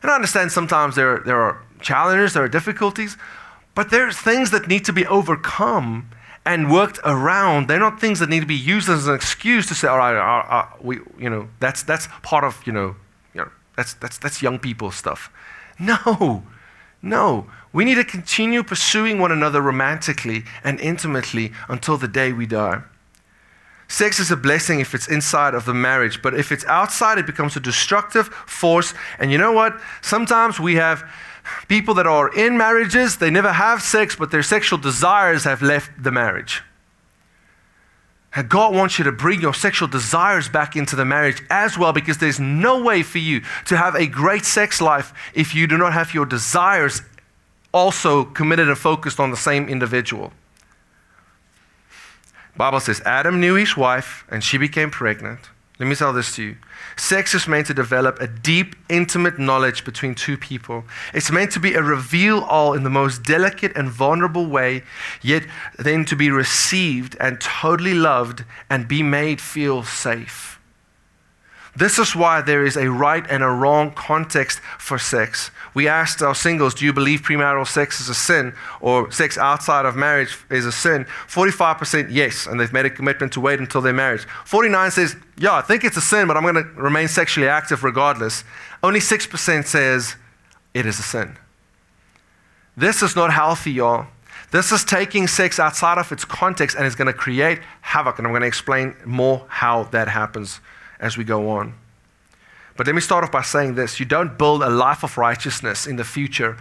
And 0.01 0.09
I 0.09 0.15
understand 0.15 0.53
sometimes 0.53 0.95
there, 0.95 1.19
there 1.25 1.41
are 1.41 1.63
challenges, 1.81 2.33
there 2.33 2.45
are 2.45 2.47
difficulties, 2.47 3.17
but 3.75 3.91
there's 3.91 4.17
things 4.17 4.51
that 4.51 4.69
need 4.69 4.85
to 4.85 4.93
be 4.93 5.05
overcome 5.05 6.09
and 6.45 6.71
worked 6.71 6.99
around. 7.03 7.67
They're 7.67 7.79
not 7.79 7.99
things 8.01 8.19
that 8.19 8.29
need 8.29 8.39
to 8.39 8.45
be 8.45 8.55
used 8.55 8.89
as 8.89 9.07
an 9.07 9.15
excuse 9.15 9.67
to 9.67 9.75
say, 9.75 9.87
all 9.87 9.97
right, 9.97 10.15
uh, 10.15 10.45
uh, 10.49 10.67
we, 10.81 10.99
you 11.17 11.29
know, 11.29 11.49
that's, 11.59 11.83
that's 11.83 12.07
part 12.23 12.43
of, 12.43 12.61
you 12.65 12.73
know, 12.73 12.95
you 13.33 13.41
know 13.41 13.51
that's, 13.75 13.93
that's, 13.95 14.17
that's 14.17 14.41
young 14.41 14.59
people 14.59 14.91
stuff. 14.91 15.31
No, 15.79 16.43
no. 17.01 17.47
We 17.73 17.85
need 17.85 17.95
to 17.95 18.03
continue 18.03 18.63
pursuing 18.63 19.19
one 19.19 19.31
another 19.31 19.61
romantically 19.61 20.43
and 20.63 20.79
intimately 20.79 21.53
until 21.67 21.97
the 21.97 22.07
day 22.07 22.33
we 22.33 22.45
die. 22.45 22.81
Sex 23.87 24.19
is 24.19 24.31
a 24.31 24.37
blessing 24.37 24.79
if 24.79 24.95
it's 24.95 25.07
inside 25.09 25.53
of 25.53 25.65
the 25.65 25.73
marriage, 25.73 26.21
but 26.21 26.33
if 26.33 26.51
it's 26.51 26.63
outside, 26.65 27.17
it 27.17 27.25
becomes 27.25 27.57
a 27.57 27.59
destructive 27.59 28.27
force. 28.27 28.93
And 29.19 29.31
you 29.31 29.37
know 29.37 29.51
what? 29.51 29.79
Sometimes 30.01 30.59
we 30.59 30.75
have 30.75 31.03
people 31.67 31.93
that 31.95 32.07
are 32.07 32.33
in 32.33 32.57
marriages, 32.57 33.17
they 33.17 33.29
never 33.29 33.53
have 33.53 33.81
sex, 33.81 34.15
but 34.15 34.31
their 34.31 34.43
sexual 34.43 34.79
desires 34.79 35.43
have 35.43 35.61
left 35.61 35.91
the 36.01 36.11
marriage. 36.11 36.61
And 38.33 38.47
God 38.47 38.73
wants 38.73 38.97
you 38.97 39.03
to 39.03 39.11
bring 39.11 39.41
your 39.41 39.53
sexual 39.53 39.87
desires 39.87 40.47
back 40.47 40.75
into 40.75 40.95
the 40.95 41.03
marriage 41.03 41.43
as 41.49 41.77
well 41.77 41.91
because 41.91 42.17
there's 42.19 42.39
no 42.39 42.81
way 42.81 43.03
for 43.03 43.17
you 43.17 43.41
to 43.65 43.75
have 43.75 43.95
a 43.95 44.07
great 44.07 44.45
sex 44.45 44.79
life 44.79 45.13
if 45.33 45.53
you 45.53 45.67
do 45.67 45.77
not 45.77 45.91
have 45.91 46.13
your 46.13 46.25
desires 46.25 47.01
also 47.73 48.23
committed 48.23 48.69
and 48.69 48.77
focused 48.77 49.19
on 49.19 49.31
the 49.31 49.37
same 49.37 49.67
individual. 49.67 50.31
Bible 52.55 52.79
says 52.79 53.01
Adam 53.01 53.39
knew 53.39 53.55
his 53.55 53.75
wife 53.75 54.25
and 54.29 54.43
she 54.43 54.57
became 54.57 54.91
pregnant. 54.91 55.49
Let 55.81 55.87
me 55.87 55.95
tell 55.95 56.13
this 56.13 56.35
to 56.35 56.43
you. 56.43 56.57
Sex 56.95 57.33
is 57.33 57.47
meant 57.47 57.65
to 57.65 57.73
develop 57.73 58.21
a 58.21 58.27
deep, 58.27 58.75
intimate 58.87 59.39
knowledge 59.39 59.83
between 59.83 60.13
two 60.13 60.37
people. 60.37 60.83
It's 61.11 61.31
meant 61.31 61.51
to 61.53 61.59
be 61.59 61.73
a 61.73 61.81
reveal 61.81 62.41
all 62.41 62.75
in 62.75 62.83
the 62.83 62.91
most 62.91 63.23
delicate 63.23 63.75
and 63.75 63.89
vulnerable 63.89 64.45
way, 64.45 64.83
yet 65.23 65.43
then 65.79 66.05
to 66.05 66.15
be 66.15 66.29
received 66.29 67.17
and 67.19 67.41
totally 67.41 67.95
loved 67.95 68.45
and 68.69 68.87
be 68.87 69.01
made 69.01 69.41
feel 69.41 69.81
safe. 69.81 70.60
This 71.75 71.97
is 71.99 72.15
why 72.15 72.41
there 72.41 72.65
is 72.65 72.75
a 72.75 72.91
right 72.91 73.25
and 73.29 73.41
a 73.43 73.47
wrong 73.47 73.91
context 73.91 74.59
for 74.77 74.99
sex. 74.99 75.51
We 75.73 75.87
asked 75.87 76.21
our 76.21 76.35
singles, 76.35 76.73
Do 76.73 76.83
you 76.83 76.91
believe 76.91 77.21
premarital 77.21 77.65
sex 77.65 78.01
is 78.01 78.09
a 78.09 78.13
sin 78.13 78.53
or 78.81 79.09
sex 79.11 79.37
outside 79.37 79.85
of 79.85 79.95
marriage 79.95 80.37
is 80.49 80.65
a 80.65 80.71
sin? 80.71 81.05
45% 81.27 82.09
yes, 82.11 82.45
and 82.45 82.59
they've 82.59 82.73
made 82.73 82.85
a 82.85 82.89
commitment 82.89 83.31
to 83.33 83.39
wait 83.39 83.59
until 83.59 83.79
their 83.79 83.93
marriage. 83.93 84.23
49 84.45 84.91
says, 84.91 85.15
Yeah, 85.37 85.53
I 85.53 85.61
think 85.61 85.85
it's 85.85 85.95
a 85.95 86.01
sin, 86.01 86.27
but 86.27 86.35
I'm 86.35 86.43
going 86.43 86.55
to 86.55 86.69
remain 86.73 87.07
sexually 87.07 87.47
active 87.47 87.85
regardless. 87.85 88.43
Only 88.83 88.99
6% 88.99 89.65
says 89.65 90.15
it 90.73 90.85
is 90.85 90.99
a 90.99 91.03
sin. 91.03 91.37
This 92.75 93.01
is 93.01 93.15
not 93.15 93.31
healthy, 93.31 93.71
y'all. 93.71 94.07
This 94.51 94.73
is 94.73 94.83
taking 94.83 95.27
sex 95.27 95.57
outside 95.57 95.97
of 95.97 96.11
its 96.11 96.25
context 96.25 96.75
and 96.75 96.85
it's 96.85 96.95
going 96.95 97.07
to 97.07 97.13
create 97.13 97.59
havoc. 97.79 98.17
And 98.17 98.27
I'm 98.27 98.33
going 98.33 98.41
to 98.41 98.47
explain 98.47 98.95
more 99.05 99.45
how 99.47 99.83
that 99.85 100.09
happens 100.09 100.59
as 101.01 101.17
we 101.17 101.25
go 101.25 101.49
on. 101.49 101.73
But 102.77 102.87
let 102.87 102.95
me 102.95 103.01
start 103.01 103.23
off 103.23 103.31
by 103.31 103.41
saying 103.41 103.75
this 103.75 103.99
you 103.99 104.05
don't 104.05 104.37
build 104.37 104.63
a 104.63 104.69
life 104.69 105.03
of 105.03 105.17
righteousness 105.17 105.85
in 105.85 105.97
the 105.97 106.05
future 106.05 106.57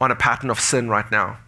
on 0.00 0.10
a 0.10 0.16
pattern 0.16 0.50
of 0.50 0.60
sin 0.60 0.88
right 0.90 1.10
now. 1.10 1.38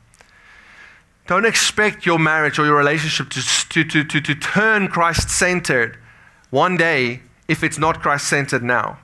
Don't 1.26 1.44
expect 1.44 2.06
your 2.06 2.18
marriage 2.18 2.59
or 2.59 2.64
your 2.64 2.76
relationship 2.76 3.28
to, 3.30 3.42
to, 3.68 3.85
to, 3.85 4.04
to, 4.04 4.20
to 4.20 4.35
turn 4.37 4.88
Christ 4.88 5.28
centered 5.28 5.98
one 6.50 6.76
day 6.76 7.20
if 7.48 7.64
it's 7.64 7.78
not 7.78 8.00
Christ 8.00 8.28
centered 8.28 8.62
now. 8.62 8.98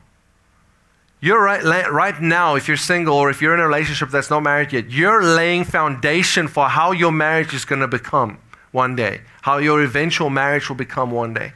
You're 1.21 1.43
right, 1.43 1.63
right 1.63 2.21
now, 2.21 2.57
if 2.57 2.67
you're 2.67 2.77
single 2.77 3.15
or 3.15 3.31
if 3.31 3.41
you're 3.41 3.55
in 3.55 3.61
a 3.61 3.67
relationship 3.67 4.11
that's 4.11 4.31
not 4.31 4.43
married 4.43 4.73
yet, 4.73 4.91
you're 4.91 5.23
laying 5.23 5.65
foundation 5.65 6.49
for 6.49 6.69
how 6.69 6.91
your 6.91 7.13
marriage 7.13 7.55
is 7.55 7.65
going 7.65 7.81
to 7.81 7.89
become 7.89 8.39
one 8.73 8.97
day, 8.97 9.21
how 9.43 9.59
your 9.59 9.83
eventual 9.83 10.31
marriage 10.31 10.69
will 10.69 10.77
become 10.77 11.13
one 11.13 11.33
day. 11.33 11.53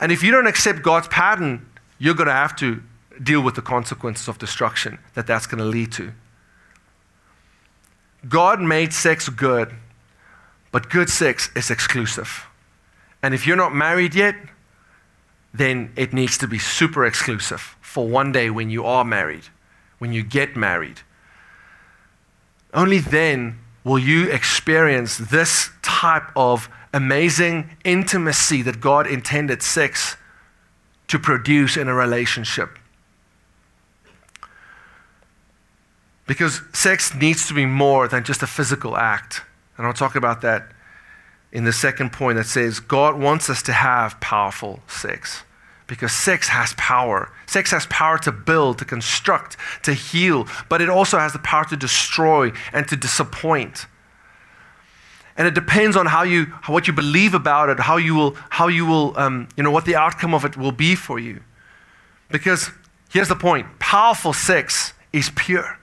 And 0.00 0.12
if 0.12 0.22
you 0.22 0.30
don't 0.30 0.46
accept 0.46 0.82
God's 0.82 1.08
pattern, 1.08 1.66
you're 1.98 2.14
going 2.14 2.26
to 2.26 2.32
have 2.32 2.56
to 2.56 2.82
deal 3.22 3.40
with 3.40 3.54
the 3.54 3.62
consequences 3.62 4.28
of 4.28 4.38
destruction 4.38 4.98
that 5.14 5.26
that's 5.26 5.46
going 5.46 5.58
to 5.58 5.64
lead 5.64 5.92
to. 5.92 6.12
God 8.28 8.60
made 8.60 8.92
sex 8.92 9.28
good, 9.28 9.74
but 10.72 10.90
good 10.90 11.08
sex 11.08 11.50
is 11.54 11.70
exclusive. 11.70 12.46
And 13.22 13.34
if 13.34 13.46
you're 13.46 13.56
not 13.56 13.74
married 13.74 14.14
yet, 14.14 14.36
then 15.54 15.92
it 15.96 16.12
needs 16.12 16.36
to 16.38 16.46
be 16.46 16.58
super 16.58 17.06
exclusive 17.06 17.76
for 17.80 18.06
one 18.06 18.32
day 18.32 18.50
when 18.50 18.68
you 18.68 18.84
are 18.84 19.04
married, 19.04 19.44
when 19.98 20.12
you 20.12 20.22
get 20.22 20.56
married. 20.56 21.00
only 22.74 22.98
then 22.98 23.58
will 23.84 23.98
you 23.98 24.28
experience 24.30 25.16
this 25.16 25.70
type 25.80 26.30
of 26.36 26.68
amazing 26.96 27.76
intimacy 27.84 28.62
that 28.62 28.80
God 28.80 29.06
intended 29.06 29.62
sex 29.62 30.16
to 31.08 31.18
produce 31.18 31.76
in 31.76 31.88
a 31.88 31.94
relationship. 31.94 32.78
Because 36.26 36.62
sex 36.72 37.14
needs 37.14 37.46
to 37.48 37.54
be 37.54 37.66
more 37.66 38.08
than 38.08 38.24
just 38.24 38.42
a 38.42 38.46
physical 38.46 38.96
act. 38.96 39.42
And 39.76 39.86
I'll 39.86 39.92
talk 39.92 40.16
about 40.16 40.40
that 40.40 40.72
in 41.52 41.64
the 41.64 41.72
second 41.72 42.12
point 42.12 42.38
that 42.38 42.46
says 42.46 42.80
God 42.80 43.20
wants 43.20 43.50
us 43.50 43.62
to 43.64 43.72
have 43.74 44.18
powerful 44.20 44.80
sex. 44.88 45.42
Because 45.86 46.12
sex 46.12 46.48
has 46.48 46.74
power. 46.78 47.30
Sex 47.46 47.70
has 47.70 47.86
power 47.86 48.18
to 48.18 48.32
build, 48.32 48.78
to 48.78 48.84
construct, 48.86 49.56
to 49.82 49.92
heal, 49.92 50.48
but 50.68 50.80
it 50.80 50.88
also 50.88 51.18
has 51.18 51.34
the 51.34 51.38
power 51.40 51.66
to 51.66 51.76
destroy 51.76 52.50
and 52.72 52.88
to 52.88 52.96
disappoint. 52.96 53.86
And 55.36 55.46
it 55.46 55.54
depends 55.54 55.96
on 55.96 56.06
how 56.06 56.22
you, 56.22 56.46
what 56.66 56.86
you 56.86 56.94
believe 56.94 57.34
about 57.34 57.68
it, 57.68 57.78
how 57.78 57.98
you 57.98 58.14
will, 58.14 58.36
how 58.48 58.68
you 58.68 58.86
will, 58.86 59.16
um, 59.18 59.48
you 59.56 59.62
know, 59.62 59.70
what 59.70 59.84
the 59.84 59.96
outcome 59.96 60.34
of 60.34 60.44
it 60.44 60.56
will 60.56 60.72
be 60.72 60.94
for 60.94 61.18
you. 61.18 61.42
Because 62.30 62.70
here's 63.10 63.28
the 63.28 63.36
point: 63.36 63.66
powerful 63.78 64.32
sex 64.32 64.94
is 65.12 65.30
pure. 65.34 65.78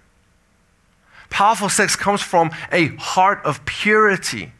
Powerful 1.29 1.69
sex 1.69 1.95
comes 1.95 2.21
from 2.21 2.51
a 2.71 2.87
heart 2.97 3.41
of 3.43 3.63
purity. 3.65 4.53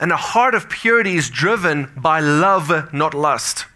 And 0.00 0.12
a 0.12 0.16
heart 0.16 0.54
of 0.54 0.70
purity 0.70 1.16
is 1.16 1.28
driven 1.28 1.92
by 1.96 2.20
love, 2.20 2.92
not 2.94 3.14
lust. 3.14 3.66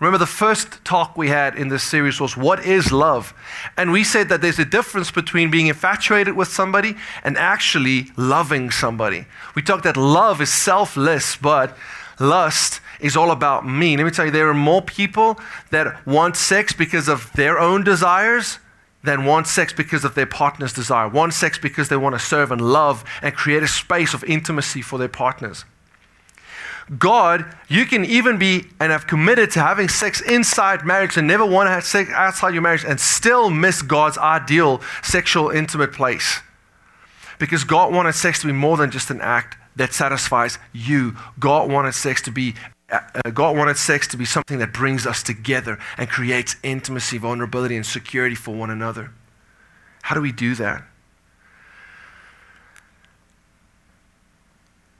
Remember, 0.00 0.18
the 0.18 0.26
first 0.26 0.84
talk 0.84 1.16
we 1.16 1.28
had 1.28 1.56
in 1.56 1.68
this 1.68 1.82
series 1.82 2.20
was 2.20 2.36
what 2.36 2.64
is 2.64 2.92
love? 2.92 3.34
And 3.76 3.90
we 3.90 4.04
said 4.04 4.28
that 4.28 4.40
there's 4.40 4.60
a 4.60 4.64
difference 4.64 5.10
between 5.10 5.50
being 5.50 5.66
infatuated 5.66 6.36
with 6.36 6.48
somebody 6.48 6.94
and 7.24 7.36
actually 7.36 8.12
loving 8.16 8.70
somebody. 8.70 9.26
We 9.56 9.62
talked 9.62 9.82
that 9.84 9.96
love 9.96 10.40
is 10.40 10.52
selfless, 10.52 11.34
but 11.34 11.76
lust 12.20 12.80
is 13.00 13.16
all 13.16 13.32
about 13.32 13.66
me. 13.66 13.96
Let 13.96 14.04
me 14.04 14.10
tell 14.12 14.26
you, 14.26 14.30
there 14.30 14.48
are 14.48 14.54
more 14.54 14.82
people 14.82 15.40
that 15.70 16.06
want 16.06 16.36
sex 16.36 16.72
because 16.72 17.08
of 17.08 17.32
their 17.32 17.58
own 17.58 17.82
desires 17.82 18.60
than 19.02 19.24
want 19.24 19.48
sex 19.48 19.72
because 19.72 20.04
of 20.04 20.14
their 20.14 20.26
partner's 20.26 20.72
desire, 20.72 21.08
want 21.08 21.34
sex 21.34 21.58
because 21.58 21.88
they 21.88 21.96
want 21.96 22.14
to 22.14 22.18
serve 22.20 22.52
and 22.52 22.60
love 22.60 23.04
and 23.20 23.34
create 23.34 23.64
a 23.64 23.68
space 23.68 24.14
of 24.14 24.22
intimacy 24.24 24.82
for 24.82 24.98
their 24.98 25.08
partners. 25.08 25.64
God, 26.96 27.44
you 27.68 27.84
can 27.84 28.04
even 28.04 28.38
be 28.38 28.64
and 28.80 28.90
have 28.90 29.06
committed 29.06 29.50
to 29.52 29.60
having 29.60 29.88
sex 29.88 30.20
inside 30.22 30.86
marriage 30.86 31.16
and 31.16 31.26
never 31.26 31.44
want 31.44 31.66
to 31.66 31.70
have 31.70 31.84
sex 31.84 32.10
outside 32.14 32.54
your 32.54 32.62
marriage 32.62 32.84
and 32.84 32.98
still 32.98 33.50
miss 33.50 33.82
God's 33.82 34.16
ideal 34.16 34.80
sexual 35.02 35.50
intimate 35.50 35.92
place. 35.92 36.40
Because 37.38 37.64
God 37.64 37.92
wanted 37.92 38.14
sex 38.14 38.40
to 38.40 38.46
be 38.46 38.52
more 38.52 38.76
than 38.76 38.90
just 38.90 39.10
an 39.10 39.20
act 39.20 39.56
that 39.76 39.92
satisfies 39.92 40.58
you. 40.72 41.14
God 41.38 41.70
wanted 41.70 41.92
sex 41.92 42.22
to 42.22 42.30
be 42.30 42.54
uh, 42.90 43.00
God 43.34 43.54
wanted 43.54 43.76
sex 43.76 44.08
to 44.08 44.16
be 44.16 44.24
something 44.24 44.58
that 44.60 44.72
brings 44.72 45.06
us 45.06 45.22
together 45.22 45.78
and 45.98 46.08
creates 46.08 46.56
intimacy, 46.62 47.18
vulnerability, 47.18 47.76
and 47.76 47.84
security 47.84 48.34
for 48.34 48.54
one 48.54 48.70
another. 48.70 49.10
How 50.02 50.14
do 50.14 50.22
we 50.22 50.32
do 50.32 50.54
that? 50.54 50.84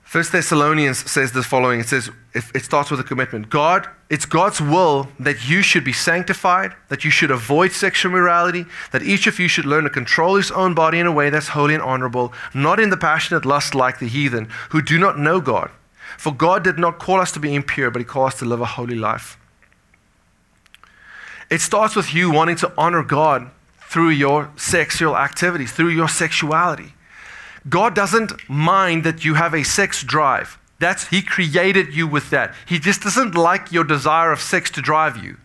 First 0.09 0.31
Thessalonians 0.31 1.07
says 1.07 1.33
the 1.33 1.43
following. 1.43 1.81
It 1.81 1.87
says, 1.87 2.09
it 2.33 2.65
starts 2.65 2.89
with 2.89 2.99
a 2.99 3.03
commitment. 3.03 3.51
God, 3.51 3.87
it's 4.09 4.25
God's 4.25 4.59
will 4.59 5.07
that 5.19 5.47
you 5.47 5.61
should 5.61 5.83
be 5.83 5.93
sanctified, 5.93 6.73
that 6.87 7.03
you 7.03 7.11
should 7.11 7.29
avoid 7.29 7.73
sexual 7.73 8.11
immorality, 8.11 8.65
that 8.91 9.03
each 9.03 9.27
of 9.27 9.37
you 9.37 9.47
should 9.47 9.67
learn 9.67 9.83
to 9.83 9.89
control 9.91 10.33
his 10.33 10.49
own 10.49 10.73
body 10.73 10.97
in 10.97 11.05
a 11.05 11.11
way 11.11 11.29
that's 11.29 11.49
holy 11.49 11.75
and 11.75 11.83
honorable, 11.83 12.33
not 12.55 12.79
in 12.79 12.89
the 12.89 12.97
passionate 12.97 13.45
lust 13.45 13.75
like 13.75 13.99
the 13.99 14.07
heathen, 14.07 14.49
who 14.71 14.81
do 14.81 14.97
not 14.97 15.19
know 15.19 15.39
God. 15.39 15.69
For 16.17 16.33
God 16.33 16.63
did 16.63 16.79
not 16.79 16.97
call 16.97 17.19
us 17.19 17.31
to 17.33 17.39
be 17.39 17.53
impure, 17.53 17.91
but 17.91 17.99
He 17.99 18.05
called 18.05 18.29
us 18.29 18.39
to 18.39 18.45
live 18.45 18.61
a 18.61 18.65
holy 18.65 18.95
life. 18.95 19.37
It 21.51 21.61
starts 21.61 21.95
with 21.95 22.15
you 22.15 22.31
wanting 22.31 22.55
to 22.55 22.73
honor 22.79 23.03
God 23.03 23.51
through 23.87 24.09
your 24.09 24.49
sexual 24.55 25.15
activities, 25.15 25.71
through 25.71 25.89
your 25.89 26.09
sexuality. 26.09 26.95
God 27.67 27.93
doesn't 27.93 28.49
mind 28.49 29.03
that 29.03 29.25
you 29.25 29.33
have 29.33 29.53
a 29.53 29.63
sex 29.63 30.03
drive. 30.03 30.57
That's 30.79 31.07
he 31.07 31.21
created 31.21 31.93
you 31.93 32.07
with 32.07 32.29
that. 32.29 32.53
He 32.65 32.79
just 32.79 33.01
doesn't 33.01 33.35
like 33.35 33.71
your 33.71 33.83
desire 33.83 34.31
of 34.31 34.39
sex 34.39 34.71
to 34.71 34.81
drive 34.81 35.17
you. 35.17 35.37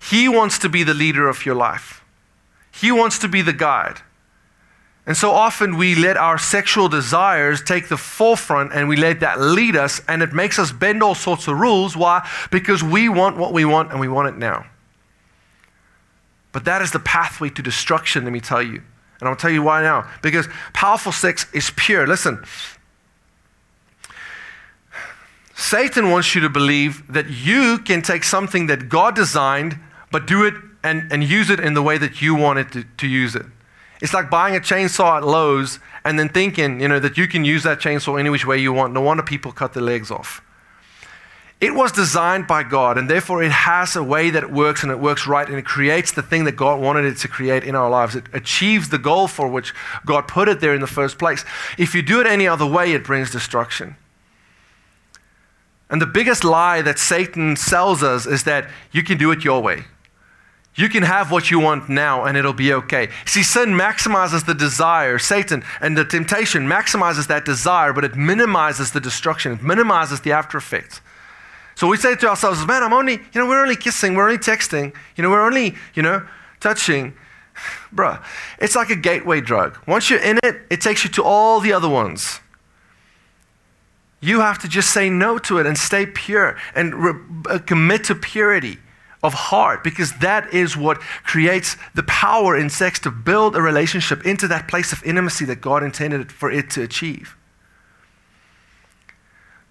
He 0.00 0.28
wants 0.28 0.58
to 0.60 0.68
be 0.68 0.84
the 0.84 0.94
leader 0.94 1.28
of 1.28 1.44
your 1.44 1.56
life. 1.56 2.04
He 2.72 2.92
wants 2.92 3.18
to 3.18 3.28
be 3.28 3.42
the 3.42 3.52
guide. 3.52 4.00
And 5.06 5.16
so 5.16 5.32
often 5.32 5.76
we 5.76 5.94
let 5.94 6.16
our 6.16 6.38
sexual 6.38 6.88
desires 6.88 7.62
take 7.62 7.88
the 7.88 7.96
forefront 7.96 8.72
and 8.72 8.88
we 8.88 8.96
let 8.96 9.20
that 9.20 9.40
lead 9.40 9.74
us, 9.74 10.00
and 10.06 10.22
it 10.22 10.32
makes 10.32 10.58
us 10.58 10.70
bend 10.70 11.02
all 11.02 11.16
sorts 11.16 11.48
of 11.48 11.58
rules. 11.58 11.96
Why? 11.96 12.28
Because 12.50 12.82
we 12.82 13.08
want 13.08 13.36
what 13.36 13.52
we 13.52 13.64
want 13.64 13.90
and 13.90 13.98
we 13.98 14.08
want 14.08 14.28
it 14.28 14.38
now. 14.38 14.66
But 16.52 16.64
that 16.64 16.82
is 16.82 16.92
the 16.92 17.00
pathway 17.00 17.48
to 17.50 17.62
destruction, 17.62 18.24
let 18.24 18.32
me 18.32 18.40
tell 18.40 18.62
you. 18.62 18.82
And 19.20 19.28
I'll 19.28 19.36
tell 19.36 19.50
you 19.50 19.62
why 19.62 19.82
now. 19.82 20.08
Because 20.22 20.48
powerful 20.72 21.12
sex 21.12 21.46
is 21.52 21.70
pure. 21.76 22.06
Listen, 22.06 22.44
Satan 25.54 26.10
wants 26.10 26.34
you 26.34 26.40
to 26.40 26.48
believe 26.48 27.06
that 27.12 27.28
you 27.28 27.78
can 27.78 28.00
take 28.00 28.24
something 28.24 28.66
that 28.68 28.88
God 28.88 29.14
designed, 29.14 29.78
but 30.10 30.26
do 30.26 30.44
it 30.44 30.54
and, 30.82 31.12
and 31.12 31.22
use 31.22 31.50
it 31.50 31.60
in 31.60 31.74
the 31.74 31.82
way 31.82 31.98
that 31.98 32.22
you 32.22 32.34
want 32.34 32.58
it 32.58 32.72
to, 32.72 32.84
to 32.96 33.06
use 33.06 33.34
it. 33.34 33.44
It's 34.00 34.14
like 34.14 34.30
buying 34.30 34.56
a 34.56 34.60
chainsaw 34.60 35.18
at 35.18 35.24
Lowe's 35.24 35.78
and 36.04 36.18
then 36.18 36.30
thinking, 36.30 36.80
you 36.80 36.88
know, 36.88 36.98
that 36.98 37.18
you 37.18 37.28
can 37.28 37.44
use 37.44 37.62
that 37.64 37.78
chainsaw 37.78 38.18
any 38.18 38.30
which 38.30 38.46
way 38.46 38.56
you 38.56 38.72
want. 38.72 38.94
No 38.94 39.02
wonder 39.02 39.22
people 39.22 39.52
cut 39.52 39.74
their 39.74 39.82
legs 39.82 40.10
off. 40.10 40.40
It 41.60 41.74
was 41.74 41.92
designed 41.92 42.46
by 42.46 42.62
God, 42.62 42.96
and 42.96 43.08
therefore 43.08 43.42
it 43.42 43.52
has 43.52 43.94
a 43.94 44.02
way 44.02 44.30
that 44.30 44.42
it 44.42 44.50
works 44.50 44.82
and 44.82 44.90
it 44.90 44.98
works 44.98 45.26
right, 45.26 45.46
and 45.46 45.58
it 45.58 45.66
creates 45.66 46.10
the 46.10 46.22
thing 46.22 46.44
that 46.44 46.56
God 46.56 46.80
wanted 46.80 47.04
it 47.04 47.18
to 47.18 47.28
create 47.28 47.64
in 47.64 47.74
our 47.74 47.90
lives. 47.90 48.16
It 48.16 48.24
achieves 48.32 48.88
the 48.88 48.96
goal 48.96 49.28
for 49.28 49.46
which 49.46 49.74
God 50.06 50.26
put 50.26 50.48
it 50.48 50.60
there 50.60 50.74
in 50.74 50.80
the 50.80 50.86
first 50.86 51.18
place. 51.18 51.44
If 51.76 51.94
you 51.94 52.00
do 52.00 52.18
it 52.20 52.26
any 52.26 52.48
other 52.48 52.64
way, 52.64 52.92
it 52.92 53.04
brings 53.04 53.30
destruction. 53.30 53.96
And 55.90 56.00
the 56.00 56.06
biggest 56.06 56.44
lie 56.44 56.80
that 56.82 56.98
Satan 56.98 57.56
sells 57.56 58.02
us 58.02 58.24
is 58.24 58.44
that 58.44 58.70
you 58.92 59.02
can 59.02 59.18
do 59.18 59.30
it 59.32 59.44
your 59.44 59.60
way. 59.60 59.84
You 60.76 60.88
can 60.88 61.02
have 61.02 61.32
what 61.32 61.50
you 61.50 61.58
want 61.58 61.88
now 61.88 62.24
and 62.24 62.36
it'll 62.38 62.52
be 62.52 62.72
okay. 62.72 63.08
See, 63.26 63.42
sin 63.42 63.70
maximizes 63.70 64.46
the 64.46 64.54
desire, 64.54 65.18
Satan, 65.18 65.64
and 65.80 65.98
the 65.98 66.04
temptation 66.04 66.66
maximizes 66.66 67.26
that 67.26 67.44
desire, 67.44 67.92
but 67.92 68.04
it 68.04 68.14
minimizes 68.14 68.92
the 68.92 69.00
destruction, 69.00 69.52
it 69.52 69.62
minimizes 69.62 70.20
the 70.20 70.32
after 70.32 70.56
effects. 70.56 71.00
So 71.80 71.88
we 71.88 71.96
say 71.96 72.14
to 72.14 72.28
ourselves, 72.28 72.66
man, 72.66 72.82
I'm 72.82 72.92
only, 72.92 73.14
you 73.14 73.40
know, 73.40 73.48
we're 73.48 73.62
only 73.62 73.74
kissing, 73.74 74.14
we're 74.14 74.24
only 74.24 74.36
texting, 74.36 74.94
you 75.16 75.22
know, 75.22 75.30
we're 75.30 75.40
only, 75.40 75.76
you 75.94 76.02
know, 76.02 76.26
touching. 76.60 77.14
Bruh, 77.94 78.22
it's 78.58 78.76
like 78.76 78.90
a 78.90 78.94
gateway 78.94 79.40
drug. 79.40 79.78
Once 79.86 80.10
you're 80.10 80.20
in 80.20 80.38
it, 80.44 80.60
it 80.68 80.82
takes 80.82 81.04
you 81.04 81.10
to 81.12 81.22
all 81.22 81.58
the 81.58 81.72
other 81.72 81.88
ones. 81.88 82.40
You 84.20 84.40
have 84.40 84.58
to 84.58 84.68
just 84.68 84.92
say 84.92 85.08
no 85.08 85.38
to 85.38 85.56
it 85.56 85.64
and 85.64 85.78
stay 85.78 86.04
pure 86.04 86.58
and 86.74 86.94
re- 86.94 87.22
uh, 87.48 87.58
commit 87.60 88.04
to 88.04 88.14
purity 88.14 88.76
of 89.22 89.32
heart 89.32 89.82
because 89.82 90.12
that 90.18 90.52
is 90.52 90.76
what 90.76 91.00
creates 91.00 91.78
the 91.94 92.02
power 92.02 92.58
in 92.58 92.68
sex 92.68 92.98
to 92.98 93.10
build 93.10 93.56
a 93.56 93.62
relationship 93.62 94.26
into 94.26 94.46
that 94.48 94.68
place 94.68 94.92
of 94.92 95.02
intimacy 95.02 95.46
that 95.46 95.62
God 95.62 95.82
intended 95.82 96.30
for 96.30 96.50
it 96.50 96.68
to 96.72 96.82
achieve. 96.82 97.38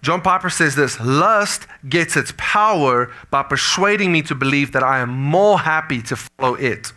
John 0.02 0.22
Piper 0.22 0.48
says 0.48 0.74
this 0.74 0.98
lust 1.00 1.66
gets 1.88 2.16
its 2.16 2.32
power 2.36 3.12
by 3.30 3.42
persuading 3.42 4.12
me 4.12 4.22
to 4.22 4.34
believe 4.34 4.72
that 4.72 4.82
I 4.82 5.00
am 5.00 5.10
more 5.10 5.60
happy 5.60 6.00
to 6.02 6.16
follow 6.16 6.54
it. 6.54 6.92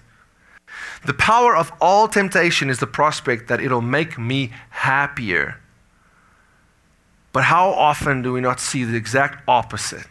The 1.06 1.14
power 1.14 1.56
of 1.56 1.72
all 1.82 2.08
temptation 2.08 2.70
is 2.70 2.80
the 2.80 2.88
prospect 2.88 3.50
that 3.50 3.60
it'll 3.60 3.82
make 3.82 4.18
me 4.18 4.52
happier. 4.70 5.60
But 7.34 7.46
how 7.46 7.72
often 7.72 8.22
do 8.22 8.32
we 8.32 8.42
not 8.42 8.60
see 8.60 8.84
the 8.84 8.96
exact 8.96 9.44
opposite? 9.48 10.08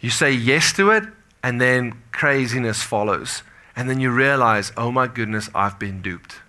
You 0.00 0.10
say 0.10 0.32
yes 0.32 0.72
to 0.74 0.90
it, 0.90 1.04
and 1.42 1.60
then 1.60 2.02
craziness 2.10 2.82
follows. 2.82 3.42
And 3.74 3.88
then 3.88 4.00
you 4.00 4.10
realize, 4.10 4.72
oh 4.76 4.92
my 4.92 5.06
goodness, 5.06 5.48
I've 5.54 5.78
been 5.78 6.02
duped. 6.02 6.40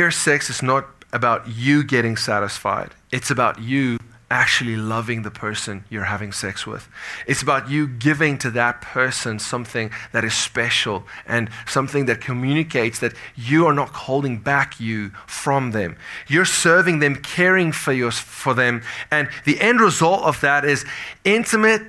Pure 0.00 0.12
sex 0.12 0.48
is 0.48 0.62
not 0.62 0.86
about 1.12 1.46
you 1.46 1.84
getting 1.84 2.16
satisfied, 2.16 2.94
it's 3.12 3.30
about 3.30 3.60
you 3.60 3.98
actually 4.30 4.74
loving 4.74 5.20
the 5.24 5.30
person 5.30 5.84
you're 5.90 6.04
having 6.04 6.32
sex 6.32 6.66
with. 6.66 6.88
It's 7.26 7.42
about 7.42 7.68
you 7.68 7.86
giving 7.86 8.38
to 8.38 8.50
that 8.52 8.80
person 8.80 9.38
something 9.38 9.90
that 10.12 10.24
is 10.24 10.32
special 10.32 11.04
and 11.26 11.50
something 11.66 12.06
that 12.06 12.22
communicates 12.22 13.00
that 13.00 13.12
you 13.36 13.66
are 13.66 13.74
not 13.74 13.90
holding 13.90 14.38
back 14.38 14.80
you 14.80 15.10
from 15.26 15.72
them. 15.72 15.98
You're 16.28 16.46
serving 16.46 17.00
them, 17.00 17.16
caring 17.16 17.70
for, 17.70 17.92
your, 17.92 18.10
for 18.10 18.54
them. 18.54 18.80
And 19.10 19.28
the 19.44 19.60
end 19.60 19.82
result 19.82 20.22
of 20.22 20.40
that 20.40 20.64
is 20.64 20.86
intimate, 21.24 21.82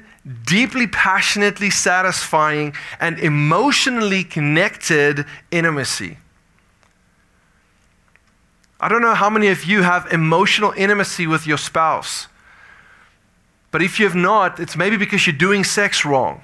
deeply, 0.46 0.88
passionately 0.88 1.70
satisfying, 1.70 2.74
and 3.00 3.18
emotionally 3.20 4.26
connected 4.26 5.26
intimacy. 5.50 6.18
I 8.82 8.90
don't 8.90 9.04
know 9.04 9.14
how 9.14 9.30
many 9.30 9.48
of 9.50 9.64
you 9.64 9.84
have 9.84 10.08
emotional 10.12 10.74
intimacy 10.76 11.28
with 11.28 11.46
your 11.46 11.60
spouse. 11.60 12.28
But 13.70 13.84
if 13.84 14.00
you 14.00 14.06
have 14.06 14.16
not, 14.16 14.60
it's 14.60 14.76
maybe 14.76 14.98
because 14.98 15.28
you're 15.28 15.36
doing 15.36 15.64
sex 15.64 16.04
wrong. 16.04 16.44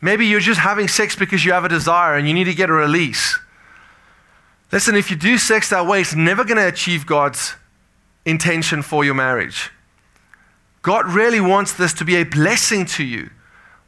Maybe 0.00 0.26
you're 0.26 0.40
just 0.40 0.58
having 0.58 0.88
sex 0.88 1.14
because 1.14 1.44
you 1.44 1.52
have 1.52 1.64
a 1.64 1.68
desire 1.68 2.16
and 2.16 2.26
you 2.26 2.34
need 2.34 2.44
to 2.44 2.54
get 2.54 2.68
a 2.68 2.72
release. 2.72 3.38
Listen, 4.72 4.96
if 4.96 5.10
you 5.10 5.16
do 5.16 5.38
sex 5.38 5.70
that 5.70 5.86
way, 5.86 6.00
it's 6.00 6.14
never 6.14 6.44
going 6.44 6.56
to 6.56 6.66
achieve 6.66 7.06
God's 7.06 7.54
intention 8.24 8.82
for 8.82 9.04
your 9.04 9.14
marriage. 9.14 9.70
God 10.82 11.06
really 11.06 11.40
wants 11.40 11.72
this 11.72 11.92
to 11.94 12.04
be 12.04 12.16
a 12.16 12.24
blessing 12.24 12.84
to 12.86 13.04
you. 13.04 13.30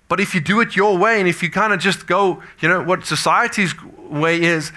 But 0.08 0.20
if 0.20 0.36
you 0.36 0.40
do 0.40 0.60
it 0.60 0.76
your 0.76 0.96
way 0.96 1.18
and 1.18 1.28
if 1.28 1.42
you 1.42 1.50
kind 1.50 1.72
of 1.72 1.80
just 1.80 2.06
go, 2.06 2.42
you 2.60 2.68
know, 2.68 2.84
what 2.84 3.04
society's 3.04 3.74
way 3.98 4.40
is, 4.40 4.70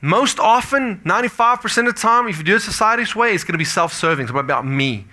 most 0.00 0.38
often, 0.38 1.00
95% 1.00 1.78
of 1.88 1.94
the 1.94 2.00
time, 2.00 2.28
if 2.28 2.38
you 2.38 2.44
do 2.44 2.56
it 2.56 2.60
society's 2.60 3.14
way, 3.14 3.34
it's 3.34 3.44
going 3.44 3.52
to 3.52 3.58
be 3.58 3.64
self 3.64 3.92
serving. 3.92 4.24
It's 4.24 4.34
about 4.34 4.66
me, 4.66 5.06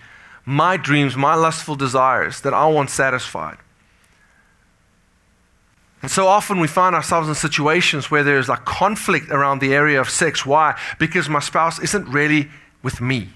my 0.45 0.78
dreams, 0.78 1.15
my 1.15 1.36
lustful 1.36 1.76
desires 1.76 2.41
that 2.41 2.54
I 2.54 2.67
want 2.67 2.89
satisfied. 2.89 3.58
And 6.02 6.12
so 6.12 6.28
often 6.28 6.60
we 6.60 6.67
find 6.67 6.95
ourselves 6.95 7.28
in 7.28 7.36
situations 7.36 8.10
where 8.12 8.23
there's 8.23 8.47
like 8.47 8.63
conflict 8.65 9.30
around 9.30 9.60
the 9.60 9.73
area 9.73 10.00
of 10.00 10.10
sex. 10.10 10.45
Why? 10.45 10.80
Because 11.00 11.28
my 11.28 11.39
spouse 11.39 11.80
isn't 11.80 12.08
really 12.08 12.50
with 12.84 13.02
me. 13.02 13.30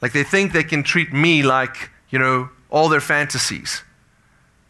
Like 0.00 0.12
they 0.12 0.22
think 0.22 0.52
they 0.52 0.62
can 0.62 0.82
treat 0.82 1.12
me 1.12 1.42
like, 1.42 1.90
you 2.10 2.18
know, 2.18 2.50
all 2.70 2.88
their 2.88 3.00
fantasies. 3.00 3.82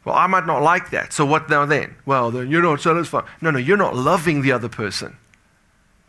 Well, 0.05 0.15
I 0.15 0.27
might 0.27 0.47
not 0.47 0.63
like 0.63 0.91
that. 0.91 1.13
So 1.13 1.27
what 1.27 1.51
now 1.51 1.67
then? 1.67 1.97
Well, 2.07 2.31
then 2.31 2.51
you're 2.51 2.63
not 2.63 2.81
satisfied. 2.81 3.25
No, 3.43 3.51
no, 3.51 3.59
you're 3.59 3.77
not 3.77 3.95
loving 3.95 4.41
the 4.41 4.53
other 4.53 4.69
person. 4.69 5.17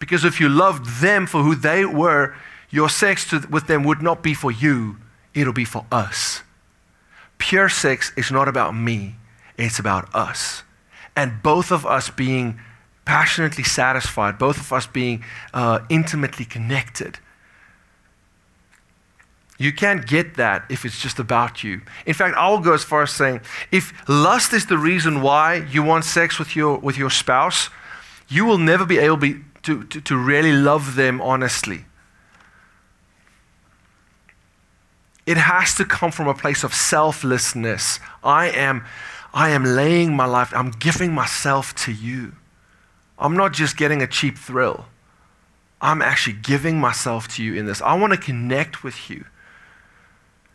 Because 0.01 0.25
if 0.25 0.39
you 0.39 0.49
loved 0.49 0.99
them 0.99 1.27
for 1.27 1.43
who 1.43 1.53
they 1.53 1.85
were, 1.85 2.35
your 2.71 2.89
sex 2.89 3.29
to, 3.29 3.47
with 3.51 3.67
them 3.67 3.83
would 3.83 4.01
not 4.01 4.23
be 4.23 4.33
for 4.33 4.51
you, 4.51 4.97
it'll 5.35 5.53
be 5.53 5.63
for 5.63 5.85
us. 5.91 6.41
Pure 7.37 7.69
sex 7.69 8.11
is 8.17 8.31
not 8.31 8.47
about 8.47 8.75
me, 8.75 9.15
it's 9.57 9.77
about 9.77 10.13
us. 10.15 10.63
And 11.15 11.43
both 11.43 11.71
of 11.71 11.85
us 11.85 12.09
being 12.09 12.59
passionately 13.05 13.63
satisfied, 13.63 14.39
both 14.39 14.57
of 14.57 14.73
us 14.73 14.87
being 14.87 15.23
uh, 15.53 15.81
intimately 15.87 16.45
connected. 16.45 17.19
You 19.59 19.71
can't 19.71 20.07
get 20.07 20.35
that 20.37 20.65
if 20.69 20.83
it's 20.83 20.99
just 20.99 21.19
about 21.19 21.63
you. 21.63 21.81
In 22.07 22.15
fact, 22.15 22.35
I 22.35 22.49
will 22.49 22.59
go 22.59 22.73
as 22.73 22.83
far 22.83 23.03
as 23.03 23.11
saying 23.11 23.41
if 23.71 23.93
lust 24.09 24.51
is 24.53 24.65
the 24.65 24.79
reason 24.79 25.21
why 25.21 25.67
you 25.69 25.83
want 25.83 26.05
sex 26.05 26.39
with 26.39 26.55
your, 26.55 26.79
with 26.79 26.97
your 26.97 27.11
spouse, 27.11 27.69
you 28.27 28.45
will 28.45 28.57
never 28.57 28.83
be 28.83 28.97
able 28.97 29.17
to 29.17 29.21
be, 29.21 29.41
to, 29.63 29.83
to, 29.85 30.01
to 30.01 30.17
really 30.17 30.51
love 30.51 30.95
them 30.95 31.21
honestly. 31.21 31.85
It 35.25 35.37
has 35.37 35.75
to 35.75 35.85
come 35.85 36.11
from 36.11 36.27
a 36.27 36.33
place 36.33 36.63
of 36.63 36.73
selflessness. 36.73 37.99
I 38.23 38.49
am, 38.49 38.83
I 39.33 39.49
am 39.51 39.63
laying 39.63 40.15
my 40.15 40.25
life, 40.25 40.51
I'm 40.55 40.71
giving 40.71 41.13
myself 41.13 41.75
to 41.85 41.91
you. 41.91 42.33
I'm 43.19 43.37
not 43.37 43.53
just 43.53 43.77
getting 43.77 44.01
a 44.01 44.07
cheap 44.07 44.37
thrill. 44.37 44.87
I'm 45.79 46.01
actually 46.01 46.37
giving 46.41 46.79
myself 46.79 47.27
to 47.35 47.43
you 47.43 47.55
in 47.55 47.65
this. 47.65 47.81
I 47.81 47.93
want 47.95 48.13
to 48.13 48.17
connect 48.17 48.83
with 48.83 49.09
you. 49.09 49.25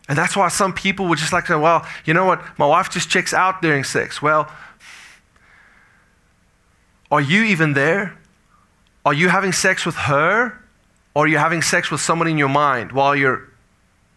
And 0.08 0.16
that's 0.16 0.36
why 0.36 0.48
some 0.48 0.72
people 0.72 1.06
would 1.08 1.18
just 1.18 1.32
like 1.32 1.44
to 1.46 1.54
say, 1.54 1.58
well, 1.58 1.86
you 2.04 2.14
know 2.14 2.24
what? 2.24 2.40
My 2.58 2.66
wife 2.66 2.90
just 2.90 3.08
checks 3.08 3.34
out 3.34 3.60
during 3.60 3.82
sex. 3.82 4.22
Well, 4.22 4.50
are 7.10 7.20
you 7.20 7.42
even 7.44 7.72
there? 7.72 8.16
Are 9.06 9.14
you 9.14 9.28
having 9.28 9.52
sex 9.52 9.86
with 9.86 9.94
her? 9.94 10.60
Or 11.14 11.24
are 11.24 11.28
you 11.28 11.38
having 11.38 11.62
sex 11.62 11.90
with 11.90 12.02
someone 12.02 12.28
in 12.28 12.36
your 12.36 12.48
mind 12.48 12.92
while 12.92 13.16
you're 13.16 13.48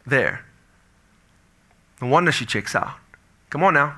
there? 0.06 0.44
No 2.02 2.08
wonder 2.08 2.32
she 2.32 2.46
checks 2.46 2.76
out. 2.76 2.96
Come 3.50 3.64
on 3.64 3.76
now. 3.76 3.98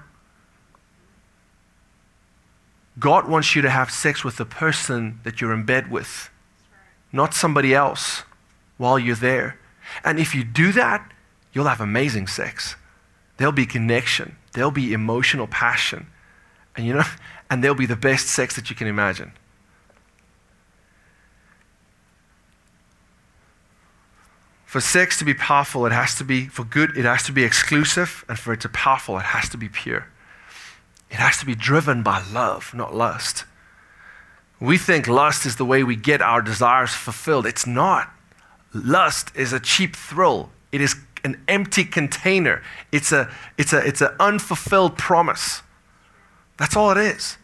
God 3.00 3.28
wants 3.28 3.56
you 3.56 3.62
to 3.64 3.70
have 3.70 3.90
sex 3.90 4.24
with 4.24 4.36
the 4.36 4.46
person 4.46 5.20
that 5.24 5.40
you're 5.40 5.54
in 5.54 5.64
bed 5.64 5.90
with, 5.90 6.30
not 7.12 7.34
somebody 7.34 7.74
else 7.74 8.24
while 8.78 9.00
you're 9.00 9.16
there. 9.16 9.58
And 10.04 10.20
if 10.20 10.36
you 10.36 10.44
do 10.44 10.72
that, 10.74 11.12
you'll 11.54 11.66
have 11.66 11.82
amazing 11.82 12.28
sex. 12.28 12.76
There'll 13.38 13.52
be 13.52 13.66
connection, 13.66 14.36
there'll 14.54 14.72
be 14.72 14.94
emotional 14.94 15.48
passion. 15.48 16.06
And 16.76 16.86
you 16.86 16.94
know, 16.94 17.04
and 17.50 17.64
there'll 17.64 17.76
be 17.76 17.86
the 17.86 17.96
best 17.96 18.28
sex 18.28 18.56
that 18.58 18.70
you 18.70 18.76
can 18.76 18.88
imagine. 18.88 19.32
For 24.72 24.80
sex 24.80 25.20
to 25.20 25.26
be 25.26 25.34
powerful, 25.34 25.86
it 25.86 25.92
has 25.92 26.16
to 26.16 26.24
be, 26.24 26.48
for 26.48 26.64
good, 26.64 26.96
it 26.96 27.04
has 27.04 27.24
to 27.24 27.34
be 27.34 27.44
exclusive, 27.44 28.24
and 28.30 28.40
for 28.40 28.54
it 28.54 28.62
to 28.62 28.70
be 28.70 28.72
powerful, 28.72 29.18
it 29.18 29.24
has 29.24 29.50
to 29.50 29.58
be 29.58 29.68
pure. 29.68 30.08
It 31.10 31.18
has 31.18 31.38
to 31.40 31.46
be 31.46 31.56
driven 31.56 32.04
by 32.04 32.24
love, 32.32 32.74
not 32.74 32.96
lust. 32.96 33.44
We 34.62 34.78
think 34.78 35.10
lust 35.10 35.46
is 35.46 35.58
the 35.58 35.66
way 35.66 35.84
we 35.84 35.98
get 35.98 36.22
our 36.22 36.42
desires 36.42 36.92
fulfilled. 36.92 37.46
It's 37.46 37.68
not. 37.68 38.14
Lust 38.74 39.36
is 39.36 39.52
a 39.52 39.60
cheap 39.60 39.94
thrill. 39.94 40.52
It 40.72 40.80
is 40.80 40.96
an 41.26 41.44
empty 41.50 41.84
container. 41.84 42.64
It's 42.94 43.12
a 43.12 43.30
it's 43.58 43.74
a 43.74 43.86
it's 43.86 44.00
an 44.00 44.16
unfulfilled 44.22 44.98
promise. 44.98 45.64
That's 46.56 46.78
all 46.78 46.92
it 46.92 46.98
is. 46.98 47.38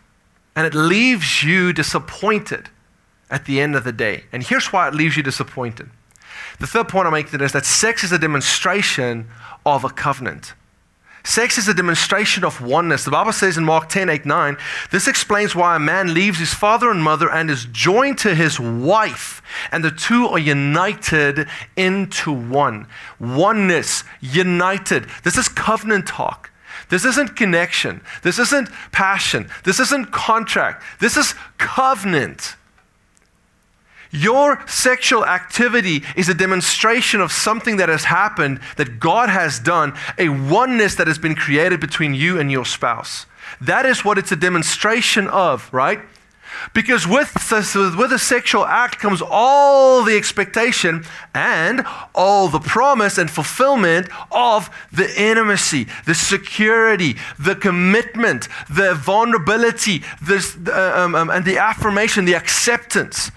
And 0.56 0.66
it 0.66 0.74
leaves 0.74 1.44
you 1.44 1.74
disappointed 1.74 2.70
at 3.30 3.44
the 3.44 3.60
end 3.60 3.76
of 3.76 3.84
the 3.84 3.92
day. 3.92 4.24
And 4.32 4.44
here's 4.44 4.72
why 4.72 4.88
it 4.88 4.96
leaves 4.96 5.18
you 5.18 5.24
disappointed. 5.24 5.90
The 6.60 6.68
third 6.68 6.88
point 6.88 7.08
I 7.08 7.12
make 7.12 7.30
today 7.30 7.46
is 7.46 7.52
that 7.52 7.66
sex 7.66 8.04
is 8.04 8.12
a 8.12 8.18
demonstration 8.18 9.28
of 9.66 9.84
a 9.84 9.90
covenant. 9.90 10.54
Sex 11.24 11.58
is 11.58 11.68
a 11.68 11.74
demonstration 11.74 12.46
of 12.46 12.62
oneness. 12.62 13.04
The 13.04 13.12
Bible 13.12 13.34
says 13.34 13.58
in 13.58 13.66
Mark 13.66 13.90
10, 13.90 14.10
8, 14.10 14.26
9, 14.26 14.58
this 14.92 15.10
explains 15.10 15.54
why 15.54 15.76
a 15.76 15.80
man 15.80 16.14
leaves 16.14 16.40
his 16.40 16.54
father 16.54 16.90
and 16.90 17.04
mother 17.04 17.30
and 17.30 17.52
is 17.52 17.66
joined 17.66 18.18
to 18.20 18.34
his 18.34 18.62
wife, 18.62 19.42
and 19.72 19.84
the 19.84 19.92
two 19.92 20.26
are 20.28 20.40
united 20.40 21.48
into 21.76 22.32
one. 22.32 22.88
Oneness, 23.20 24.06
united. 24.22 25.08
This 25.26 25.38
is 25.38 25.50
covenant 25.50 26.08
talk. 26.08 26.50
This 26.90 27.04
isn't 27.04 27.36
connection. 27.36 28.00
This 28.24 28.40
isn't 28.40 28.70
passion. 28.94 29.50
This 29.66 29.82
isn't 29.82 30.14
contract. 30.14 30.82
This 31.02 31.18
is 31.18 31.36
covenant. 31.58 32.56
Your 34.12 34.64
sexual 34.68 35.26
activity 35.26 36.04
is 36.16 36.30
a 36.30 36.34
demonstration 36.34 37.22
of 37.22 37.32
something 37.32 37.78
that 37.78 37.90
has 37.90 38.06
happened, 38.06 38.60
that 38.78 39.00
God 39.00 39.30
has 39.30 39.60
done, 39.60 39.94
a 40.18 40.30
oneness 40.30 40.96
that 40.96 41.08
has 41.08 41.18
been 41.18 41.36
created 41.36 41.80
between 41.80 42.14
you 42.14 42.40
and 42.40 42.52
your 42.52 42.66
spouse. 42.66 43.26
That 43.62 43.86
is 43.86 44.06
what 44.06 44.18
it's 44.18 44.32
a 44.32 44.36
demonstration 44.36 45.28
of, 45.28 45.72
right? 45.74 46.00
Because 46.74 47.08
with, 47.08 47.34
with 47.98 48.12
a 48.12 48.20
sexual 48.20 48.66
act 48.66 49.00
comes 49.00 49.22
all 49.22 50.04
the 50.04 50.16
expectation 50.18 51.06
and 51.34 51.86
all 52.16 52.48
the 52.48 52.60
promise 52.60 53.18
and 53.18 53.30
fulfillment 53.30 54.08
of 54.32 54.70
the 54.92 55.10
intimacy, 55.22 55.88
the 56.06 56.16
security, 56.16 57.16
the 57.38 57.56
commitment, 57.56 58.48
the 58.70 58.96
vulnerability, 58.96 60.04
um, 60.74 61.16
um, 61.16 61.30
and 61.30 61.46
the 61.46 61.58
affirmation, 61.58 62.26
the 62.26 62.36
acceptance 62.36 63.32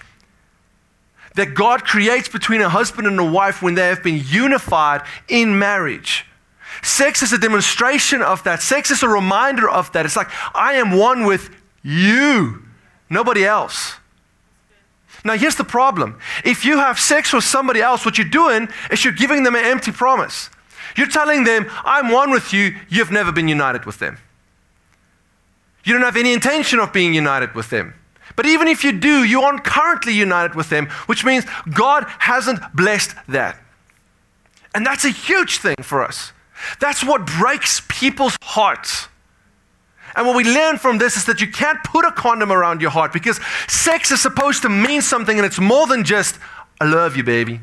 that 1.35 1.53
God 1.53 1.83
creates 1.83 2.27
between 2.27 2.61
a 2.61 2.69
husband 2.69 3.07
and 3.07 3.19
a 3.19 3.25
wife 3.25 3.61
when 3.61 3.75
they 3.75 3.87
have 3.87 4.03
been 4.03 4.21
unified 4.25 5.01
in 5.27 5.57
marriage. 5.57 6.25
Sex 6.81 7.21
is 7.21 7.31
a 7.31 7.37
demonstration 7.37 8.21
of 8.21 8.43
that. 8.43 8.61
Sex 8.61 8.91
is 8.91 9.03
a 9.03 9.07
reminder 9.07 9.69
of 9.69 9.91
that. 9.93 10.05
It's 10.05 10.15
like, 10.15 10.29
I 10.55 10.73
am 10.73 10.97
one 10.97 11.25
with 11.25 11.49
you, 11.83 12.63
nobody 13.09 13.45
else. 13.45 13.95
Now, 15.23 15.37
here's 15.37 15.55
the 15.55 15.63
problem. 15.63 16.19
If 16.43 16.65
you 16.65 16.77
have 16.77 16.99
sex 16.99 17.31
with 17.31 17.43
somebody 17.43 17.81
else, 17.81 18.05
what 18.05 18.17
you're 18.17 18.27
doing 18.27 18.69
is 18.89 19.03
you're 19.03 19.13
giving 19.13 19.43
them 19.43 19.55
an 19.55 19.63
empty 19.63 19.91
promise. 19.91 20.49
You're 20.97 21.07
telling 21.07 21.43
them, 21.43 21.67
I'm 21.85 22.11
one 22.11 22.31
with 22.31 22.53
you, 22.53 22.75
you've 22.89 23.11
never 23.11 23.31
been 23.31 23.47
united 23.47 23.85
with 23.85 23.99
them. 23.99 24.17
You 25.83 25.93
don't 25.93 26.01
have 26.01 26.17
any 26.17 26.33
intention 26.33 26.79
of 26.79 26.91
being 26.91 27.13
united 27.13 27.53
with 27.53 27.69
them. 27.69 27.93
But 28.35 28.45
even 28.45 28.67
if 28.67 28.83
you 28.83 28.91
do, 28.91 29.23
you 29.23 29.41
aren't 29.41 29.63
currently 29.63 30.13
united 30.13 30.55
with 30.55 30.69
them, 30.69 30.87
which 31.05 31.25
means 31.25 31.45
God 31.73 32.05
hasn't 32.19 32.59
blessed 32.73 33.15
that. 33.27 33.57
And 34.73 34.85
that's 34.85 35.05
a 35.05 35.09
huge 35.09 35.57
thing 35.57 35.75
for 35.81 36.03
us. 36.03 36.31
That's 36.79 37.03
what 37.03 37.25
breaks 37.25 37.81
people's 37.87 38.37
hearts. 38.41 39.07
And 40.15 40.27
what 40.27 40.35
we 40.35 40.43
learn 40.43 40.77
from 40.77 40.97
this 40.97 41.15
is 41.15 41.25
that 41.25 41.41
you 41.41 41.47
can't 41.47 41.81
put 41.83 42.05
a 42.05 42.11
condom 42.11 42.51
around 42.51 42.81
your 42.81 42.91
heart 42.91 43.13
because 43.13 43.39
sex 43.67 44.11
is 44.11 44.21
supposed 44.21 44.61
to 44.63 44.69
mean 44.69 45.01
something 45.01 45.37
and 45.37 45.45
it's 45.45 45.59
more 45.59 45.87
than 45.87 46.03
just, 46.03 46.37
I 46.79 46.85
love 46.85 47.15
you, 47.15 47.23
baby. 47.23 47.61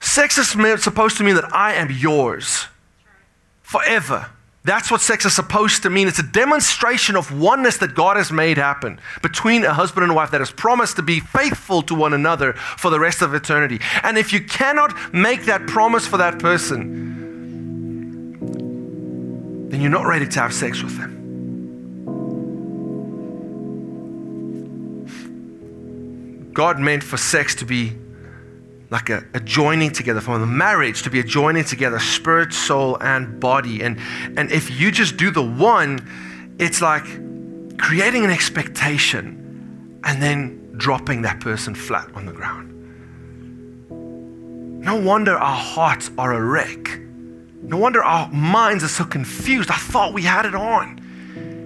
Sex 0.00 0.38
is 0.38 0.48
supposed 0.82 1.16
to 1.18 1.24
mean 1.24 1.34
that 1.34 1.52
I 1.52 1.74
am 1.74 1.90
yours 1.90 2.66
forever. 3.62 4.30
That's 4.68 4.90
what 4.90 5.00
sex 5.00 5.24
is 5.24 5.34
supposed 5.34 5.82
to 5.84 5.88
mean. 5.88 6.08
It's 6.08 6.18
a 6.18 6.22
demonstration 6.22 7.16
of 7.16 7.32
oneness 7.32 7.78
that 7.78 7.94
God 7.94 8.18
has 8.18 8.30
made 8.30 8.58
happen 8.58 9.00
between 9.22 9.64
a 9.64 9.72
husband 9.72 10.04
and 10.04 10.14
wife 10.14 10.30
that 10.32 10.42
has 10.42 10.50
promised 10.50 10.96
to 10.96 11.02
be 11.02 11.20
faithful 11.20 11.80
to 11.84 11.94
one 11.94 12.12
another 12.12 12.52
for 12.52 12.90
the 12.90 13.00
rest 13.00 13.22
of 13.22 13.32
eternity. 13.32 13.80
And 14.02 14.18
if 14.18 14.30
you 14.30 14.44
cannot 14.44 14.94
make 15.14 15.46
that 15.46 15.66
promise 15.66 16.06
for 16.06 16.18
that 16.18 16.38
person, 16.38 17.30
then 19.70 19.80
you're 19.80 19.88
not 19.88 20.04
ready 20.04 20.28
to 20.28 20.38
have 20.38 20.52
sex 20.52 20.82
with 20.82 20.98
them. 20.98 21.14
God 26.52 26.78
meant 26.78 27.02
for 27.02 27.16
sex 27.16 27.54
to 27.54 27.64
be 27.64 27.94
like 28.90 29.10
a, 29.10 29.22
a, 29.34 29.40
joining 29.40 29.90
together, 29.90 30.20
from 30.20 30.40
the 30.40 30.46
marriage 30.46 31.02
to 31.02 31.10
be 31.10 31.20
a 31.20 31.22
joining 31.22 31.64
together, 31.64 31.98
spirit, 31.98 32.52
soul, 32.52 32.96
and 33.02 33.38
body. 33.38 33.82
And, 33.82 33.98
and 34.36 34.50
if 34.50 34.70
you 34.80 34.90
just 34.90 35.16
do 35.16 35.30
the 35.30 35.42
one, 35.42 36.00
it's 36.58 36.80
like 36.80 37.04
creating 37.78 38.24
an 38.24 38.30
expectation 38.30 40.00
and 40.04 40.22
then 40.22 40.72
dropping 40.76 41.22
that 41.22 41.40
person 41.40 41.74
flat 41.74 42.08
on 42.14 42.24
the 42.24 42.32
ground. 42.32 42.66
No 44.82 44.96
wonder 44.96 45.36
our 45.36 45.56
hearts 45.56 46.10
are 46.16 46.32
a 46.32 46.42
wreck. 46.42 46.98
No 47.60 47.76
wonder 47.76 48.02
our 48.02 48.30
minds 48.32 48.84
are 48.84 48.88
so 48.88 49.04
confused. 49.04 49.70
I 49.70 49.76
thought 49.76 50.14
we 50.14 50.22
had 50.22 50.46
it 50.46 50.54
on. 50.54 50.98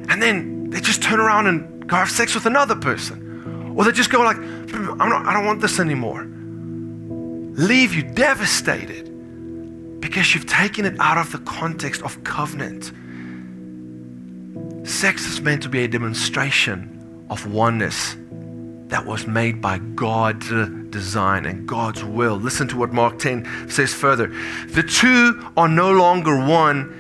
And 0.09 0.21
then 0.21 0.71
they 0.71 0.81
just 0.81 1.03
turn 1.03 1.21
around 1.21 1.47
and 1.47 1.87
go 1.87 1.97
have 1.97 2.11
sex 2.11 2.35
with 2.35 2.47
another 2.47 2.75
person. 2.75 3.75
Or 3.77 3.85
they 3.85 3.93
just 3.93 4.11
go 4.11 4.23
like, 4.23 4.39
hmm, 4.39 5.01
I'm 5.01 5.09
not, 5.09 5.27
I 5.27 5.33
don't 5.35 5.47
want 5.47 5.61
this 5.61 5.79
anymore 5.79 6.32
leave 7.53 7.95
you 7.95 8.03
devastated 8.03 10.01
because 10.01 10.35
you've 10.35 10.47
taken 10.47 10.85
it 10.85 10.99
out 10.99 11.19
of 11.19 11.33
the 11.33 11.39
context 11.39 12.03
of 12.03 12.23
covenant. 12.25 12.93
Sex 14.87 15.27
is 15.27 15.41
meant 15.41 15.63
to 15.63 15.69
be 15.69 15.85
a 15.85 15.89
demonstration 15.89 17.27
of 17.31 17.47
oneness 17.47 18.17
that 18.89 19.07
was 19.07 19.27
made 19.27 19.63
by 19.63 19.79
God's 19.79 20.51
design 20.91 21.47
and 21.47 21.67
God's 21.67 22.05
will. 22.05 22.37
Listen 22.37 22.69
to 22.69 22.77
what 22.77 22.93
Mark 22.93 23.19
10 23.19 23.71
says 23.71 23.95
further. 23.95 24.27
The 24.67 24.83
two 24.83 25.51
are 25.57 25.69
no 25.69 25.93
longer 25.93 26.37
one. 26.37 26.99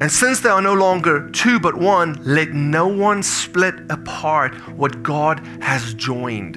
And 0.00 0.10
since 0.10 0.40
they 0.40 0.48
are 0.48 0.62
no 0.62 0.74
longer 0.74 1.30
two 1.30 1.60
but 1.60 1.76
one, 1.76 2.20
let 2.24 2.48
no 2.50 2.88
one 2.88 3.22
split 3.22 3.74
apart 3.88 4.54
what 4.70 5.02
God 5.02 5.38
has 5.60 5.94
joined. 5.94 6.56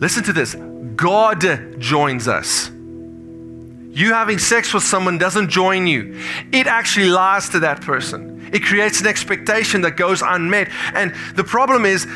Listen 0.00 0.24
to 0.24 0.32
this 0.32 0.54
God 0.94 1.78
joins 1.78 2.28
us. 2.28 2.70
You 2.70 4.12
having 4.12 4.38
sex 4.38 4.74
with 4.74 4.82
someone 4.82 5.18
doesn't 5.18 5.50
join 5.50 5.86
you, 5.86 6.20
it 6.52 6.66
actually 6.66 7.10
lies 7.10 7.48
to 7.50 7.60
that 7.60 7.80
person. 7.80 8.50
It 8.52 8.62
creates 8.64 9.00
an 9.00 9.06
expectation 9.06 9.82
that 9.82 9.96
goes 9.96 10.20
unmet. 10.22 10.68
And 10.94 11.14
the 11.34 11.44
problem 11.44 11.84
is, 11.84 12.06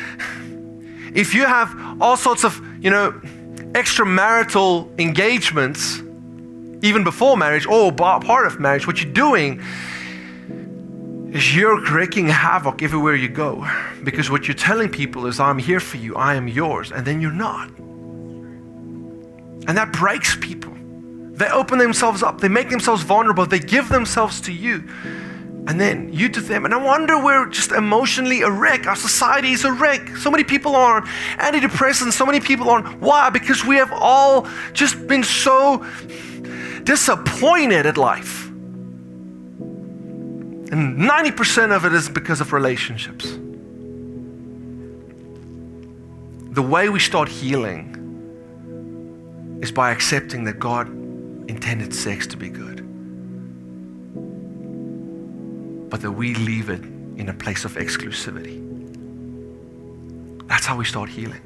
if 1.13 1.33
you 1.33 1.45
have 1.45 2.01
all 2.01 2.17
sorts 2.17 2.43
of, 2.43 2.61
you 2.81 2.89
know, 2.89 3.11
extramarital 3.73 4.99
engagements, 4.99 5.99
even 6.81 7.03
before 7.03 7.37
marriage 7.37 7.65
or 7.65 7.91
part 7.91 8.45
of 8.45 8.59
marriage, 8.59 8.87
what 8.87 9.01
you're 9.01 9.13
doing 9.13 9.61
is 11.33 11.55
you're 11.55 11.79
wreaking 11.91 12.27
havoc 12.27 12.81
everywhere 12.81 13.15
you 13.15 13.29
go. 13.29 13.65
Because 14.03 14.29
what 14.29 14.47
you're 14.47 14.55
telling 14.55 14.89
people 14.89 15.27
is, 15.27 15.39
I'm 15.39 15.59
here 15.59 15.79
for 15.79 15.97
you, 15.97 16.15
I 16.15 16.35
am 16.35 16.47
yours, 16.47 16.91
and 16.91 17.05
then 17.05 17.21
you're 17.21 17.31
not. 17.31 17.69
And 19.67 19.77
that 19.77 19.91
breaks 19.93 20.35
people. 20.35 20.73
They 21.39 21.49
open 21.49 21.79
themselves 21.79 22.21
up, 22.21 22.41
they 22.41 22.49
make 22.49 22.69
themselves 22.69 23.03
vulnerable, 23.03 23.45
they 23.45 23.59
give 23.59 23.87
themselves 23.87 24.41
to 24.41 24.51
you. 24.51 24.83
And 25.67 25.79
then 25.79 26.11
you 26.11 26.29
to 26.29 26.41
them. 26.41 26.65
And 26.65 26.73
I 26.73 26.77
wonder 26.77 27.23
we're 27.23 27.45
just 27.45 27.71
emotionally 27.71 28.41
a 28.41 28.49
wreck. 28.49 28.87
Our 28.87 28.95
society 28.95 29.51
is 29.51 29.63
a 29.65 29.71
wreck. 29.71 30.17
So 30.17 30.31
many 30.31 30.43
people 30.43 30.75
are 30.75 31.01
on 31.01 31.07
antidepressants, 31.37 32.13
so 32.13 32.25
many 32.25 32.39
people 32.39 32.69
are 32.69 32.83
on. 32.83 32.99
Why? 32.99 33.29
Because 33.29 33.63
we 33.63 33.75
have 33.75 33.93
all 33.93 34.47
just 34.73 35.07
been 35.07 35.23
so 35.23 35.85
disappointed 36.83 37.85
at 37.85 37.97
life. 37.97 38.47
And 40.71 40.99
90% 40.99 41.75
of 41.75 41.85
it 41.85 41.93
is 41.93 42.09
because 42.09 42.41
of 42.41 42.51
relationships. 42.51 43.37
The 46.51 46.61
way 46.61 46.89
we 46.89 46.99
start 46.99 47.29
healing 47.29 47.98
is 49.61 49.71
by 49.71 49.91
accepting 49.91 50.43
that 50.45 50.59
God 50.59 50.87
intended 51.49 51.93
sex 51.93 52.25
to 52.27 52.37
be 52.37 52.49
good, 52.49 52.77
but 55.89 56.01
that 56.01 56.11
we 56.11 56.35
leave 56.35 56.69
it 56.69 56.83
in 57.19 57.29
a 57.29 57.33
place 57.33 57.65
of 57.65 57.73
exclusivity. 57.73 58.65
That's 60.47 60.65
how 60.65 60.77
we 60.77 60.85
start 60.85 61.09
healing. 61.09 61.41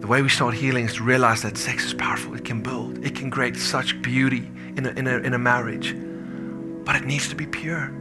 The 0.00 0.06
way 0.06 0.22
we 0.22 0.28
start 0.28 0.54
healing 0.54 0.84
is 0.86 0.94
to 0.94 1.02
realize 1.02 1.42
that 1.42 1.56
sex 1.58 1.84
is 1.86 1.94
powerful. 1.94 2.34
It 2.34 2.44
can 2.44 2.62
build, 2.62 3.04
it 3.04 3.14
can 3.14 3.30
create 3.30 3.56
such 3.56 4.00
beauty 4.00 4.50
in 4.76 4.86
a, 4.86 4.90
in 4.90 5.06
a, 5.06 5.18
in 5.18 5.34
a 5.34 5.38
marriage, 5.38 5.94
but 6.84 6.94
it 6.96 7.04
needs 7.04 7.28
to 7.28 7.34
be 7.34 7.46
pure. 7.46 7.92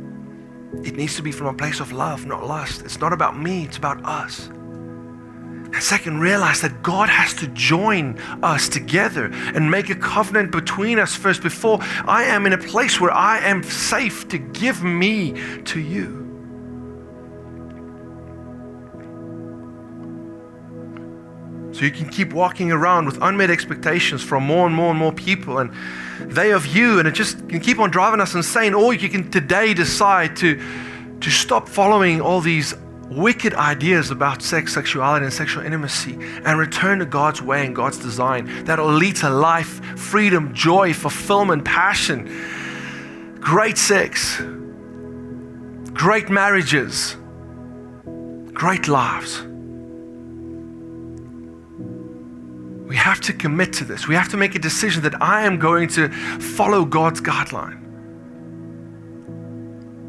It 0.83 0.95
needs 0.95 1.15
to 1.15 1.21
be 1.21 1.31
from 1.31 1.47
a 1.47 1.53
place 1.53 1.79
of 1.79 1.91
love, 1.91 2.25
not 2.25 2.45
lust. 2.45 2.83
It's 2.83 2.99
not 2.99 3.13
about 3.13 3.37
me, 3.37 3.63
it's 3.63 3.77
about 3.77 4.05
us. 4.05 4.49
And 5.73 5.83
second, 5.83 6.19
realize 6.19 6.61
that 6.61 6.81
God 6.81 7.09
has 7.09 7.33
to 7.35 7.47
join 7.47 8.17
us 8.41 8.69
together 8.69 9.25
and 9.33 9.69
make 9.69 9.89
a 9.89 9.95
covenant 9.95 10.51
between 10.51 10.97
us 10.97 11.15
first 11.15 11.43
before 11.43 11.79
I 12.05 12.23
am 12.23 12.45
in 12.45 12.53
a 12.53 12.57
place 12.57 13.01
where 13.01 13.11
I 13.11 13.39
am 13.39 13.63
safe 13.63 14.27
to 14.29 14.37
give 14.37 14.81
me 14.83 15.33
to 15.65 15.79
you. 15.79 16.27
So 21.73 21.85
you 21.85 21.91
can 21.91 22.09
keep 22.09 22.33
walking 22.33 22.71
around 22.71 23.05
with 23.05 23.21
unmet 23.21 23.51
expectations 23.51 24.23
from 24.23 24.43
more 24.43 24.65
and 24.65 24.75
more 24.75 24.89
and 24.89 24.97
more 24.97 25.11
people, 25.11 25.59
and 25.59 25.71
they 26.21 26.51
of 26.51 26.65
you, 26.65 26.97
and 26.97 27.07
it 27.07 27.11
just 27.11 27.47
can 27.49 27.59
keep 27.59 27.77
on 27.77 27.91
driving 27.91 28.19
us 28.19 28.33
insane. 28.33 28.73
Or 28.73 28.95
you 28.95 29.09
can 29.09 29.29
today 29.29 29.75
decide 29.75 30.35
to, 30.37 30.59
to 31.19 31.29
stop 31.29 31.69
following 31.69 32.19
all 32.19 32.41
these 32.41 32.73
wicked 33.09 33.53
ideas 33.53 34.11
about 34.11 34.41
sex, 34.41 34.73
sexuality, 34.73 35.25
and 35.25 35.33
sexual 35.33 35.63
intimacy 35.65 36.13
and 36.43 36.59
return 36.59 36.99
to 36.99 37.05
God's 37.05 37.41
way 37.41 37.65
and 37.65 37.75
God's 37.75 37.97
design 37.97 38.65
that'll 38.65 38.91
lead 38.91 39.15
to 39.17 39.29
life, 39.29 39.83
freedom, 39.97 40.53
joy, 40.53 40.93
fulfillment, 40.93 41.63
passion, 41.63 42.25
great 43.39 43.77
sex, 43.77 44.41
great 45.93 46.29
marriages, 46.29 47.15
great 48.53 48.87
lives. 48.87 49.43
We 52.87 52.95
have 52.95 53.19
to 53.21 53.33
commit 53.33 53.73
to 53.73 53.85
this. 53.85 54.07
We 54.07 54.15
have 54.15 54.29
to 54.29 54.37
make 54.37 54.55
a 54.55 54.59
decision 54.59 55.03
that 55.03 55.21
I 55.21 55.45
am 55.45 55.59
going 55.59 55.89
to 55.89 56.09
follow 56.09 56.85
God's 56.85 57.19
guideline. 57.19 57.83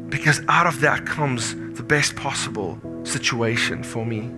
Because 0.09 0.41
out 0.47 0.65
of 0.65 0.79
that 0.79 1.05
comes 1.05 1.55
the 1.79 1.83
best 1.83 2.13
possible 2.17 2.77
situation 3.05 3.81
for 3.83 4.05
me? 4.05 4.29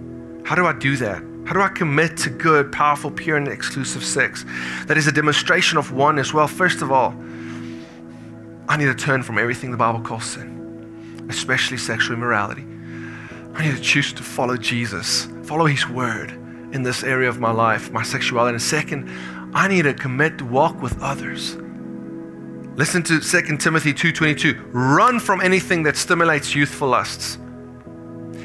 How 0.45 0.53
do 0.53 0.67
I 0.67 0.73
do 0.73 0.95
that? 0.97 1.23
How 1.47 1.53
do 1.53 1.61
I 1.61 1.69
commit 1.69 2.15
to 2.17 2.29
good, 2.29 2.71
powerful, 2.71 3.09
pure, 3.09 3.35
and 3.35 3.47
exclusive 3.47 4.03
sex 4.03 4.45
that 4.85 4.95
is 4.95 5.07
a 5.07 5.11
demonstration 5.11 5.79
of 5.79 5.91
oneness? 5.91 6.35
Well, 6.35 6.47
first 6.47 6.83
of 6.83 6.91
all, 6.91 7.15
I 8.69 8.77
need 8.77 8.85
to 8.85 8.93
turn 8.93 9.23
from 9.23 9.39
everything 9.39 9.71
the 9.71 9.77
Bible 9.77 10.01
calls 10.01 10.25
sin, 10.25 11.25
especially 11.31 11.77
sexual 11.77 12.15
immorality. 12.15 12.63
I 13.55 13.65
need 13.65 13.75
to 13.75 13.81
choose 13.81 14.13
to 14.13 14.21
follow 14.21 14.55
Jesus, 14.55 15.27
follow 15.41 15.65
His 15.65 15.89
word 15.89 16.29
in 16.73 16.83
this 16.83 17.03
area 17.03 17.27
of 17.27 17.39
my 17.39 17.51
life, 17.51 17.91
my 17.91 18.03
sexuality. 18.03 18.53
And 18.53 18.61
second, 18.61 19.09
I 19.55 19.67
need 19.67 19.81
to 19.81 19.95
commit 19.95 20.37
to 20.37 20.45
walk 20.45 20.79
with 20.79 21.01
others. 21.01 21.57
Listen 22.75 23.03
to 23.03 23.19
2 23.19 23.57
Timothy 23.57 23.93
2:22. 23.93 24.69
Run 24.71 25.19
from 25.19 25.41
anything 25.41 25.83
that 25.83 25.97
stimulates 25.97 26.55
youthful 26.55 26.87
lusts 26.87 27.37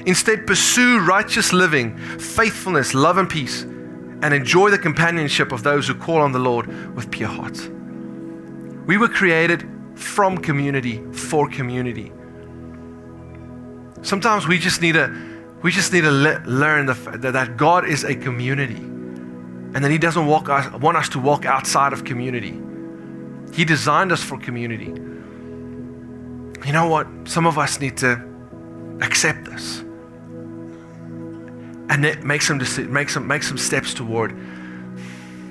Instead, 0.07 0.47
pursue 0.47 1.01
righteous 1.01 1.53
living, 1.53 1.99
faithfulness, 2.18 2.95
love, 2.95 3.18
and 3.18 3.29
peace, 3.29 3.62
and 3.62 4.33
enjoy 4.33 4.70
the 4.70 4.79
companionship 4.79 5.51
of 5.51 5.64
those 5.64 5.89
who 5.89 5.95
call 5.95 6.20
on 6.22 6.31
the 6.31 6.39
Lord 6.39 6.95
with 6.95 7.11
pure 7.11 7.29
hearts. 7.29 7.68
We 8.87 8.99
were 8.99 9.09
created 9.09 9.68
from 9.97 10.39
community 10.39 11.03
for 11.12 11.49
community. 11.49 12.12
Sometimes 14.03 14.47
we 14.47 14.59
just 14.59 14.81
need 14.81 14.93
to, 14.93 15.12
we 15.62 15.72
just 15.72 15.93
need 15.93 16.03
to 16.03 16.12
le- 16.12 16.41
learn 16.47 16.87
the, 16.87 16.95
that 17.18 17.57
God 17.57 17.85
is 17.85 18.05
a 18.05 18.14
community, 18.14 18.77
and 18.77 19.83
that 19.83 19.91
He 19.91 19.99
doesn't 19.99 20.27
walk 20.27 20.49
us, 20.49 20.72
want 20.74 20.97
us 20.97 21.09
to 21.11 21.18
walk 21.18 21.47
outside 21.47 21.93
of 21.93 22.05
community. 22.05 22.53
He 23.57 23.64
designed 23.64 24.12
us 24.12 24.22
for 24.22 24.38
community. 24.38 24.92
You 26.66 26.72
know 26.72 26.86
what? 26.88 27.09
Some 27.24 27.46
of 27.46 27.59
us 27.59 27.80
need 27.80 27.96
to 27.98 28.22
accept 29.00 29.44
this 29.46 29.82
and 31.88 32.04
it 32.04 32.24
makes 32.24 32.46
some, 32.48 32.59
makes 32.92 33.14
some, 33.14 33.26
makes 33.26 33.48
some 33.48 33.59
steps 33.59 33.94
toward 33.94 34.36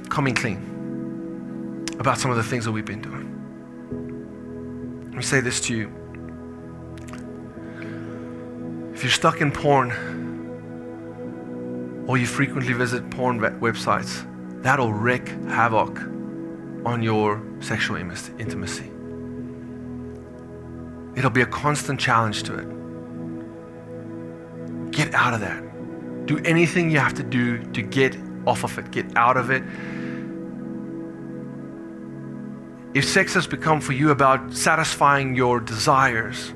coming 0.10 0.36
clean 0.36 1.86
about 2.00 2.20
some 2.20 2.30
of 2.30 2.38
the 2.38 2.44
things 2.44 2.66
that 2.66 2.72
we've 2.72 2.86
been 2.86 3.02
doing. 3.02 3.24
Let 5.08 5.16
me 5.16 5.24
say 5.24 5.40
this 5.40 5.62
to 5.62 5.76
you. 5.76 5.92
If 8.94 9.04
you're 9.04 9.12
stuck 9.12 9.42
in 9.42 9.52
porn, 9.52 9.92
or 12.08 12.18
you 12.18 12.28
frequently 12.28 12.74
visit 12.74 13.10
porn 13.10 13.40
websites, 13.40 14.24
that'll 14.62 14.94
wreak 14.94 15.28
havoc 15.48 15.98
on 16.86 17.02
your 17.02 17.42
sexual 17.66 17.98
intimacy. 17.98 18.92
It'll 21.16 21.32
be 21.32 21.42
a 21.42 21.46
constant 21.46 22.00
challenge 22.00 22.44
to 22.44 22.56
it. 22.56 22.68
Get 24.92 25.14
out 25.14 25.34
of 25.34 25.40
that. 25.42 25.64
Do 26.26 26.38
anything 26.40 26.92
you 26.92 27.00
have 27.00 27.14
to 27.16 27.24
do 27.24 27.64
to 27.74 27.82
get 27.82 28.16
off 28.46 28.64
of 28.64 28.78
it, 28.78 28.92
get 28.92 29.06
out 29.18 29.38
of 29.38 29.50
it. 29.50 29.64
If 32.96 33.06
sex 33.06 33.34
has 33.34 33.48
become 33.48 33.82
for 33.82 33.94
you 33.94 34.12
about 34.12 34.54
satisfying 34.54 35.36
your 35.36 35.60
desires, 35.60 36.54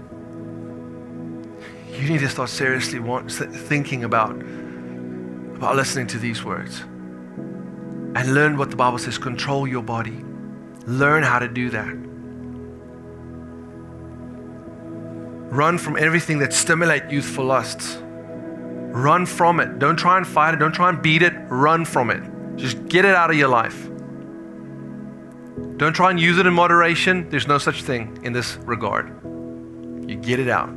you 1.92 2.08
need 2.10 2.20
to 2.20 2.30
start 2.30 2.50
seriously 2.50 3.00
want, 3.00 3.32
thinking 3.32 4.04
about, 4.06 4.32
about 4.32 5.76
listening 5.76 6.08
to 6.08 6.18
these 6.18 6.44
words. 6.44 6.82
And 8.16 8.34
learn 8.34 8.58
what 8.58 8.70
the 8.70 8.76
Bible 8.76 8.98
says 8.98 9.18
control 9.18 9.68
your 9.68 9.84
body. 9.84 10.24
Learn 10.90 11.22
how 11.22 11.38
to 11.38 11.48
do 11.48 11.70
that. 11.70 11.96
Run 15.56 15.78
from 15.78 15.98
everything 15.98 16.40
that 16.40 16.52
stimulate 16.52 17.12
youthful 17.12 17.46
lusts. 17.46 18.00
Run 18.02 19.28
from 19.28 19.60
it. 19.60 19.78
Don't 19.78 19.98
try 19.98 20.18
and 20.18 20.26
fight 20.26 20.56
it. 20.56 20.58
Don't 20.58 20.72
try 20.72 20.90
and 20.90 21.00
beat 21.00 21.22
it. 21.22 21.34
Run 21.48 21.86
from 21.86 22.10
it. 22.10 22.24
Just 22.56 22.88
get 22.88 23.06
it 23.06 23.14
out 23.14 23.30
of 23.30 23.38
your 23.38 23.50
life. 23.50 23.88
Don't 25.78 25.94
try 25.94 26.10
and 26.10 26.20
use 26.20 26.40
it 26.40 26.48
in 26.48 26.54
moderation. 26.54 27.30
There's 27.30 27.48
no 27.48 27.60
such 27.60 27.84
thing 27.84 28.18
in 28.24 28.34
this 28.34 28.56
regard. 28.58 29.10
You 30.10 30.16
get 30.16 30.40
it 30.40 30.50
out. 30.50 30.70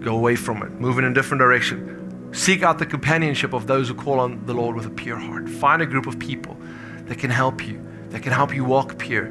Go 0.00 0.16
away 0.16 0.34
from 0.34 0.62
it. 0.62 0.72
Move 0.80 0.98
in 0.98 1.04
a 1.04 1.12
different 1.12 1.40
direction. 1.40 2.30
Seek 2.32 2.62
out 2.62 2.78
the 2.78 2.86
companionship 2.86 3.52
of 3.52 3.66
those 3.66 3.88
who 3.88 3.94
call 3.94 4.18
on 4.18 4.46
the 4.46 4.54
Lord 4.54 4.76
with 4.76 4.86
a 4.86 4.90
pure 4.90 5.18
heart. 5.18 5.46
Find 5.46 5.82
a 5.82 5.86
group 5.86 6.06
of 6.06 6.18
people 6.18 6.56
that 7.04 7.18
can 7.18 7.30
help 7.30 7.66
you, 7.66 7.86
that 8.12 8.22
can 8.22 8.32
help 8.32 8.54
you 8.54 8.64
walk 8.64 8.98
pure. 8.98 9.24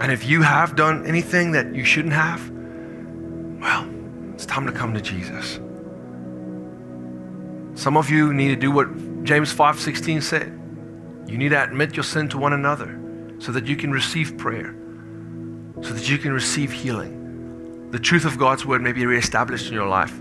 And 0.00 0.10
if 0.10 0.24
you 0.24 0.42
have 0.42 0.76
done 0.76 1.06
anything 1.06 1.52
that 1.52 1.74
you 1.74 1.84
shouldn't 1.84 2.14
have, 2.14 2.48
well, 3.60 3.86
it's 4.32 4.46
time 4.46 4.66
to 4.66 4.72
come 4.72 4.94
to 4.94 5.00
Jesus. 5.00 5.60
Some 7.74 7.96
of 7.96 8.08
you 8.08 8.32
need 8.32 8.48
to 8.48 8.56
do 8.56 8.70
what 8.70 9.24
James 9.24 9.52
5:16 9.52 10.22
said. 10.22 10.58
You 11.26 11.36
need 11.36 11.50
to 11.50 11.62
admit 11.62 11.96
your 11.96 12.04
sin 12.04 12.28
to 12.30 12.38
one 12.38 12.52
another 12.52 12.98
so 13.38 13.52
that 13.52 13.66
you 13.66 13.76
can 13.76 13.92
receive 13.92 14.36
prayer, 14.38 14.74
so 15.82 15.92
that 15.92 16.08
you 16.08 16.18
can 16.18 16.32
receive 16.32 16.72
healing. 16.72 17.88
The 17.90 17.98
truth 17.98 18.24
of 18.24 18.38
God's 18.38 18.64
word 18.64 18.82
may 18.82 18.92
be 18.92 19.04
reestablished 19.04 19.68
in 19.68 19.74
your 19.74 19.88
life, 19.88 20.18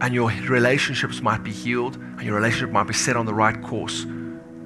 and 0.00 0.12
your 0.12 0.30
relationships 0.48 1.22
might 1.22 1.42
be 1.42 1.50
healed, 1.50 1.96
and 1.96 2.22
your 2.22 2.34
relationship 2.34 2.72
might 2.72 2.86
be 2.86 2.94
set 2.94 3.16
on 3.16 3.26
the 3.26 3.34
right 3.34 3.60
course 3.62 4.06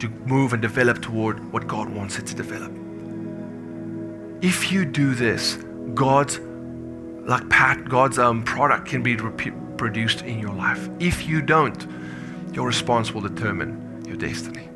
to 0.00 0.08
move 0.08 0.52
and 0.52 0.62
develop 0.62 1.02
toward 1.02 1.52
what 1.52 1.66
God 1.66 1.88
wants 1.88 2.18
it 2.18 2.26
to 2.26 2.34
develop. 2.34 2.72
If 4.42 4.70
you 4.70 4.84
do 4.84 5.14
this, 5.14 5.56
God's 5.94 6.38
like 7.28 7.48
Pat, 7.50 7.88
God's 7.88 8.18
um, 8.18 8.42
product 8.42 8.86
can 8.88 9.02
be 9.02 9.16
produced 9.16 10.22
in 10.22 10.38
your 10.38 10.54
life. 10.54 10.88
If 10.98 11.28
you 11.28 11.42
don't, 11.42 11.86
your 12.54 12.66
response 12.66 13.12
will 13.12 13.20
determine 13.20 14.04
your 14.06 14.16
destiny. 14.16 14.68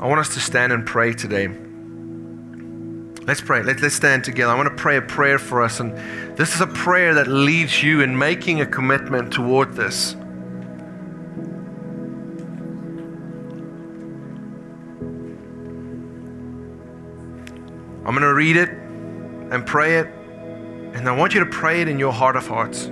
I 0.00 0.06
want 0.06 0.20
us 0.20 0.32
to 0.34 0.40
stand 0.40 0.72
and 0.72 0.86
pray 0.86 1.12
today. 1.12 1.48
Let's 3.26 3.40
pray. 3.40 3.62
Let, 3.62 3.80
let's 3.80 3.94
stand 3.94 4.22
together. 4.22 4.52
I 4.52 4.54
want 4.54 4.68
to 4.68 4.74
pray 4.74 4.96
a 4.98 5.02
prayer 5.02 5.38
for 5.38 5.62
us. 5.62 5.80
And 5.80 5.96
this 6.36 6.54
is 6.54 6.60
a 6.60 6.66
prayer 6.66 7.14
that 7.14 7.26
leads 7.26 7.82
you 7.82 8.02
in 8.02 8.16
making 8.16 8.60
a 8.60 8.66
commitment 8.66 9.32
toward 9.32 9.74
this. 9.74 10.14
I'm 18.14 18.20
going 18.20 18.30
to 18.30 18.34
read 18.36 18.56
it 18.56 18.68
and 18.68 19.66
pray 19.66 19.96
it 19.98 20.06
and 20.06 21.08
I 21.08 21.16
want 21.16 21.34
you 21.34 21.40
to 21.40 21.46
pray 21.46 21.82
it 21.82 21.88
in 21.88 21.98
your 21.98 22.12
heart 22.12 22.36
of 22.36 22.46
hearts. 22.46 22.84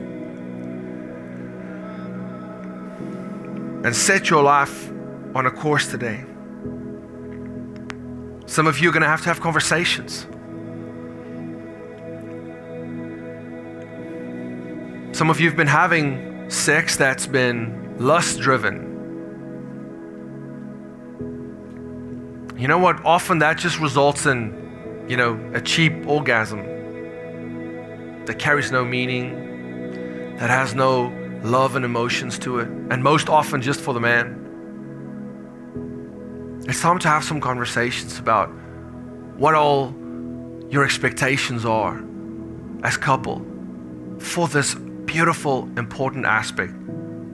And 3.85 3.95
set 3.95 4.31
your 4.31 4.43
life 4.43 4.91
on 5.37 5.47
a 5.47 5.51
course 5.53 5.89
today. 5.89 6.25
Some 8.47 8.67
of 8.67 8.81
you 8.81 8.89
are 8.89 8.93
going 8.93 9.03
to 9.03 9.09
have 9.09 9.23
to 9.23 9.29
have 9.29 9.41
conversations. 9.41 10.27
Some 15.17 15.31
of 15.31 15.39
you 15.39 15.47
have 15.47 15.57
been 15.57 15.69
having 15.69 16.51
sex 16.51 16.97
that's 16.97 17.29
been 17.29 17.95
lust 17.97 18.41
driven. 18.41 18.89
You 22.59 22.67
know 22.67 22.79
what? 22.79 23.05
Often 23.05 23.39
that 23.39 23.57
just 23.57 23.79
results 23.79 24.27
in, 24.27 24.62
you 25.09 25.17
know, 25.17 25.39
a 25.55 25.61
cheap 25.61 26.07
orgasm 26.07 26.63
that 28.27 28.39
carries 28.39 28.71
no 28.71 28.85
meaning, 28.85 30.37
that 30.37 30.51
has 30.51 30.75
no 30.75 31.13
love 31.43 31.77
and 31.77 31.85
emotions 31.85 32.39
to 32.41 32.61
it, 32.61 32.69
and 32.91 33.03
most 33.03 33.29
often 33.29 33.61
just 33.61 33.81
for 33.81 33.93
the 33.93 34.01
man. 34.01 34.39
It's 36.69 36.81
time 36.81 36.99
to 37.01 37.09
have 37.09 37.25
some 37.25 37.41
conversations 37.41 38.19
about 38.19 38.49
what 39.37 39.55
all 39.55 39.95
your 40.71 40.85
expectations 40.85 41.65
are 41.65 42.03
as 42.85 42.97
couple 42.97 43.45
for 44.19 44.47
this 44.49 44.75
beautiful, 44.75 45.69
important 45.77 46.25
aspect 46.25 46.73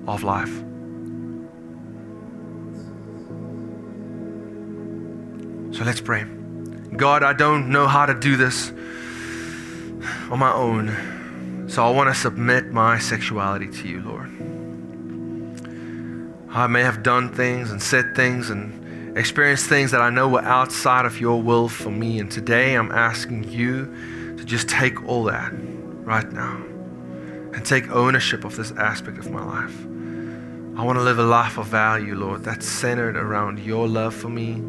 of 0.06 0.22
life. 0.22 0.64
So 5.76 5.84
let's 5.84 6.00
pray. 6.00 6.37
God, 6.96 7.22
I 7.22 7.32
don't 7.32 7.70
know 7.70 7.86
how 7.86 8.06
to 8.06 8.14
do 8.14 8.36
this 8.36 8.70
on 10.30 10.38
my 10.38 10.52
own. 10.52 11.66
So 11.68 11.84
I 11.84 11.90
want 11.90 12.08
to 12.08 12.14
submit 12.18 12.72
my 12.72 12.98
sexuality 12.98 13.68
to 13.68 13.88
you, 13.88 14.00
Lord. 14.00 14.28
I 16.50 16.66
may 16.66 16.80
have 16.82 17.02
done 17.02 17.32
things 17.32 17.70
and 17.70 17.82
said 17.82 18.16
things 18.16 18.48
and 18.50 19.16
experienced 19.18 19.68
things 19.68 19.90
that 19.90 20.00
I 20.00 20.10
know 20.10 20.28
were 20.28 20.42
outside 20.42 21.04
of 21.04 21.20
your 21.20 21.42
will 21.42 21.68
for 21.68 21.90
me. 21.90 22.18
And 22.18 22.30
today 22.30 22.74
I'm 22.74 22.90
asking 22.90 23.44
you 23.44 24.34
to 24.38 24.44
just 24.44 24.68
take 24.68 25.06
all 25.06 25.24
that 25.24 25.52
right 25.52 26.30
now 26.32 26.56
and 27.52 27.64
take 27.66 27.90
ownership 27.90 28.44
of 28.44 28.56
this 28.56 28.72
aspect 28.72 29.18
of 29.18 29.30
my 29.30 29.44
life. 29.44 29.76
I 30.78 30.84
want 30.84 30.96
to 30.96 31.02
live 31.02 31.18
a 31.18 31.24
life 31.24 31.58
of 31.58 31.66
value, 31.66 32.14
Lord, 32.14 32.44
that's 32.44 32.66
centered 32.66 33.16
around 33.16 33.58
your 33.58 33.88
love 33.88 34.14
for 34.14 34.28
me, 34.28 34.62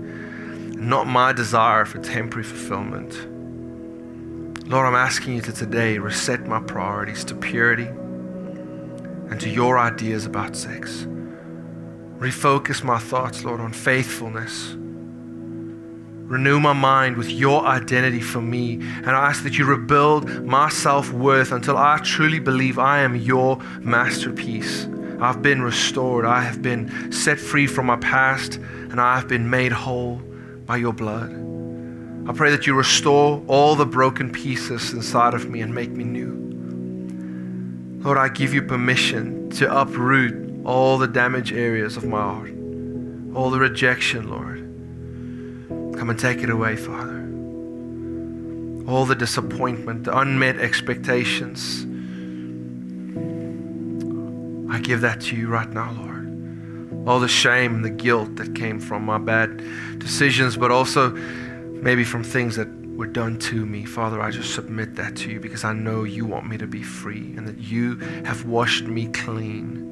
not 0.79 1.07
my 1.07 1.33
desire 1.33 1.83
for 1.83 1.99
temporary 1.99 2.43
fulfillment. 2.43 3.27
Lord, 4.69 4.85
I'm 4.85 4.95
asking 4.95 5.35
you 5.35 5.41
to 5.41 5.51
today 5.51 5.97
reset 5.97 6.47
my 6.47 6.61
priorities 6.61 7.25
to 7.25 7.35
purity 7.35 7.87
and 7.87 9.41
to 9.41 9.49
your 9.49 9.77
ideas 9.77 10.25
about 10.25 10.55
sex. 10.55 11.05
Refocus 12.19 12.81
my 12.81 12.97
thoughts, 12.97 13.43
Lord, 13.43 13.59
on 13.59 13.73
faithfulness. 13.73 14.73
Renew 16.29 16.61
my 16.61 16.73
mind 16.73 17.17
with 17.17 17.29
your 17.29 17.65
identity 17.65 18.21
for 18.21 18.39
me. 18.39 18.75
And 18.75 19.09
I 19.09 19.27
ask 19.27 19.43
that 19.43 19.57
you 19.57 19.65
rebuild 19.65 20.45
my 20.45 20.69
self 20.69 21.11
worth 21.11 21.51
until 21.51 21.75
I 21.75 21.97
truly 22.03 22.39
believe 22.39 22.79
I 22.79 22.99
am 22.99 23.15
your 23.15 23.57
masterpiece. 23.81 24.87
I've 25.19 25.41
been 25.41 25.61
restored. 25.61 26.25
I 26.25 26.41
have 26.41 26.61
been 26.61 27.11
set 27.11 27.37
free 27.37 27.67
from 27.67 27.87
my 27.87 27.97
past, 27.97 28.55
and 28.55 29.01
I 29.01 29.15
have 29.15 29.27
been 29.27 29.49
made 29.49 29.73
whole 29.73 30.21
by 30.69 30.77
your 30.77 30.93
blood. 30.93 31.31
I 32.29 32.31
pray 32.31 32.51
that 32.51 32.67
you 32.67 32.75
restore 32.75 33.43
all 33.47 33.73
the 33.73 33.87
broken 33.87 34.31
pieces 34.31 34.93
inside 34.93 35.33
of 35.33 35.49
me 35.49 35.61
and 35.61 35.73
make 35.73 35.89
me 35.89 36.03
new. 36.03 38.03
Lord, 38.03 38.19
I 38.19 38.29
give 38.29 38.53
you 38.53 38.61
permission 38.61 39.49
to 39.57 39.75
uproot 39.75 40.67
all 40.67 40.99
the 40.99 41.07
damaged 41.07 41.53
areas 41.53 41.97
of 41.97 42.05
my 42.05 42.21
heart, 42.21 42.51
all 43.35 43.49
the 43.49 43.57
rejection, 43.57 44.29
Lord. 44.29 44.59
Come 45.97 46.11
and 46.11 46.19
take 46.19 46.43
it 46.43 46.51
away, 46.51 46.75
Father. 46.75 47.17
All 48.87 49.07
the 49.07 49.15
disappointment, 49.15 50.03
the 50.03 50.15
unmet 50.15 50.57
expectations. 50.57 51.81
I 54.71 54.79
give 54.81 55.01
that 55.01 55.21
to 55.21 55.35
you 55.35 55.47
right 55.47 55.69
now, 55.71 55.91
Lord. 55.93 56.08
All 57.09 57.19
the 57.19 57.27
shame 57.27 57.73
and 57.73 57.83
the 57.83 57.89
guilt 57.89 58.35
that 58.35 58.53
came 58.53 58.79
from 58.79 59.03
my 59.03 59.17
bad 59.17 59.63
decisions, 59.97 60.55
but 60.55 60.69
also 60.69 61.09
maybe 61.09 62.03
from 62.03 62.23
things 62.23 62.55
that 62.55 62.67
were 62.95 63.07
done 63.07 63.39
to 63.39 63.65
me. 63.65 63.83
Father, 63.83 64.21
I 64.21 64.29
just 64.29 64.53
submit 64.53 64.95
that 64.97 65.15
to 65.15 65.31
you 65.31 65.39
because 65.39 65.63
I 65.63 65.73
know 65.73 66.03
you 66.03 66.25
want 66.25 66.47
me 66.47 66.57
to 66.59 66.67
be 66.67 66.83
free 66.83 67.33
and 67.35 67.47
that 67.47 67.57
you 67.57 67.95
have 68.25 68.45
washed 68.45 68.83
me 68.83 69.07
clean. 69.07 69.87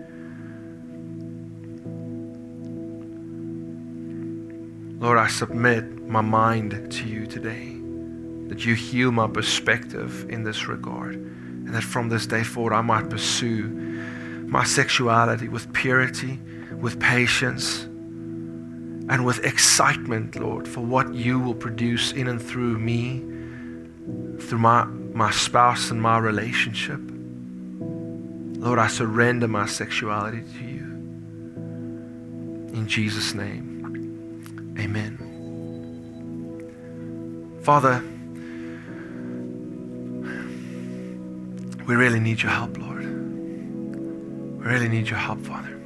Lord, 4.99 5.17
I 5.17 5.27
submit 5.27 6.07
my 6.07 6.21
mind 6.21 6.91
to 6.91 7.07
you 7.07 7.25
today. 7.25 7.73
that 8.49 8.65
you 8.65 8.75
heal 8.75 9.11
my 9.11 9.27
perspective 9.27 10.25
in 10.29 10.43
this 10.43 10.67
regard. 10.67 11.15
And 11.15 11.73
that 11.73 11.83
from 11.83 12.09
this 12.09 12.25
day 12.25 12.43
forward, 12.43 12.73
I 12.73 12.81
might 12.81 13.09
pursue 13.09 13.67
my 14.47 14.63
sexuality 14.63 15.49
with 15.49 15.71
purity, 15.73 16.39
with 16.81 16.99
patience, 16.99 17.87
and 19.09 19.25
with 19.25 19.43
excitement, 19.45 20.35
Lord, 20.35 20.67
for 20.67 20.81
what 20.81 21.13
you 21.13 21.39
will 21.39 21.55
produce 21.55 22.11
in 22.11 22.27
and 22.27 22.41
through 22.41 22.77
me, 22.77 23.23
through 24.39 24.59
my, 24.59 24.83
my 24.83 25.31
spouse 25.31 25.91
and 25.91 26.01
my 26.01 26.17
relationship. 26.17 26.99
Lord, 28.59 28.79
I 28.79 28.87
surrender 28.87 29.47
my 29.47 29.65
sexuality 29.65 30.41
to 30.41 30.63
you. 30.65 30.83
In 32.73 32.85
Jesus' 32.87 33.33
name, 33.33 34.75
amen. 34.77 35.17
Father, 37.61 38.01
we 41.87 41.95
really 41.95 42.19
need 42.19 42.41
your 42.41 42.51
help, 42.51 42.77
Lord. 42.77 43.05
We 43.05 44.65
really 44.65 44.89
need 44.89 45.07
your 45.07 45.19
help, 45.19 45.39
Father. 45.45 45.76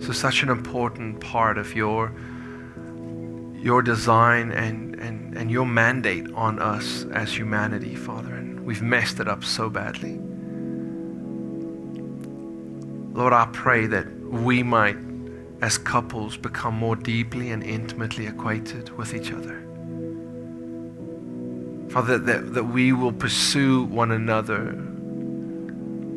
So 0.00 0.12
such 0.12 0.42
an 0.42 0.48
important 0.48 1.20
part 1.20 1.58
of 1.58 1.74
your 1.74 2.12
your 3.60 3.82
design 3.82 4.52
and, 4.52 4.94
and, 5.00 5.36
and 5.36 5.50
your 5.50 5.66
mandate 5.66 6.32
on 6.32 6.60
us 6.60 7.04
as 7.12 7.36
humanity, 7.36 7.96
Father, 7.96 8.32
and 8.32 8.64
we've 8.64 8.82
messed 8.82 9.18
it 9.18 9.26
up 9.26 9.42
so 9.42 9.68
badly. 9.68 10.18
Lord, 13.12 13.32
I 13.32 13.48
pray 13.52 13.86
that 13.86 14.06
we 14.30 14.62
might, 14.62 14.96
as 15.60 15.76
couples, 15.76 16.36
become 16.36 16.74
more 16.74 16.94
deeply 16.94 17.50
and 17.50 17.64
intimately 17.64 18.26
acquainted 18.26 18.96
with 18.96 19.12
each 19.12 19.32
other. 19.32 19.60
Father, 21.90 22.16
that, 22.18 22.54
that 22.54 22.64
we 22.64 22.92
will 22.92 23.12
pursue 23.12 23.82
one 23.84 24.12
another 24.12 24.72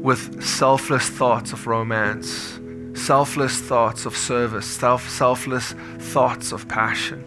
with 0.01 0.43
selfless 0.43 1.09
thoughts 1.09 1.53
of 1.53 1.65
romance 1.65 2.59
selfless 2.93 3.59
thoughts 3.59 4.05
of 4.05 4.15
service, 4.15 4.65
self, 4.65 5.09
selfless 5.09 5.73
thoughts 5.99 6.51
of 6.51 6.67
passion. 6.67 7.25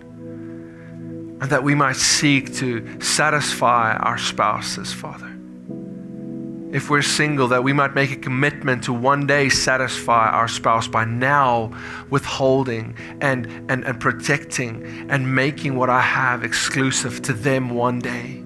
And 1.40 1.50
that 1.50 1.62
we 1.62 1.74
might 1.74 1.96
seek 1.96 2.54
to 2.56 3.00
satisfy 3.00 3.96
our 3.96 4.18
spouses, 4.18 4.92
Father. 4.92 5.30
If 6.72 6.90
we're 6.90 7.02
single, 7.02 7.48
that 7.48 7.62
we 7.62 7.72
might 7.72 7.94
make 7.94 8.10
a 8.10 8.16
commitment 8.16 8.82
to 8.84 8.92
one 8.92 9.26
day 9.26 9.48
satisfy 9.48 10.28
our 10.30 10.48
spouse 10.48 10.88
by 10.88 11.04
now 11.04 11.72
withholding 12.10 12.96
and, 13.20 13.46
and, 13.70 13.84
and 13.84 14.00
protecting 14.00 15.08
and 15.08 15.34
making 15.34 15.76
what 15.76 15.88
I 15.88 16.00
have 16.00 16.42
exclusive 16.42 17.22
to 17.22 17.32
them 17.32 17.70
one 17.70 18.00
day. 18.00 18.43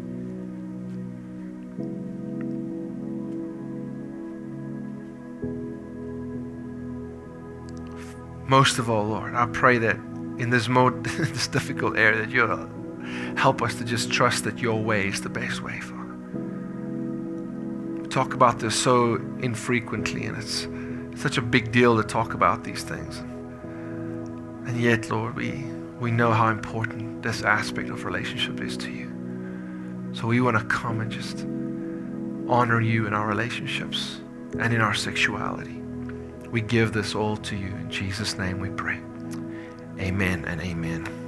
Most 8.49 8.78
of 8.78 8.88
all, 8.88 9.05
Lord, 9.05 9.34
I 9.34 9.44
pray 9.44 9.76
that 9.76 9.96
in 10.38 10.49
this, 10.49 10.68
mode, 10.68 11.05
this 11.05 11.46
difficult 11.49 11.99
area, 11.99 12.24
that 12.24 12.30
you'll 12.30 12.66
help 13.36 13.61
us 13.61 13.74
to 13.74 13.84
just 13.84 14.11
trust 14.11 14.44
that 14.44 14.59
your 14.59 14.82
way 14.82 15.07
is 15.07 15.20
the 15.20 15.28
best 15.28 15.61
way, 15.62 15.78
Father. 15.80 16.16
We 18.01 18.09
talk 18.09 18.32
about 18.32 18.59
this 18.59 18.74
so 18.74 19.16
infrequently, 19.40 20.24
and 20.24 20.38
it's 20.38 20.66
such 21.20 21.36
a 21.36 21.42
big 21.42 21.72
deal 21.72 21.99
to 21.99 22.03
talk 22.03 22.32
about 22.32 22.64
these 22.64 22.82
things. 22.84 23.18
And 24.66 24.80
yet, 24.80 25.11
Lord, 25.11 25.36
we, 25.36 25.51
we 26.01 26.11
know 26.11 26.32
how 26.32 26.49
important 26.49 27.22
this 27.22 27.42
aspect 27.42 27.90
of 27.90 28.07
relationship 28.07 28.62
is 28.62 28.78
to 28.78 28.90
you. 28.90 29.12
So 30.14 30.26
we 30.26 30.40
want 30.40 30.57
to 30.57 30.64
come 30.64 31.01
and 31.01 31.12
just 31.12 31.40
honor 32.51 32.80
you 32.80 33.07
in 33.07 33.12
our 33.12 33.26
relationships 33.26 34.22
and 34.59 34.72
in 34.72 34.80
our 34.80 34.94
sexuality. 34.94 35.78
We 36.51 36.61
give 36.61 36.92
this 36.92 37.14
all 37.14 37.36
to 37.36 37.57
you. 37.57 37.68
In 37.68 37.90
Jesus' 37.90 38.38
name 38.38 38.59
we 38.59 38.70
pray. 38.70 39.01
Amen 39.99 40.44
and 40.46 40.61
amen. 40.61 41.28